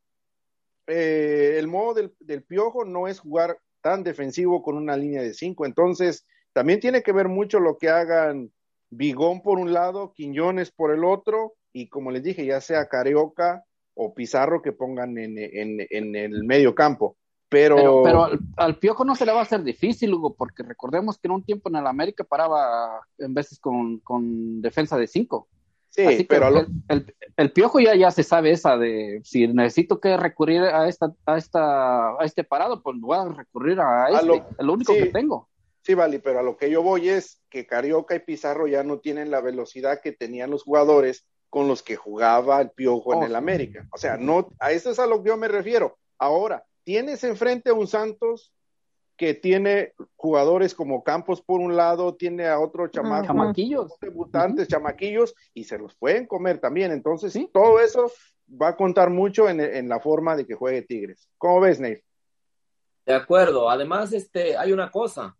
eh, 0.86 1.56
el 1.58 1.66
modo 1.66 1.94
del, 2.20 2.42
piojo 2.44 2.84
no 2.84 3.08
es 3.08 3.18
jugar 3.18 3.58
tan 3.80 4.04
defensivo 4.04 4.62
con 4.62 4.76
una 4.76 4.96
línea 4.96 5.22
de 5.22 5.34
cinco, 5.34 5.66
entonces 5.66 6.24
también 6.52 6.78
tiene 6.78 7.02
que 7.02 7.12
ver 7.12 7.28
mucho 7.28 7.58
lo 7.58 7.76
que 7.76 7.88
hagan 7.88 8.52
Bigón 8.88 9.42
por 9.42 9.58
un 9.58 9.72
lado, 9.72 10.12
Quiñones 10.12 10.70
por 10.70 10.94
el 10.94 11.04
otro, 11.04 11.54
y 11.72 11.88
como 11.88 12.12
les 12.12 12.22
dije, 12.22 12.46
ya 12.46 12.60
sea 12.60 12.86
Carioca 12.86 13.64
o 13.94 14.14
Pizarro 14.14 14.62
que 14.62 14.72
pongan 14.72 15.18
en, 15.18 15.36
en 15.38 16.14
el 16.14 16.44
medio 16.44 16.72
campo. 16.74 17.16
Pero, 17.48 18.02
pero, 18.02 18.28
al, 18.56 18.76
Piojo 18.78 19.04
no 19.04 19.14
se 19.14 19.24
le 19.24 19.32
va 19.32 19.38
a 19.38 19.42
hacer 19.42 19.62
difícil, 19.62 20.12
Hugo, 20.12 20.34
porque 20.34 20.64
recordemos 20.64 21.16
que 21.16 21.28
en 21.28 21.32
un 21.32 21.44
tiempo 21.44 21.68
en 21.68 21.76
el 21.76 21.86
América 21.86 22.24
paraba 22.24 23.00
en 23.18 23.34
veces 23.34 23.60
con, 23.60 24.00
con 24.00 24.60
defensa 24.60 24.96
de 24.96 25.06
cinco. 25.06 25.48
Sí, 25.90 26.26
pero 26.28 26.48
el, 26.88 27.14
el, 27.36 27.52
Piojo 27.52 27.80
ya, 27.80 27.94
ya 27.94 28.10
se 28.10 28.22
sabe 28.22 28.50
esa 28.50 28.76
de 28.76 29.22
si 29.24 29.48
necesito 29.48 29.98
que 29.98 30.16
recurrir 30.16 30.62
a 30.62 30.88
esta, 30.88 31.14
a 31.24 31.38
esta, 31.38 32.10
a 32.20 32.24
este 32.24 32.44
parado, 32.44 32.82
pues 32.82 32.96
voy 33.00 33.16
a 33.16 33.24
recurrir 33.24 33.80
a 33.80 34.10
este, 34.10 34.26
lo, 34.26 34.46
el 34.58 34.68
único 34.68 34.92
que 34.92 35.06
tengo. 35.06 35.48
Sí, 35.82 35.94
vale, 35.94 36.18
pero 36.18 36.40
a 36.40 36.42
lo 36.42 36.56
que 36.56 36.68
yo 36.68 36.82
voy 36.82 37.08
es 37.08 37.40
que 37.48 37.66
Carioca 37.66 38.14
y 38.14 38.18
Pizarro 38.18 38.66
ya 38.66 38.82
no 38.82 38.98
tienen 38.98 39.30
la 39.30 39.40
velocidad 39.40 40.00
que 40.02 40.12
tenían 40.12 40.50
los 40.50 40.64
jugadores 40.64 41.26
con 41.48 41.68
los 41.68 41.82
que 41.82 41.96
jugaba 41.96 42.60
el 42.60 42.70
Piojo 42.70 43.14
en 43.14 43.20
oh, 43.20 43.26
el 43.26 43.36
América. 43.36 43.86
O 43.92 43.96
sea, 43.96 44.16
no, 44.16 44.48
a 44.58 44.72
eso 44.72 44.90
es 44.90 44.98
a 44.98 45.06
lo 45.06 45.22
que 45.22 45.28
yo 45.28 45.36
me 45.36 45.48
refiero. 45.48 45.96
Ahora, 46.18 46.64
tienes 46.86 47.24
enfrente 47.24 47.70
a 47.70 47.74
un 47.74 47.88
Santos 47.88 48.54
que 49.16 49.34
tiene 49.34 49.92
jugadores 50.14 50.72
como 50.72 51.02
Campos 51.02 51.42
por 51.42 51.60
un 51.60 51.74
lado, 51.74 52.14
tiene 52.14 52.46
a 52.46 52.60
otro 52.60 52.86
chamaco, 52.86 53.26
chamaquillos, 53.26 53.98
debutantes, 54.00 54.68
chamaquillos, 54.68 55.34
y 55.52 55.64
se 55.64 55.78
los 55.78 55.96
pueden 55.96 56.26
comer 56.26 56.60
también. 56.60 56.92
Entonces, 56.92 57.32
¿Sí? 57.32 57.50
todo 57.52 57.80
eso 57.80 58.12
va 58.48 58.68
a 58.68 58.76
contar 58.76 59.10
mucho 59.10 59.48
en, 59.48 59.88
la 59.88 59.98
forma 59.98 60.36
de 60.36 60.46
que 60.46 60.54
juegue 60.54 60.82
Tigres. 60.82 61.28
¿Cómo 61.38 61.60
ves, 61.60 61.80
Nate? 61.80 62.04
De 63.04 63.14
acuerdo. 63.14 63.68
Además, 63.68 64.12
este, 64.12 64.56
hay 64.56 64.72
una 64.72 64.88
cosa. 64.88 65.36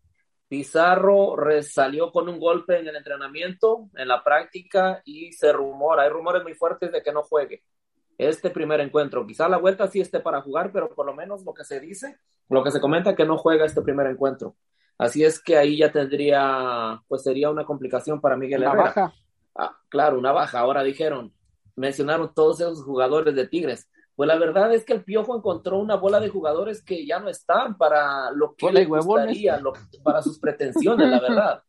Pizarro 0.49 1.37
salió 1.63 2.11
con 2.11 2.29
un 2.29 2.41
golpe 2.41 2.81
en 2.81 2.89
el 2.89 2.97
entrenamiento, 2.97 3.89
en 3.95 4.09
la 4.09 4.25
práctica, 4.25 5.01
y 5.05 5.33
se 5.33 5.53
rumora, 5.53 6.03
hay 6.03 6.09
rumores 6.09 6.43
muy 6.43 6.55
fuertes 6.55 6.91
de 6.91 7.03
que 7.03 7.13
no 7.13 7.23
juegue 7.23 7.63
este 8.19 8.51
primer 8.51 8.81
encuentro. 8.81 9.27
Quizá 9.27 9.49
la 9.49 9.59
vuelta 9.59 9.89
sí 9.89 10.01
esté 10.01 10.21
para 10.21 10.43
jugar, 10.43 10.71
pero 10.73 10.89
por 10.95 11.07
lo 11.07 11.14
menos 11.14 11.45
lo 11.45 11.55
que 11.55 11.64
se 11.64 11.81
dice, 11.81 12.19
lo 12.49 12.62
que 12.62 12.71
se 12.71 12.81
comenta 12.81 13.14
que 13.14 13.27
no 13.27 13.39
juega 13.39 13.67
este 13.67 13.83
primer 13.83 14.07
encuentro. 14.07 14.57
Así 14.99 15.25
es 15.25 15.43
que 15.43 15.57
ahí 15.57 15.79
ya 15.79 15.93
tendría, 15.93 17.03
pues 17.09 17.23
sería 17.23 17.51
una 17.51 17.64
complicación 17.64 18.21
para 18.21 18.37
Miguel 18.37 18.62
una 18.62 18.75
Baja. 18.75 19.12
Ah, 19.55 19.77
claro, 19.89 20.19
una 20.19 20.33
baja. 20.33 20.59
Ahora 20.59 20.83
dijeron, 20.83 21.33
mencionaron 21.77 22.33
todos 22.35 22.61
esos 22.61 22.83
jugadores 22.83 23.35
de 23.35 23.47
Tigres. 23.47 23.89
Pues 24.14 24.27
la 24.27 24.39
verdad 24.39 24.73
es 24.73 24.85
que 24.85 24.95
el 24.95 25.05
Piojo 25.05 25.37
encontró 25.37 25.79
una 25.79 25.97
bola 25.97 26.21
de 26.21 26.31
jugadores 26.31 26.83
que 26.83 27.07
ya 27.07 27.19
no 27.19 27.29
están 27.29 27.77
para 27.77 28.31
lo 28.31 28.55
que 28.55 28.73
le 28.73 28.87
gustaría, 28.87 29.61
para 30.03 30.23
sus 30.23 30.39
pretensiones, 30.39 31.09
la 31.09 31.21
verdad. 31.21 31.62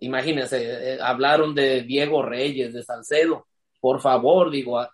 Imagínense, 0.00 0.94
eh, 0.94 0.98
hablaron 1.00 1.54
de 1.54 1.82
Diego 1.82 2.22
Reyes, 2.22 2.74
de 2.74 2.82
Salcedo. 2.82 3.46
Por 3.80 4.00
favor, 4.00 4.50
digo, 4.50 4.84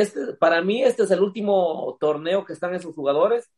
este, 0.00 0.34
para 0.34 0.60
mí 0.62 0.82
este 0.82 1.04
es 1.04 1.10
el 1.10 1.20
último 1.20 1.96
torneo 2.00 2.44
que 2.44 2.52
están 2.52 2.74
esos 2.74 2.94
jugadores. 2.94 3.50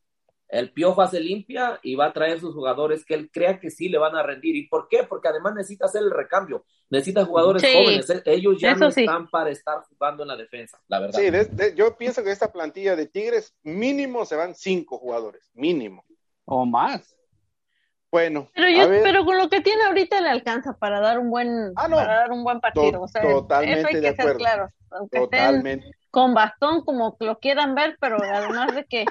El 0.49 0.71
Piojo 0.71 1.01
hace 1.01 1.19
limpia 1.19 1.77
y 1.83 1.95
va 1.95 2.05
a 2.05 2.13
traer 2.13 2.39
sus 2.39 2.53
jugadores 2.53 3.03
que 3.03 3.15
él 3.15 3.29
crea 3.33 3.59
que 3.59 3.69
sí 3.69 3.89
le 3.89 3.97
van 3.97 4.15
a 4.15 4.23
rendir. 4.23 4.55
¿Y 4.55 4.67
por 4.67 4.87
qué? 4.87 5.03
Porque 5.03 5.27
además 5.27 5.55
necesita 5.55 5.85
hacer 5.85 6.03
el 6.03 6.11
recambio. 6.11 6.63
Necesita 6.89 7.25
jugadores 7.25 7.61
jóvenes. 7.63 8.09
E, 8.09 8.21
ellos 8.25 8.55
ya 8.59 8.75
no 8.75 8.87
están 8.87 9.29
para 9.29 9.49
estar 9.49 9.83
jugando 9.89 10.23
en 10.23 10.29
la 10.29 10.37
defensa, 10.37 10.79
la 10.87 10.99
verdad. 10.99 11.19
Sí, 11.19 11.73
yo 11.75 11.97
pienso 11.97 12.23
que 12.23 12.31
esta 12.31 12.51
plantilla 12.51 12.95
de 12.95 13.07
Tigres 13.07 13.53
mínimo 13.63 14.23
se 14.25 14.37
van 14.37 14.55
cinco 14.55 14.99
jugadores, 14.99 15.51
mínimo. 15.53 16.05
O 16.45 16.65
más. 16.65 17.13
Bueno, 18.09 18.49
pero, 18.55 18.87
pero 19.03 19.25
con 19.25 19.37
lo 19.37 19.49
que 19.49 19.59
tiene 19.59 19.83
ahorita 19.83 20.21
le 20.21 20.29
alcanza 20.29 20.77
para 20.77 21.01
dar 21.01 21.19
un 21.19 21.29
buen, 21.29 21.73
ah, 21.75 21.89
para 21.89 22.19
dar 22.19 22.31
un 22.31 22.41
buen 22.41 22.61
partido. 22.61 23.01
o 23.01 23.07
sea, 23.07 23.21
totalmente 23.21 23.79
eso 23.79 23.87
hay 23.89 24.01
que 24.01 24.15
ser 24.15 24.37
claro. 24.37 24.69
totalmente 25.11 25.96
con 26.11 26.33
bastón, 26.33 26.83
como 26.83 27.15
lo 27.19 27.39
quieran 27.39 27.75
ver, 27.75 27.97
pero 27.99 28.17
además 28.21 28.73
de 28.73 28.85
que, 28.85 29.05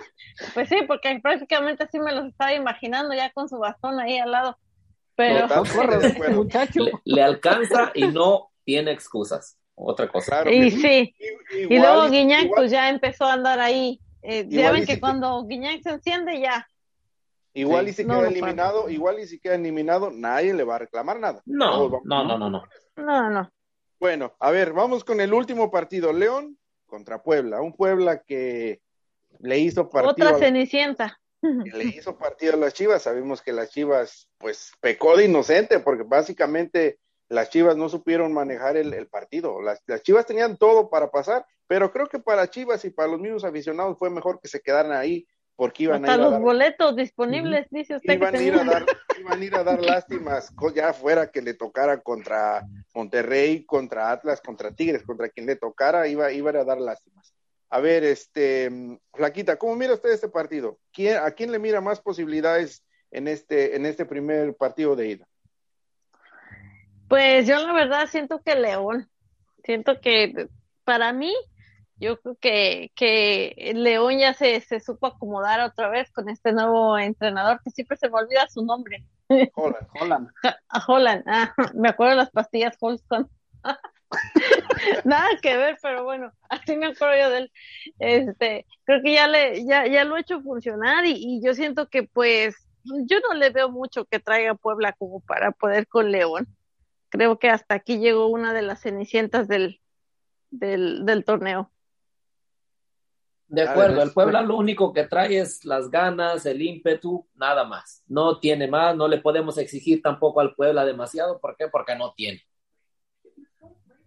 pues 0.55 0.69
sí, 0.69 0.77
porque 0.87 1.19
prácticamente 1.23 1.85
así 1.85 1.99
me 1.99 2.13
los 2.13 2.27
estaba 2.27 2.55
imaginando 2.55 3.15
ya 3.15 3.31
con 3.33 3.49
su 3.49 3.59
bastón 3.59 4.01
ahí 4.01 4.19
al 4.19 4.31
lado. 4.31 4.59
Pero 5.15 5.47
muchacho. 6.35 6.81
Le, 7.05 7.23
alcanza 7.23 7.91
y 7.95 8.07
no 8.09 8.51
tiene 8.65 8.93
excusas. 8.93 9.59
Otra 9.75 10.09
cosa. 10.09 10.49
y 10.51 10.71
sí. 10.71 11.15
y 11.69 11.79
luego 11.79 12.09
Guiñac 12.09 12.49
pues 12.55 12.71
ya 12.71 12.89
empezó 12.89 13.27
a 13.27 13.35
andar 13.35 13.61
ahí. 13.61 14.01
Eh, 14.23 14.47
ya 14.49 14.73
ven 14.73 14.87
que 14.87 14.99
cuando 14.99 15.45
Guiñac 15.45 15.83
se 15.83 15.91
enciende 15.91 16.41
ya. 16.41 16.67
Igual 17.53 17.89
y 17.89 17.93
si 17.93 18.05
queda 18.05 18.29
eliminado, 18.29 18.91
igual 18.91 19.19
y 19.19 19.27
si 19.27 19.39
queda 19.39 19.55
eliminado, 19.55 20.11
nadie 20.11 20.53
le 20.53 20.65
va 20.65 20.77
a 20.77 20.81
reclamar 20.81 21.19
nada. 21.19 21.43
No, 21.47 21.89
no, 22.05 22.25
no, 22.25 22.39
no, 22.39 22.51
no. 22.51 22.63
No, 22.97 23.31
no. 23.31 23.51
Bueno, 23.99 24.35
a 24.41 24.51
ver, 24.51 24.75
vamos 24.75 25.05
con 25.05 25.21
el 25.21 25.33
último 25.33 25.71
partido. 25.71 26.13
León 26.13 26.59
contra 26.87 27.23
Puebla, 27.23 27.61
un 27.61 27.75
Puebla 27.75 28.23
que 28.23 28.81
le 29.41 29.59
hizo 29.59 29.89
partido. 29.89 30.29
Otra 30.29 30.39
cenicienta. 30.39 31.21
le 31.43 31.85
hizo 31.85 32.17
partido 32.17 32.55
a 32.55 32.57
las 32.57 32.75
Chivas, 32.75 33.03
sabemos 33.03 33.43
que 33.43 33.53
las 33.53 33.71
Chivas 33.71 34.29
pues 34.39 34.73
pecó 34.81 35.17
de 35.17 35.27
inocente 35.27 35.81
porque 35.81 36.05
básicamente 36.05 36.99
las 37.29 37.51
Chivas 37.51 37.77
no 37.77 37.89
supieron 37.89 38.33
manejar 38.33 38.77
el, 38.77 39.09
partido, 39.09 39.61
las, 39.61 39.83
Chivas 40.03 40.27
tenían 40.27 40.57
todo 40.57 40.89
para 40.89 41.11
pasar, 41.11 41.45
pero 41.67 41.93
creo 41.93 42.07
que 42.07 42.21
para 42.21 42.49
Chivas 42.49 42.85
y 42.85 42.91
para 42.91 43.09
los 43.09 43.21
mismos 43.21 43.45
aficionados 43.45 43.99
fue 43.99 44.11
mejor 44.11 44.41
que 44.41 44.49
se 44.49 44.61
quedaran 44.61 44.93
ahí 44.93 45.27
porque 45.57 45.85
iban 45.85 46.05
a 46.05 46.15
ir 46.15 46.21
los 46.21 46.39
boletos 46.39 46.95
disponibles, 46.95 47.67
dice 47.71 47.97
usted. 47.97 48.15
Iban, 48.15 48.35
a 48.35 48.43
ir 48.43 48.55
a 48.55 48.65
dar, 48.65 48.87
iban 49.19 49.41
a 49.41 49.45
ir 49.45 49.55
a 49.55 49.65
dar 49.65 49.83
lástimas, 49.83 50.53
ya 50.75 50.93
fuera 50.93 51.31
que 51.31 51.41
le 51.41 51.55
tocara 51.55 52.01
contra 52.01 52.63
Monterrey, 52.95 53.65
contra 53.65 54.11
Atlas, 54.13 54.41
contra 54.43 54.71
Tigres, 54.71 55.03
contra 55.03 55.31
quien 55.31 55.47
le 55.47 55.57
tocara, 55.57 56.07
iba, 56.09 56.31
iban 56.31 56.57
a 56.57 56.65
dar 56.65 56.79
lástimas. 56.79 57.35
A 57.71 57.81
ver, 57.81 58.05
este, 58.05 58.71
Flaquita, 59.15 59.57
¿cómo 59.57 59.75
mira 59.75 59.95
usted 59.95 60.11
este 60.11 60.29
partido? 60.29 60.79
¿Quién, 60.93 61.17
¿A 61.17 61.31
quién 61.31 61.51
le 61.51 61.59
mira 61.59 61.81
más 61.81 62.01
posibilidades 62.01 62.85
en 63.11 63.27
este, 63.27 63.77
en 63.77 63.87
este 63.87 64.05
primer 64.05 64.55
partido 64.55 64.95
de 64.95 65.09
ida? 65.09 65.29
Pues 67.09 67.47
yo 67.47 67.59
la 67.59 67.73
verdad 67.73 68.09
siento 68.09 68.43
que 68.43 68.55
León, 68.57 69.09
siento 69.65 70.01
que 70.01 70.49
para 70.85 71.13
mí 71.13 71.35
yo 71.99 72.21
creo 72.21 72.37
que, 72.37 72.93
que 72.95 73.73
León 73.75 74.19
ya 74.19 74.35
se, 74.35 74.61
se 74.61 74.81
supo 74.81 75.07
acomodar 75.07 75.61
otra 75.61 75.89
vez 75.89 76.11
con 76.13 76.29
este 76.29 76.53
nuevo 76.53 76.99
entrenador 76.99 77.61
que 77.65 77.71
siempre 77.71 77.97
se 77.97 78.09
me 78.11 78.19
olvida 78.19 78.49
su 78.49 78.65
nombre. 78.65 79.05
Holland. 79.55 80.31
Holland. 80.87 81.25
Ah, 81.27 81.55
me 81.75 81.89
acuerdo 81.89 82.11
de 82.11 82.17
las 82.17 82.31
pastillas 82.31 82.77
Holston. 82.79 83.29
Nada 85.05 85.29
que 85.43 85.57
ver, 85.57 85.79
pero 85.83 86.05
bueno, 86.05 86.33
así 86.49 86.77
me 86.77 86.87
acuerdo 86.87 87.17
yo 87.19 87.31
de 87.31 87.39
él. 87.39 87.53
Este, 87.99 88.67
creo 88.85 89.03
que 89.03 89.15
ya 89.15 89.27
le, 89.27 89.65
ya, 89.65 89.87
ya 89.87 90.05
lo 90.05 90.17
he 90.17 90.21
hecho 90.21 90.41
funcionar 90.43 91.07
y, 91.07 91.15
y 91.17 91.43
yo 91.43 91.55
siento 91.55 91.89
que 91.89 92.05
pues 92.05 92.55
yo 92.85 93.19
no 93.21 93.35
le 93.35 93.51
veo 93.51 93.71
mucho 93.71 94.05
que 94.05 94.21
traiga 94.21 94.55
Puebla 94.55 94.93
como 94.93 95.21
para 95.21 95.53
poder 95.53 95.89
con 95.89 96.13
León. 96.13 96.47
Creo 97.09 97.39
que 97.39 97.49
hasta 97.49 97.75
aquí 97.75 97.99
llegó 97.99 98.29
una 98.29 98.53
de 98.53 98.63
las 98.63 98.83
cenicientas 98.83 99.49
del, 99.49 99.81
del, 100.51 101.05
del 101.05 101.25
torneo. 101.25 101.73
De 103.49 103.63
acuerdo, 103.63 104.03
el 104.03 104.11
Puebla 104.13 104.43
lo 104.43 104.57
único 104.57 104.93
que 104.93 105.05
trae 105.05 105.39
es 105.39 105.65
las 105.65 105.89
ganas, 105.91 106.45
el 106.47 106.61
ímpetu, 106.63 107.27
nada 107.37 107.65
más. 107.65 108.03
No 108.09 108.41
tiene 108.41 108.67
más, 108.69 108.97
no 108.97 109.07
le 109.07 109.19
podemos 109.19 109.57
exigir 109.59 110.03
tampoco 110.03 110.41
al 110.41 110.55
Puebla 110.55 110.85
demasiado. 110.85 111.39
¿Por 111.41 111.57
qué? 111.57 111.69
Porque 111.69 111.95
no 111.95 112.13
tiene. 112.17 112.43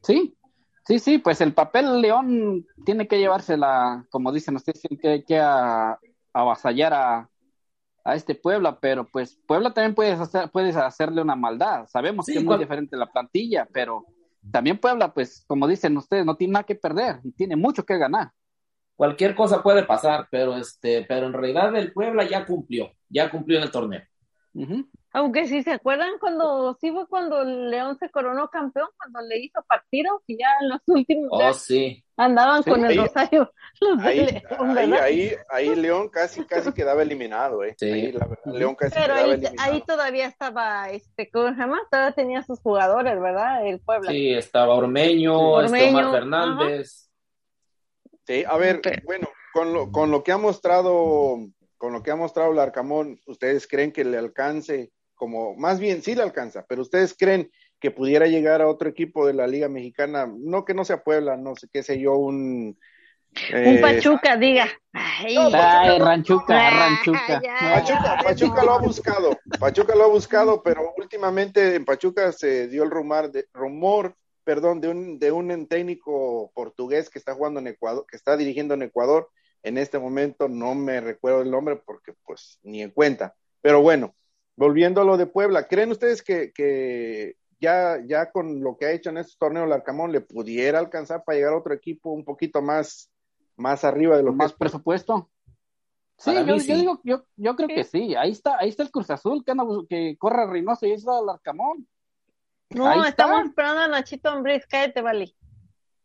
Sí, 0.03 0.35
sí, 0.85 0.99
sí, 0.99 1.17
pues 1.19 1.41
el 1.41 1.53
papel 1.53 2.01
León 2.01 2.65
tiene 2.85 3.07
que 3.07 3.19
llevársela, 3.19 4.05
como 4.09 4.31
dicen 4.31 4.55
ustedes, 4.55 4.81
tiene 4.81 4.99
que, 4.99 5.23
que 5.25 5.39
a, 5.39 5.97
avasallar 6.33 6.93
a, 6.93 7.29
a 8.03 8.15
este 8.15 8.35
Puebla, 8.35 8.79
pero 8.79 9.05
pues 9.07 9.39
Puebla 9.47 9.73
también 9.73 9.95
puedes 9.95 10.19
hacer, 10.19 10.49
puedes 10.51 10.75
hacerle 10.75 11.21
una 11.21 11.35
maldad. 11.35 11.85
Sabemos 11.87 12.25
Sí, 12.25 12.33
que 12.33 12.39
es 12.39 12.43
muy 12.43 12.51
cual- 12.51 12.59
diferente 12.59 12.97
la 12.97 13.11
plantilla, 13.11 13.67
pero 13.71 14.05
también 14.51 14.77
Puebla, 14.79 15.13
pues, 15.13 15.43
como 15.47 15.67
dicen 15.67 15.95
ustedes, 15.97 16.25
no 16.25 16.35
tiene 16.35 16.53
nada 16.53 16.63
que 16.65 16.75
perder 16.75 17.19
y 17.23 17.31
tiene 17.31 17.55
mucho 17.55 17.85
que 17.85 17.97
ganar. 17.97 18.31
Cualquier 18.99 19.33
cosa 19.33 19.63
puede 19.63 19.83
pasar, 19.85 20.27
pero 20.29 20.57
este, 20.57 21.05
pero 21.07 21.27
en 21.27 21.31
realidad 21.31 21.73
el 21.77 21.93
Puebla 21.93 22.25
ya 22.25 22.45
cumplió, 22.45 22.91
ya 23.07 23.31
cumplió 23.31 23.57
en 23.57 23.63
el 23.63 23.71
torneo. 23.71 24.01
Aunque 25.13 25.47
si 25.47 25.63
se 25.63 25.71
acuerdan 25.71 26.19
cuando, 26.19 26.77
sí 26.81 26.91
fue 26.91 27.07
cuando 27.07 27.45
León 27.45 27.97
se 27.97 28.09
coronó 28.11 28.49
campeón, 28.49 28.89
cuando 28.97 29.21
le 29.21 29.39
hizo 29.39 29.63
partido, 29.69 30.21
y 30.27 30.37
ya 30.37 30.47
en 30.61 30.67
los 30.69 30.81
últimos 30.87 31.29
Oh, 31.31 31.53
sí. 31.53 32.03
andaban 32.17 32.61
Sí, 32.61 32.69
con 32.69 32.83
el 32.83 32.97
Rosario. 32.97 33.53
Los 33.79 34.03
Ahí, 34.03 34.25
León, 34.25 34.77
ahí, 34.77 34.89
¿verdad? 34.89 35.03
ahí, 35.05 35.31
ahí 35.49 35.75
León 35.75 36.09
casi, 36.09 36.43
casi 36.43 36.73
quedaba 36.73 37.01
eliminado, 37.01 37.63
¿eh? 37.63 37.77
Sí. 37.77 37.89
Ahí, 37.89 38.11
la 38.11 38.27
verdad, 38.27 38.53
León 38.53 38.75
casi 38.75 38.93
Pero 38.95 39.05
quedaba 39.05 39.19
ahí, 39.21 39.29
eliminado. 39.31 39.71
ahí 39.71 39.83
todavía 39.87 40.25
estaba, 40.27 40.89
este, 40.89 41.31
¿cómo 41.31 41.47
se 41.49 41.55
llama? 41.55 41.79
Todavía 41.89 42.11
tenía 42.15 42.43
sus 42.43 42.59
jugadores, 42.59 43.17
¿verdad? 43.21 43.65
El 43.65 43.79
Puebla. 43.79 44.11
Sí, 44.11 44.33
estaba 44.33 44.75
Ormeño, 44.75 45.39
Ormeño, 45.39 45.77
este 45.85 45.89
Omar 45.89 46.03
ajá. 46.05 46.75
Sí, 48.29 48.43
a 48.47 48.57
ver, 48.57 48.79
bueno, 49.05 49.27
con 49.53 49.73
lo, 49.73 49.91
con 49.91 50.11
lo 50.11 50.23
que 50.23 50.31
ha 50.31 50.37
mostrado, 50.37 51.39
con 51.77 51.93
lo 51.93 52.03
que 52.03 52.11
ha 52.11 52.15
mostrado 52.15 52.51
el 52.51 52.59
Arcamón, 52.59 53.19
¿ustedes 53.25 53.65
creen 53.65 53.91
que 53.91 54.05
le 54.05 54.19
alcance 54.19 54.91
como, 55.15 55.55
más 55.55 55.79
bien 55.79 56.03
sí 56.03 56.13
le 56.13 56.21
alcanza, 56.21 56.63
pero 56.69 56.83
ustedes 56.83 57.15
creen 57.17 57.49
que 57.79 57.89
pudiera 57.89 58.27
llegar 58.27 58.61
a 58.61 58.67
otro 58.67 58.87
equipo 58.87 59.25
de 59.25 59.33
la 59.33 59.47
Liga 59.47 59.67
Mexicana, 59.67 60.31
no 60.31 60.63
que 60.63 60.75
no 60.75 60.85
sea 60.85 61.03
Puebla, 61.03 61.37
no 61.37 61.55
sé 61.55 61.67
qué 61.73 61.81
sé 61.81 61.99
yo, 61.99 62.17
un 62.17 62.77
Un 63.51 63.57
eh, 63.57 63.79
Pachuca, 63.81 64.37
diga. 64.37 64.67
Ay, 64.93 65.33
No, 65.33 65.49
Ay, 65.51 65.97
Ranchuca, 65.97 66.67
Ah, 66.67 66.69
Ranchuca. 66.69 67.41
ya. 67.41 67.57
Pachuca, 67.73 68.17
Pachuca 68.23 68.63
lo 68.63 68.73
ha 68.73 68.79
buscado, 68.79 69.39
Pachuca 69.59 69.95
lo 69.95 70.03
ha 70.03 70.07
buscado, 70.07 70.61
pero 70.61 70.93
últimamente 70.97 71.73
en 71.73 71.83
Pachuca 71.83 72.31
se 72.31 72.67
dio 72.67 72.83
el 72.83 72.91
rumor 72.91 73.31
de, 73.31 73.47
rumor, 73.53 74.15
perdón, 74.49 74.81
de 74.81 74.87
un, 74.87 75.19
de 75.19 75.31
un 75.31 75.67
técnico 75.67 76.51
portugués 76.55 77.11
que 77.11 77.19
está 77.19 77.35
jugando 77.35 77.59
en 77.59 77.67
Ecuador, 77.67 78.07
que 78.09 78.17
está 78.17 78.35
dirigiendo 78.35 78.73
en 78.73 78.81
Ecuador. 78.81 79.29
En 79.61 79.77
este 79.77 79.99
momento 79.99 80.49
no 80.49 80.73
me 80.73 80.99
recuerdo 81.01 81.43
el 81.43 81.51
nombre 81.51 81.75
porque 81.75 82.13
pues 82.25 82.57
ni 82.63 82.81
en 82.81 82.89
cuenta. 82.89 83.35
Pero 83.61 83.83
bueno, 83.83 84.15
volviendo 84.55 85.01
a 85.01 85.05
lo 85.05 85.17
de 85.17 85.27
Puebla, 85.27 85.67
¿creen 85.67 85.91
ustedes 85.91 86.23
que, 86.23 86.51
que 86.51 87.35
ya, 87.59 88.03
ya 88.03 88.31
con 88.31 88.63
lo 88.63 88.75
que 88.75 88.87
ha 88.87 88.91
hecho 88.91 89.11
en 89.11 89.19
estos 89.19 89.37
torneos 89.37 89.67
el 89.67 89.73
Arcamón 89.73 90.11
le 90.11 90.21
pudiera 90.21 90.79
alcanzar 90.79 91.23
para 91.23 91.37
llegar 91.37 91.53
a 91.53 91.57
otro 91.59 91.75
equipo 91.75 92.09
un 92.09 92.25
poquito 92.25 92.59
más, 92.59 93.11
más 93.55 93.83
arriba 93.83 94.17
de 94.17 94.23
lo 94.23 94.31
que 94.31 94.37
más 94.37 94.51
es 94.53 94.57
presupuesto. 94.57 95.29
Sí, 96.17 96.33
yo, 96.33 96.43
mí 96.43 96.53
yo 96.53 96.59
sí. 96.59 96.73
digo, 96.73 97.01
yo, 97.03 97.23
yo 97.35 97.55
creo 97.55 97.67
que 97.67 97.83
sí. 97.83 98.15
Ahí 98.15 98.31
está, 98.31 98.57
ahí 98.57 98.69
está 98.69 98.81
el 98.81 98.89
Cruz 98.89 99.11
Azul 99.11 99.45
que, 99.45 99.51
anda 99.51 99.63
que 99.87 100.17
corre 100.17 100.41
a 100.41 100.47
Reynoso 100.47 100.87
y 100.87 100.89
ahí 100.89 100.95
está 100.95 101.19
el 101.19 101.29
Arcamón. 101.29 101.87
No, 102.71 102.87
Ahí 102.87 102.97
está. 102.99 103.09
estamos 103.09 103.45
esperando 103.45 103.81
a 103.81 103.87
Nachito 103.87 104.29
Ambriz, 104.29 104.65
cállate, 104.67 105.01
vale. 105.01 105.33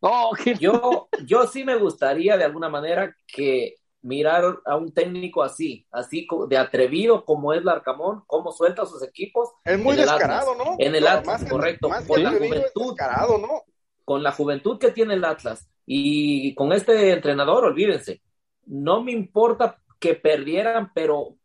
Oh, 0.00 0.32
Yo, 0.60 1.08
yo 1.24 1.46
sí 1.46 1.64
me 1.64 1.76
gustaría 1.76 2.36
de 2.36 2.44
alguna 2.44 2.68
manera 2.68 3.14
que 3.26 3.76
mirar 4.02 4.44
a 4.66 4.76
un 4.76 4.92
técnico 4.92 5.42
así, 5.42 5.86
así 5.90 6.26
de 6.48 6.58
atrevido 6.58 7.24
como 7.24 7.54
es 7.54 7.64
Larcamón, 7.64 8.22
cómo 8.26 8.52
suelta 8.52 8.82
a 8.82 8.86
sus 8.86 9.02
equipos 9.02 9.48
Es 9.64 9.78
muy 9.78 9.94
En 9.94 10.00
el 10.00 10.06
descarado, 10.06 10.52
Atlas. 10.52 10.66
¿no? 10.68 10.76
En 10.78 10.94
el 10.94 11.06
Atlas, 11.06 11.42
que- 11.44 11.50
correcto. 11.50 11.88
Con 12.06 12.22
la 12.22 12.30
juventud. 12.32 12.86
descarado, 12.88 13.38
¿no? 13.38 13.62
con 14.04 14.22
la 14.22 14.32
juventud 14.32 14.78
que 14.78 14.90
tiene 14.90 15.14
el 15.14 15.24
Atlas 15.24 15.66
y 15.86 16.54
con 16.54 16.72
este 16.74 17.12
entrenador, 17.12 17.64
olvídense, 17.64 18.20
no 18.66 19.02
me 19.02 19.12
importa 19.12 19.78
que 19.98 20.14
perdieran, 20.14 20.92
pero 20.94 21.36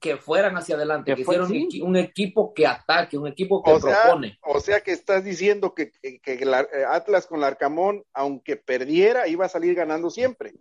que 0.00 0.16
fueran 0.16 0.56
hacia 0.56 0.76
adelante, 0.76 1.10
Que 1.12 1.16
que 1.16 1.24
fue- 1.24 1.36
hicieran 1.36 1.68
un, 1.82 1.96
equipo 1.96 2.52
que 2.54 2.66
ataque, 2.66 3.18
un 3.18 3.26
equipo 3.28 3.62
que 3.62 3.70
O 3.72 3.80
sea, 3.80 4.02
propone. 4.02 4.38
o 4.42 4.60
sea 4.60 4.80
que 4.80 4.92
estás 4.92 5.24
diciendo 5.24 5.74
que, 5.74 5.90
que, 6.00 6.20
eh, 6.34 6.84
Atlas 6.88 7.26
con 7.26 7.38
el 7.38 7.44
Arcamón, 7.44 8.04
aunque 8.12 8.56
perdiera, 8.56 9.26
iba 9.28 9.46
a 9.46 9.48
salir 9.48 9.74
ganando 9.74 10.10
siempre. 10.10 10.52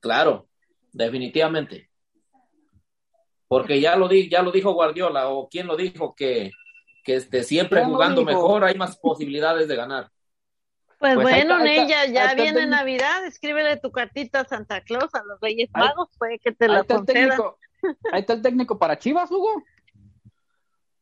Claro, 0.00 0.48
definitivamente. 0.92 1.88
Porque 3.48 3.80
ya 3.80 3.96
lo, 3.96 4.08
di, 4.08 4.28
ya 4.30 4.42
lo 4.42 4.50
dijo 4.50 4.72
Guardiola, 4.72 5.28
o 5.28 5.48
quién 5.48 5.66
lo 5.66 5.76
dijo, 5.76 6.14
que, 6.14 6.50
que 7.04 7.16
este, 7.16 7.42
siempre 7.44 7.80
¿Quién 7.80 7.90
lo 7.90 7.94
jugando 7.96 8.24
mejor 8.24 8.64
hay 8.64 8.74
más 8.76 8.96
posibilidades 8.96 9.68
de 9.68 9.76
ganar. 9.76 10.10
Pues, 10.98 11.14
Pues 11.16 11.26
ahí 11.26 11.42
bueno, 11.44 11.58
está, 11.58 11.64
ahí 11.70 11.78
está, 11.80 12.04
Ney, 12.04 12.12
ya, 12.14 12.34
viene 12.34 12.52
técnico. 12.60 12.70
Navidad, 12.76 13.26
escríbele 13.26 13.76
tu 13.76 13.90
cartita 13.90 14.40
a 14.40 14.44
Santa 14.44 14.80
Claus, 14.82 15.14
a 15.14 15.22
los 15.24 15.38
Reyes 15.40 15.68
Magos, 15.74 16.08
puede 16.16 16.38
que 16.38 16.52
te 16.52 16.68
la 16.68 16.84
concedan. 16.84 17.04
técnico. 17.28 17.58
Ahí 18.12 18.20
está 18.20 18.32
el 18.34 18.42
técnico 18.42 18.78
para 18.78 18.98
Chivas, 18.98 19.30
Hugo. 19.30 19.62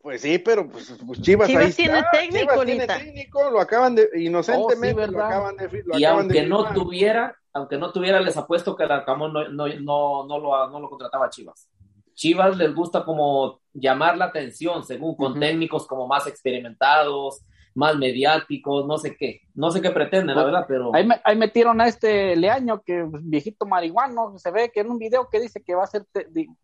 Pues 0.03 0.23
sí, 0.23 0.39
pero 0.39 0.67
pues, 0.69 0.95
pues 1.07 1.21
Chivas, 1.21 1.49
Chivas 1.49 1.67
ahí 1.67 1.73
tiene 1.75 1.99
está. 1.99 2.11
técnico 2.11 2.39
Chivas 2.39 2.65
tiene 2.65 2.83
ahorita. 2.85 2.99
técnico, 2.99 3.51
lo 3.51 3.61
acaban 3.61 3.95
de, 3.95 4.09
inocentemente, 4.17 5.03
Oh, 5.03 5.07
sí, 5.07 5.13
lo 5.13 5.19
¿verdad? 5.19 5.27
acaban 5.29 5.57
de, 5.57 5.83
lo 5.85 5.99
Y 5.99 6.05
acaban 6.05 6.29
de 6.29 6.39
aunque 6.41 6.49
no 6.49 6.73
tuviera, 6.73 7.37
aunque 7.53 7.77
no 7.77 7.93
tuviera, 7.93 8.21
les 8.21 8.37
apuesto 8.37 8.75
que 8.75 8.85
el 8.85 8.93
Arcamón 8.93 9.33
no, 9.33 9.49
no, 9.49 9.67
no, 9.69 10.27
no 10.27 10.39
lo, 10.39 10.71
no 10.71 10.81
lo 10.81 10.89
contrataba 10.89 11.27
a 11.27 11.31
Chivas. 11.31 11.69
Chivas 12.15 12.57
les 12.57 12.75
gusta 12.75 13.05
como 13.05 13.61
llamar 13.75 14.17
la 14.17 14.27
atención, 14.27 14.85
según 14.85 15.17
con 15.17 15.39
técnicos 15.39 15.87
como 15.87 16.07
más 16.07 16.27
experimentados, 16.27 17.43
más 17.81 17.97
mediáticos, 17.97 18.87
no 18.87 18.99
sé 18.99 19.17
qué, 19.17 19.41
no 19.55 19.71
sé 19.71 19.81
qué 19.81 19.91
pretenden, 19.91 20.37
la 20.37 20.43
Pues, 20.43 20.45
verdad, 20.47 20.65
pero 20.69 20.95
Ahí, 20.95 21.07
me- 21.07 21.21
ahí 21.25 21.37
metieron 21.37 21.81
a 21.81 21.89
este 21.89 22.37
Leaño, 22.37 22.83
que 22.83 23.05
pues, 23.11 23.23
viejito 23.25 23.65
marihuano, 23.67 24.39
se 24.39 24.51
ve 24.51 24.71
que 24.71 24.81
en 24.81 24.91
un 24.91 24.99
video 24.99 25.29
que 25.31 25.41
dice 25.41 25.63
que 25.65 25.75
va 25.75 25.85
a 25.85 25.87
ser 25.89 26.05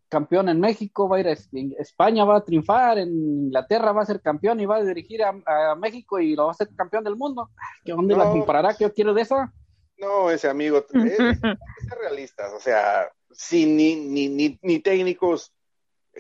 campeón 0.09 0.49
en 0.49 0.61
México, 0.61 1.09
va 1.09 1.17
a 1.17 1.21
ir 1.21 1.29
a 1.29 1.33
Es- 1.33 1.49
en 1.53 1.75
España, 1.79 2.25
va 2.25 2.37
a 2.37 2.45
triunfar, 2.45 2.99
en 2.99 3.09
Inglaterra 3.47 3.93
va 3.93 4.03
a 4.03 4.07
ser 4.07 4.21
campeón 4.21 4.61
y 4.61 4.67
va 4.67 4.77
a 4.77 4.85
dirigir 4.85 5.23
a, 5.25 5.31
a 5.47 5.75
México 5.75 6.21
y 6.21 6.37
lo 6.37 6.45
va 6.47 6.51
a 6.53 6.55
ser 6.55 6.69
campeón 6.77 7.03
del 7.05 7.17
mundo. 7.17 7.51
¿Qué 7.85 7.93
dónde 7.93 8.15
la 8.17 8.31
comparará? 8.31 8.75
¿Qué 8.75 8.85
yo 8.85 8.93
quiero 8.93 9.15
de 9.15 9.23
esa? 9.23 9.53
No, 9.99 10.31
ese 10.31 10.49
amigo, 10.49 10.85
es, 10.95 11.19
hay 11.21 11.35
que 11.41 11.85
ser 11.89 11.99
realistas, 11.99 12.53
o 12.53 12.61
sea, 12.61 13.09
sin 13.33 13.77
ni, 13.77 13.97
ni, 13.97 14.29
ni, 14.29 14.59
ni 14.63 14.79
técnicos 14.81 15.53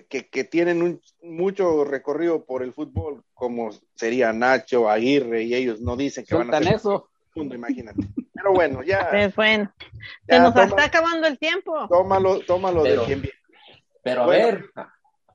que, 0.08 0.28
que 0.28 0.44
tienen 0.44 0.82
un, 0.82 1.00
mucho 1.22 1.84
recorrido 1.84 2.44
por 2.44 2.62
el 2.62 2.72
fútbol, 2.72 3.22
como 3.34 3.70
sería 3.94 4.32
Nacho, 4.32 4.88
Aguirre, 4.90 5.42
y 5.44 5.54
ellos 5.54 5.80
no 5.80 5.96
dicen 5.96 6.24
que 6.24 6.34
van 6.34 6.52
a 6.54 6.58
ser 6.62 6.74
eso. 6.74 7.08
mundo, 7.34 7.54
imagínate. 7.54 8.00
Pero 8.32 8.52
bueno, 8.52 8.82
ya, 8.82 9.08
Pues 9.10 9.34
bueno, 9.36 9.72
ya 10.28 10.36
se 10.36 10.40
nos 10.42 10.52
toma- 10.54 10.66
está 10.66 10.84
acabando 10.84 11.26
el 11.26 11.38
tiempo. 11.38 11.86
tómalo, 11.88 12.40
tómalo 12.40 12.82
Pero- 12.82 13.00
de 13.02 13.06
quien 13.06 13.22
viene. 13.22 13.38
pero 14.02 14.22
a 14.22 14.26
Bueno. 14.26 14.46
ver, 14.46 14.64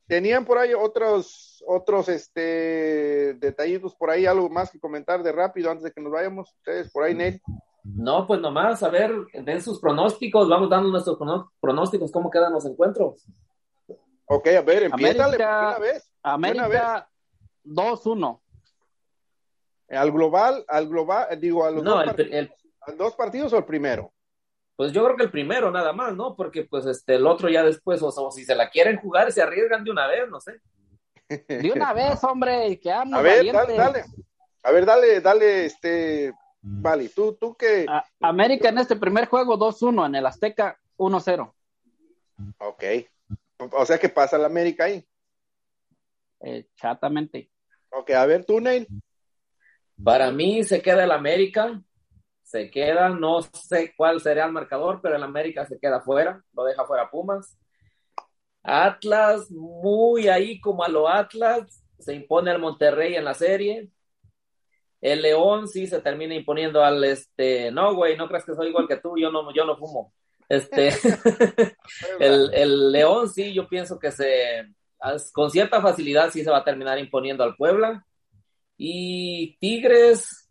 Tenían 0.08 0.44
por 0.44 0.58
ahí 0.58 0.74
otros, 0.74 1.64
otros 1.66 2.10
este, 2.10 3.34
detallitos 3.36 3.96
por 3.96 4.10
ahí, 4.10 4.26
algo 4.26 4.50
más 4.50 4.70
que 4.70 4.78
comentar 4.78 5.24
de 5.24 5.32
rápido 5.32 5.72
antes 5.72 5.86
de 5.86 5.92
que 5.94 6.02
nos 6.02 6.12
vayamos. 6.12 6.52
Ustedes 6.58 6.92
por 6.92 7.06
ahí, 7.06 7.16
Nel. 7.16 7.42
no, 7.86 8.28
pues 8.28 8.42
nomás, 8.42 8.84
a 8.84 8.90
ver, 8.90 9.14
den 9.34 9.62
sus 9.62 9.80
pronósticos, 9.80 10.50
vamos 10.50 10.70
dando 10.70 10.90
nuestros 10.90 11.18
pronósticos, 11.62 12.12
cómo 12.12 12.30
quedan 12.30 12.52
los 12.52 12.66
encuentros. 12.66 13.26
Ok, 14.26 14.48
a 14.48 14.62
ver, 14.62 14.90
América- 14.92 15.30
de 15.30 15.36
una 15.38 15.80
vez. 15.80 16.12
América 16.24 17.10
2-1. 17.64 18.42
Al 19.90 20.12
global, 20.12 20.64
al 20.68 20.88
global, 20.88 21.28
digo, 21.40 21.66
a 21.66 21.72
los, 21.72 21.84
No, 21.84 21.92
dos, 21.92 22.02
el, 22.02 22.08
partidos, 22.08 22.32
el- 22.34 22.54
¿a 22.82 22.90
los 22.92 22.98
dos 22.98 23.16
partidos 23.16 23.54
o 23.54 23.58
el 23.58 23.66
primero. 23.66 24.14
pues 24.78 24.94
yo 24.94 25.04
creo 25.04 25.16
que 25.18 25.24
el 25.24 25.32
primero 25.32 25.70
nada 25.70 25.92
más, 25.94 26.16
¿no? 26.16 26.36
Porque 26.36 26.64
pues 26.64 26.86
este, 26.86 27.16
el 27.16 27.28
otro 27.28 27.50
ya 27.50 27.62
después, 27.64 28.02
o, 28.02 28.12
sea, 28.12 28.24
o 28.24 28.32
si 28.32 28.46
se 28.46 28.56
la 28.56 28.70
quieren 28.70 28.98
jugar, 28.98 29.32
se 29.32 29.42
arriesgan 29.42 29.84
de 29.84 29.92
una 29.92 30.08
vez, 30.08 30.30
no 30.30 30.40
sé. 30.40 30.60
De 31.30 31.72
una 31.72 31.94
vez, 31.94 32.24
hombre, 32.24 32.80
que 32.80 32.92
amo 32.92 33.16
A 33.18 33.22
ver, 33.22 33.52
dale, 33.52 33.76
dale. 33.76 34.06
A 34.64 34.72
ver, 34.72 34.86
dale, 34.86 35.22
dale, 35.22 35.66
este, 35.66 36.34
Vale, 36.64 37.10
tú, 37.10 37.34
tú 37.40 37.56
que... 37.56 37.86
América 38.20 38.70
en 38.70 38.78
este 38.78 38.96
primer 38.96 39.26
juego 39.26 39.58
2-1, 39.58 40.06
en 40.06 40.16
el 40.16 40.26
Azteca 40.26 40.78
1-0. 40.98 41.52
Ok. 42.60 42.84
O 43.72 43.86
sea 43.86 43.98
que 43.98 44.10
pasa 44.10 44.38
el 44.38 44.46
América 44.46 44.86
ahí. 44.86 45.06
Exactamente. 46.40 47.52
Ok, 47.92 48.12
a 48.12 48.26
ver 48.26 48.46
tú, 48.46 48.60
Neil. 48.60 48.88
Para 50.04 50.32
mí 50.32 50.64
se 50.64 50.82
queda 50.82 51.04
el 51.04 51.12
América, 51.12 51.82
se 52.42 52.72
queda, 52.72 53.10
no 53.10 53.42
sé 53.42 53.94
cuál 53.96 54.20
sería 54.20 54.46
el 54.46 54.52
marcador, 54.52 55.00
pero 55.02 55.16
el 55.16 55.24
América 55.24 55.66
se 55.66 55.80
queda 55.80 56.02
fuera, 56.02 56.44
lo 56.54 56.64
deja 56.64 56.86
fuera 56.86 57.10
Pumas. 57.10 57.58
Atlas, 58.64 59.50
muy 59.52 60.28
ahí 60.28 60.60
como 60.60 60.84
a 60.84 60.90
lo 60.90 61.08
Atlas, 61.08 61.84
se 62.00 62.16
impone 62.16 62.52
al 62.52 62.60
Monterrey 62.60 63.16
en 63.16 63.26
la 63.26 63.34
serie. 63.34 63.90
El 65.02 65.22
León 65.22 65.68
sí 65.68 65.88
se 65.88 66.02
termina 66.02 66.36
imponiendo 66.36 66.84
al 66.84 67.04
este, 67.04 67.72
no, 67.72 67.96
güey, 67.96 68.18
no 68.18 68.28
creas 68.28 68.46
que 68.46 68.56
soy 68.56 68.70
igual 68.70 68.88
que 68.88 68.98
tú, 68.98 69.18
yo 69.18 69.32
no, 69.32 69.54
yo 69.54 69.66
no 69.66 69.78
fumo. 69.78 70.14
Este, 70.52 70.90
el, 72.20 72.54
el 72.54 72.92
León 72.92 73.30
sí, 73.30 73.54
yo 73.54 73.70
pienso 73.70 73.98
que 73.98 74.12
se, 74.12 74.68
con 75.32 75.50
cierta 75.50 75.82
facilidad 75.82 76.30
sí 76.30 76.44
se 76.44 76.52
va 76.52 76.58
a 76.58 76.64
terminar 76.66 77.00
imponiendo 77.00 77.46
al 77.46 77.56
Puebla. 77.56 78.06
Y 78.76 79.58
Tigres, 79.62 80.50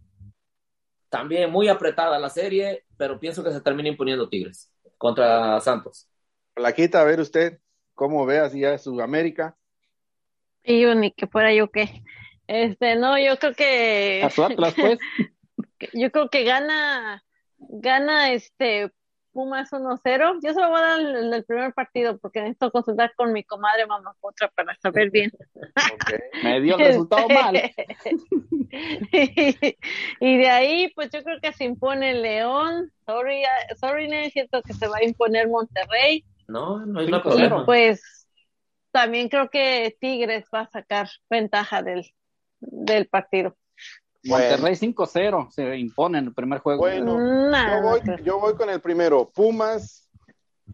también 1.11 1.51
muy 1.51 1.69
apretada 1.69 2.19
la 2.19 2.31
serie, 2.31 2.87
pero 2.97 3.21
pienso 3.21 3.45
que 3.45 3.51
se 3.51 3.61
termina 3.61 3.91
imponiendo 3.91 4.31
Tigres 4.31 4.73
contra 4.97 5.61
Santos. 5.61 6.09
Plaquita, 6.55 7.03
a 7.03 7.05
ver 7.05 7.21
usted, 7.21 7.59
¿cómo 7.95 8.25
ve 8.25 8.39
así 8.39 8.65
a 8.65 8.79
Sudamérica? 8.79 9.59
Y 10.65 10.81
yo 10.81 10.95
ni 10.95 11.13
que 11.13 11.27
fuera 11.27 11.53
yo 11.53 11.71
qué. 11.71 12.03
Este, 12.47 12.97
no, 12.97 13.19
yo 13.19 13.39
creo 13.39 13.53
que. 13.53 14.23
Atlas, 14.25 14.75
pues. 14.75 14.99
yo 15.93 16.11
creo 16.11 16.31
que 16.31 16.45
gana, 16.45 17.23
gana 17.59 18.33
este 18.33 18.91
Pumas 19.33 19.70
1-0. 19.70 20.41
Yo 20.43 20.53
se 20.53 20.61
lo 20.61 20.70
voy 20.70 20.78
a 20.78 20.83
dar 20.83 21.01
en 21.01 21.33
el 21.33 21.45
primer 21.45 21.72
partido 21.72 22.18
porque 22.18 22.41
necesito 22.41 22.70
consultar 22.70 23.12
con 23.14 23.33
mi 23.33 23.45
comadre 23.45 23.87
Mamapotra 23.87 24.49
para 24.49 24.74
saber 24.76 25.11
bien. 25.11 25.31
Me 26.43 26.61
dio 26.61 26.76
el 26.76 26.87
resultado 26.87 27.26
este, 27.28 27.35
mal. 27.35 27.57
y, 30.20 30.37
de 30.39 30.49
ahí, 30.49 30.93
pues 30.95 31.11
yo 31.11 31.22
creo 31.22 31.41
que 31.41 31.53
se 31.53 31.64
impone 31.64 32.14
León. 32.14 32.93
Sorry, 33.07 33.43
sorry, 33.78 34.09
no 34.09 34.16
es 34.16 34.33
cierto 34.33 34.62
que 34.62 34.72
se 34.72 34.89
va 34.89 34.99
a 34.99 35.05
imponer 35.05 35.49
Monterrey. 35.49 36.24
No, 36.49 36.85
no 36.85 37.01
hay 37.01 37.09
problema. 37.09 37.64
Pues 37.64 38.28
también 38.91 39.28
creo 39.28 39.49
que 39.51 39.97
Tigres 40.01 40.47
va 40.53 40.62
a 40.62 40.70
sacar 40.70 41.09
ventaja 41.28 41.83
del, 41.83 42.12
del 42.61 43.07
partido. 43.07 43.57
Monterrey 44.25 44.75
5-0 44.75 45.51
se 45.51 45.77
impone 45.79 46.18
en 46.18 46.27
el 46.27 46.35
primer 46.35 46.59
juego. 46.61 46.81
Bueno, 46.81 47.18
yo, 47.18 47.83
voy, 47.83 48.01
yo 48.23 48.39
voy 48.39 48.55
con 48.55 48.68
el 48.68 48.81
primero. 48.81 49.31
Pumas 49.31 50.09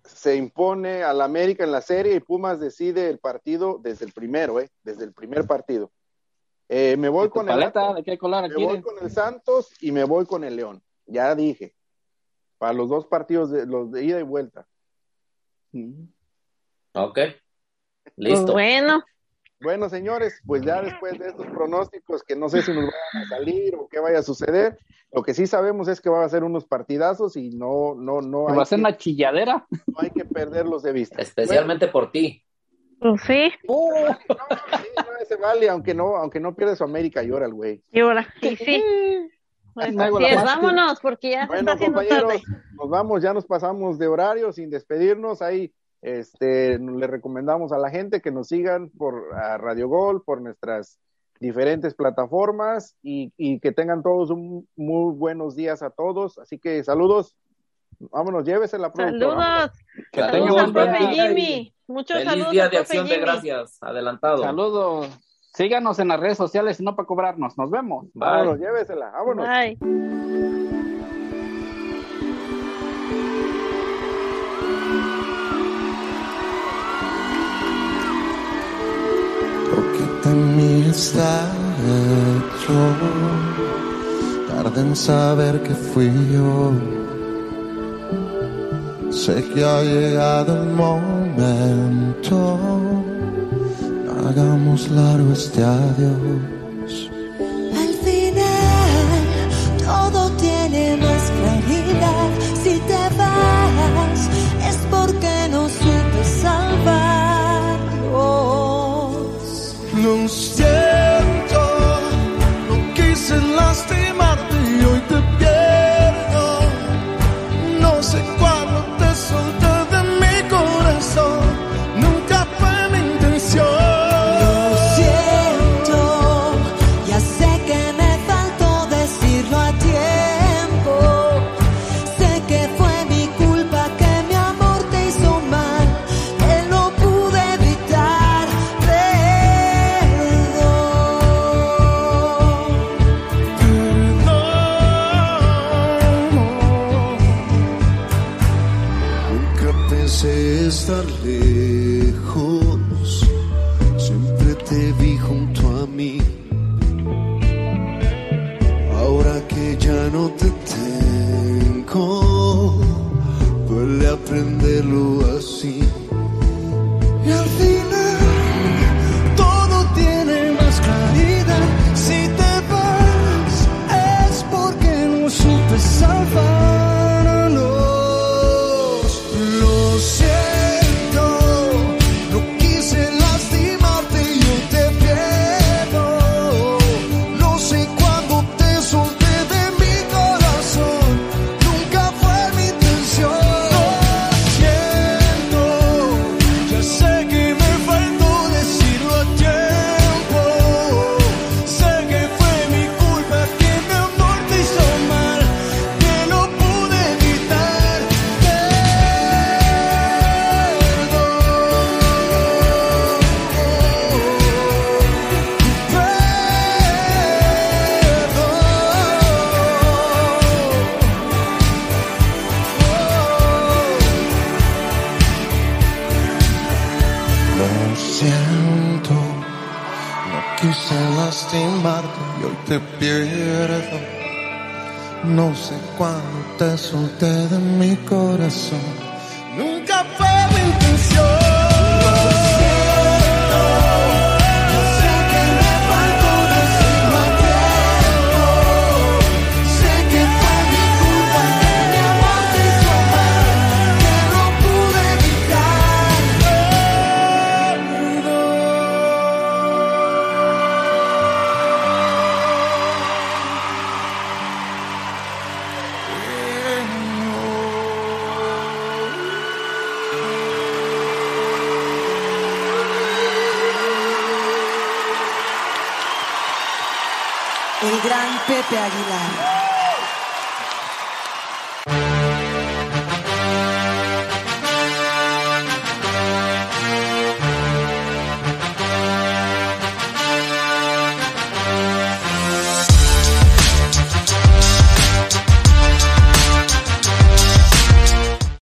se 0.04 0.36
impone 0.36 1.02
al 1.02 1.20
América 1.20 1.64
en 1.64 1.72
la 1.72 1.80
serie 1.80 2.14
y 2.14 2.20
Pumas 2.20 2.60
decide 2.60 3.08
el 3.08 3.18
partido 3.18 3.78
desde 3.82 4.04
el 4.04 4.12
primero, 4.12 4.60
¿eh? 4.60 4.68
Desde 4.82 5.04
el 5.04 5.12
primer 5.12 5.46
partido. 5.46 5.92
Eh, 6.68 6.96
me 6.96 7.08
voy 7.08 7.28
con 7.28 7.48
el 7.48 7.58
me 7.58 8.64
voy 8.64 8.82
con 8.82 8.98
el 9.00 9.10
Santos 9.10 9.72
y 9.80 9.92
me 9.92 10.04
voy 10.04 10.26
con 10.26 10.42
el 10.42 10.56
León. 10.56 10.82
Ya 11.06 11.34
dije. 11.34 11.74
Para 12.58 12.72
los 12.72 12.88
dos 12.88 13.06
partidos 13.06 13.50
de 13.50 13.66
los 13.66 13.92
de 13.92 14.04
ida 14.04 14.18
y 14.18 14.22
vuelta. 14.22 14.66
Ok. 16.94 17.18
Listo. 18.16 18.52
bueno. 18.52 19.04
Bueno, 19.60 19.88
señores, 19.88 20.40
pues 20.46 20.62
ya 20.62 20.82
después 20.82 21.18
de 21.18 21.28
estos 21.28 21.46
pronósticos 21.46 22.22
que 22.22 22.36
no 22.36 22.48
sé 22.48 22.62
si 22.62 22.72
nos 22.72 22.84
van 22.84 23.22
a 23.22 23.28
salir 23.28 23.74
o 23.74 23.88
qué 23.88 24.00
vaya 24.00 24.18
a 24.18 24.22
suceder, 24.22 24.78
lo 25.12 25.22
que 25.22 25.34
sí 25.34 25.46
sabemos 25.46 25.88
es 25.88 26.00
que 26.00 26.10
va 26.10 26.24
a 26.24 26.28
ser 26.28 26.44
unos 26.44 26.66
partidazos 26.66 27.36
y 27.36 27.50
no, 27.50 27.94
no, 27.94 28.20
no. 28.20 28.44
Va 28.44 28.62
a 28.62 28.66
ser 28.66 28.78
una 28.78 28.96
chilladera. 28.96 29.66
No 29.86 29.94
hay 29.98 30.10
que 30.10 30.24
perderlos 30.24 30.82
de 30.82 30.92
vista. 30.92 31.22
Especialmente 31.22 31.88
por 31.88 32.10
ti. 32.10 32.44
Pues 32.98 33.20
sí. 33.22 33.52
Uh, 33.68 34.08
no, 34.08 34.16
sí, 34.78 34.88
no, 34.96 35.26
se 35.26 35.36
vale, 35.36 35.68
aunque 35.68 35.94
no, 35.94 36.16
aunque 36.16 36.40
no 36.40 36.54
pierde 36.54 36.76
su 36.76 36.84
América, 36.84 37.22
llora 37.22 37.46
el 37.46 37.54
güey. 37.54 37.82
Llora, 37.92 38.26
sí, 38.40 38.56
sí. 38.64 38.82
Pues 39.74 39.94
vámonos, 39.94 41.00
porque 41.00 41.32
ya 41.32 41.46
se 41.46 41.58
está 41.58 41.72
haciendo 41.72 42.02
tarde. 42.06 42.42
Nos 42.78 42.88
vamos, 42.88 43.22
ya 43.22 43.34
nos 43.34 43.44
pasamos 43.44 43.98
de 43.98 44.06
horario 44.06 44.50
sin 44.50 44.70
despedirnos. 44.70 45.42
Ahí 45.42 45.74
este, 46.06 46.78
le 46.78 47.06
recomendamos 47.08 47.72
a 47.72 47.78
la 47.78 47.90
gente 47.90 48.20
que 48.20 48.30
nos 48.30 48.46
sigan 48.46 48.90
por 48.90 49.28
Radio 49.30 49.88
Gol, 49.88 50.22
por 50.22 50.40
nuestras 50.40 51.00
diferentes 51.40 51.94
plataformas 51.94 52.96
y, 53.02 53.58
que 53.58 53.72
tengan 53.72 54.04
todos 54.04 54.30
un 54.30 54.68
muy 54.76 55.12
buenos 55.14 55.56
días 55.56 55.82
a 55.82 55.90
todos. 55.90 56.38
Así 56.38 56.58
que 56.58 56.84
saludos. 56.84 57.34
Vámonos, 57.98 58.44
llévese 58.44 58.78
la 58.78 58.92
Saludos. 58.92 59.72
Que 60.12 60.20
saludos, 60.20 60.70
profe 60.70 61.06
Jimmy. 61.08 61.74
Muchos 61.88 62.18
Feliz 62.18 62.30
saludos. 62.30 62.52
día 62.52 62.68
de 62.68 62.78
acción 62.78 63.08
de 63.08 63.18
gracias. 63.18 63.78
Adelantado. 63.80 64.42
Saludos. 64.42 65.08
Síganos 65.54 65.98
en 65.98 66.08
las 66.08 66.20
redes 66.20 66.36
sociales 66.36 66.78
y 66.78 66.84
no 66.84 66.94
para 66.94 67.06
cobrarnos. 67.06 67.58
Nos 67.58 67.70
vemos. 67.70 68.06
Vámonos, 68.14 68.60
llévesela. 68.60 69.10
Vámonos. 69.10 69.48
Bye. 69.48 70.55
Está 80.90 81.48
hecho. 81.84 82.74
Tarde 84.48 84.80
en 84.80 84.96
saber 84.96 85.62
que 85.62 85.74
fui 85.74 86.10
yo. 86.32 86.72
Sé 89.10 89.44
que 89.52 89.64
ha 89.64 89.82
llegado 89.82 90.62
el 90.62 90.68
momento. 90.70 92.58
Hagamos 94.28 94.88
largo 94.90 95.32
este 95.32 95.62
adiós. 95.62 97.10
Al 97.82 97.92
final 98.04 99.22
todo 99.84 100.30
tiene 100.32 100.96
más 100.96 101.30
claridad. 101.30 101.85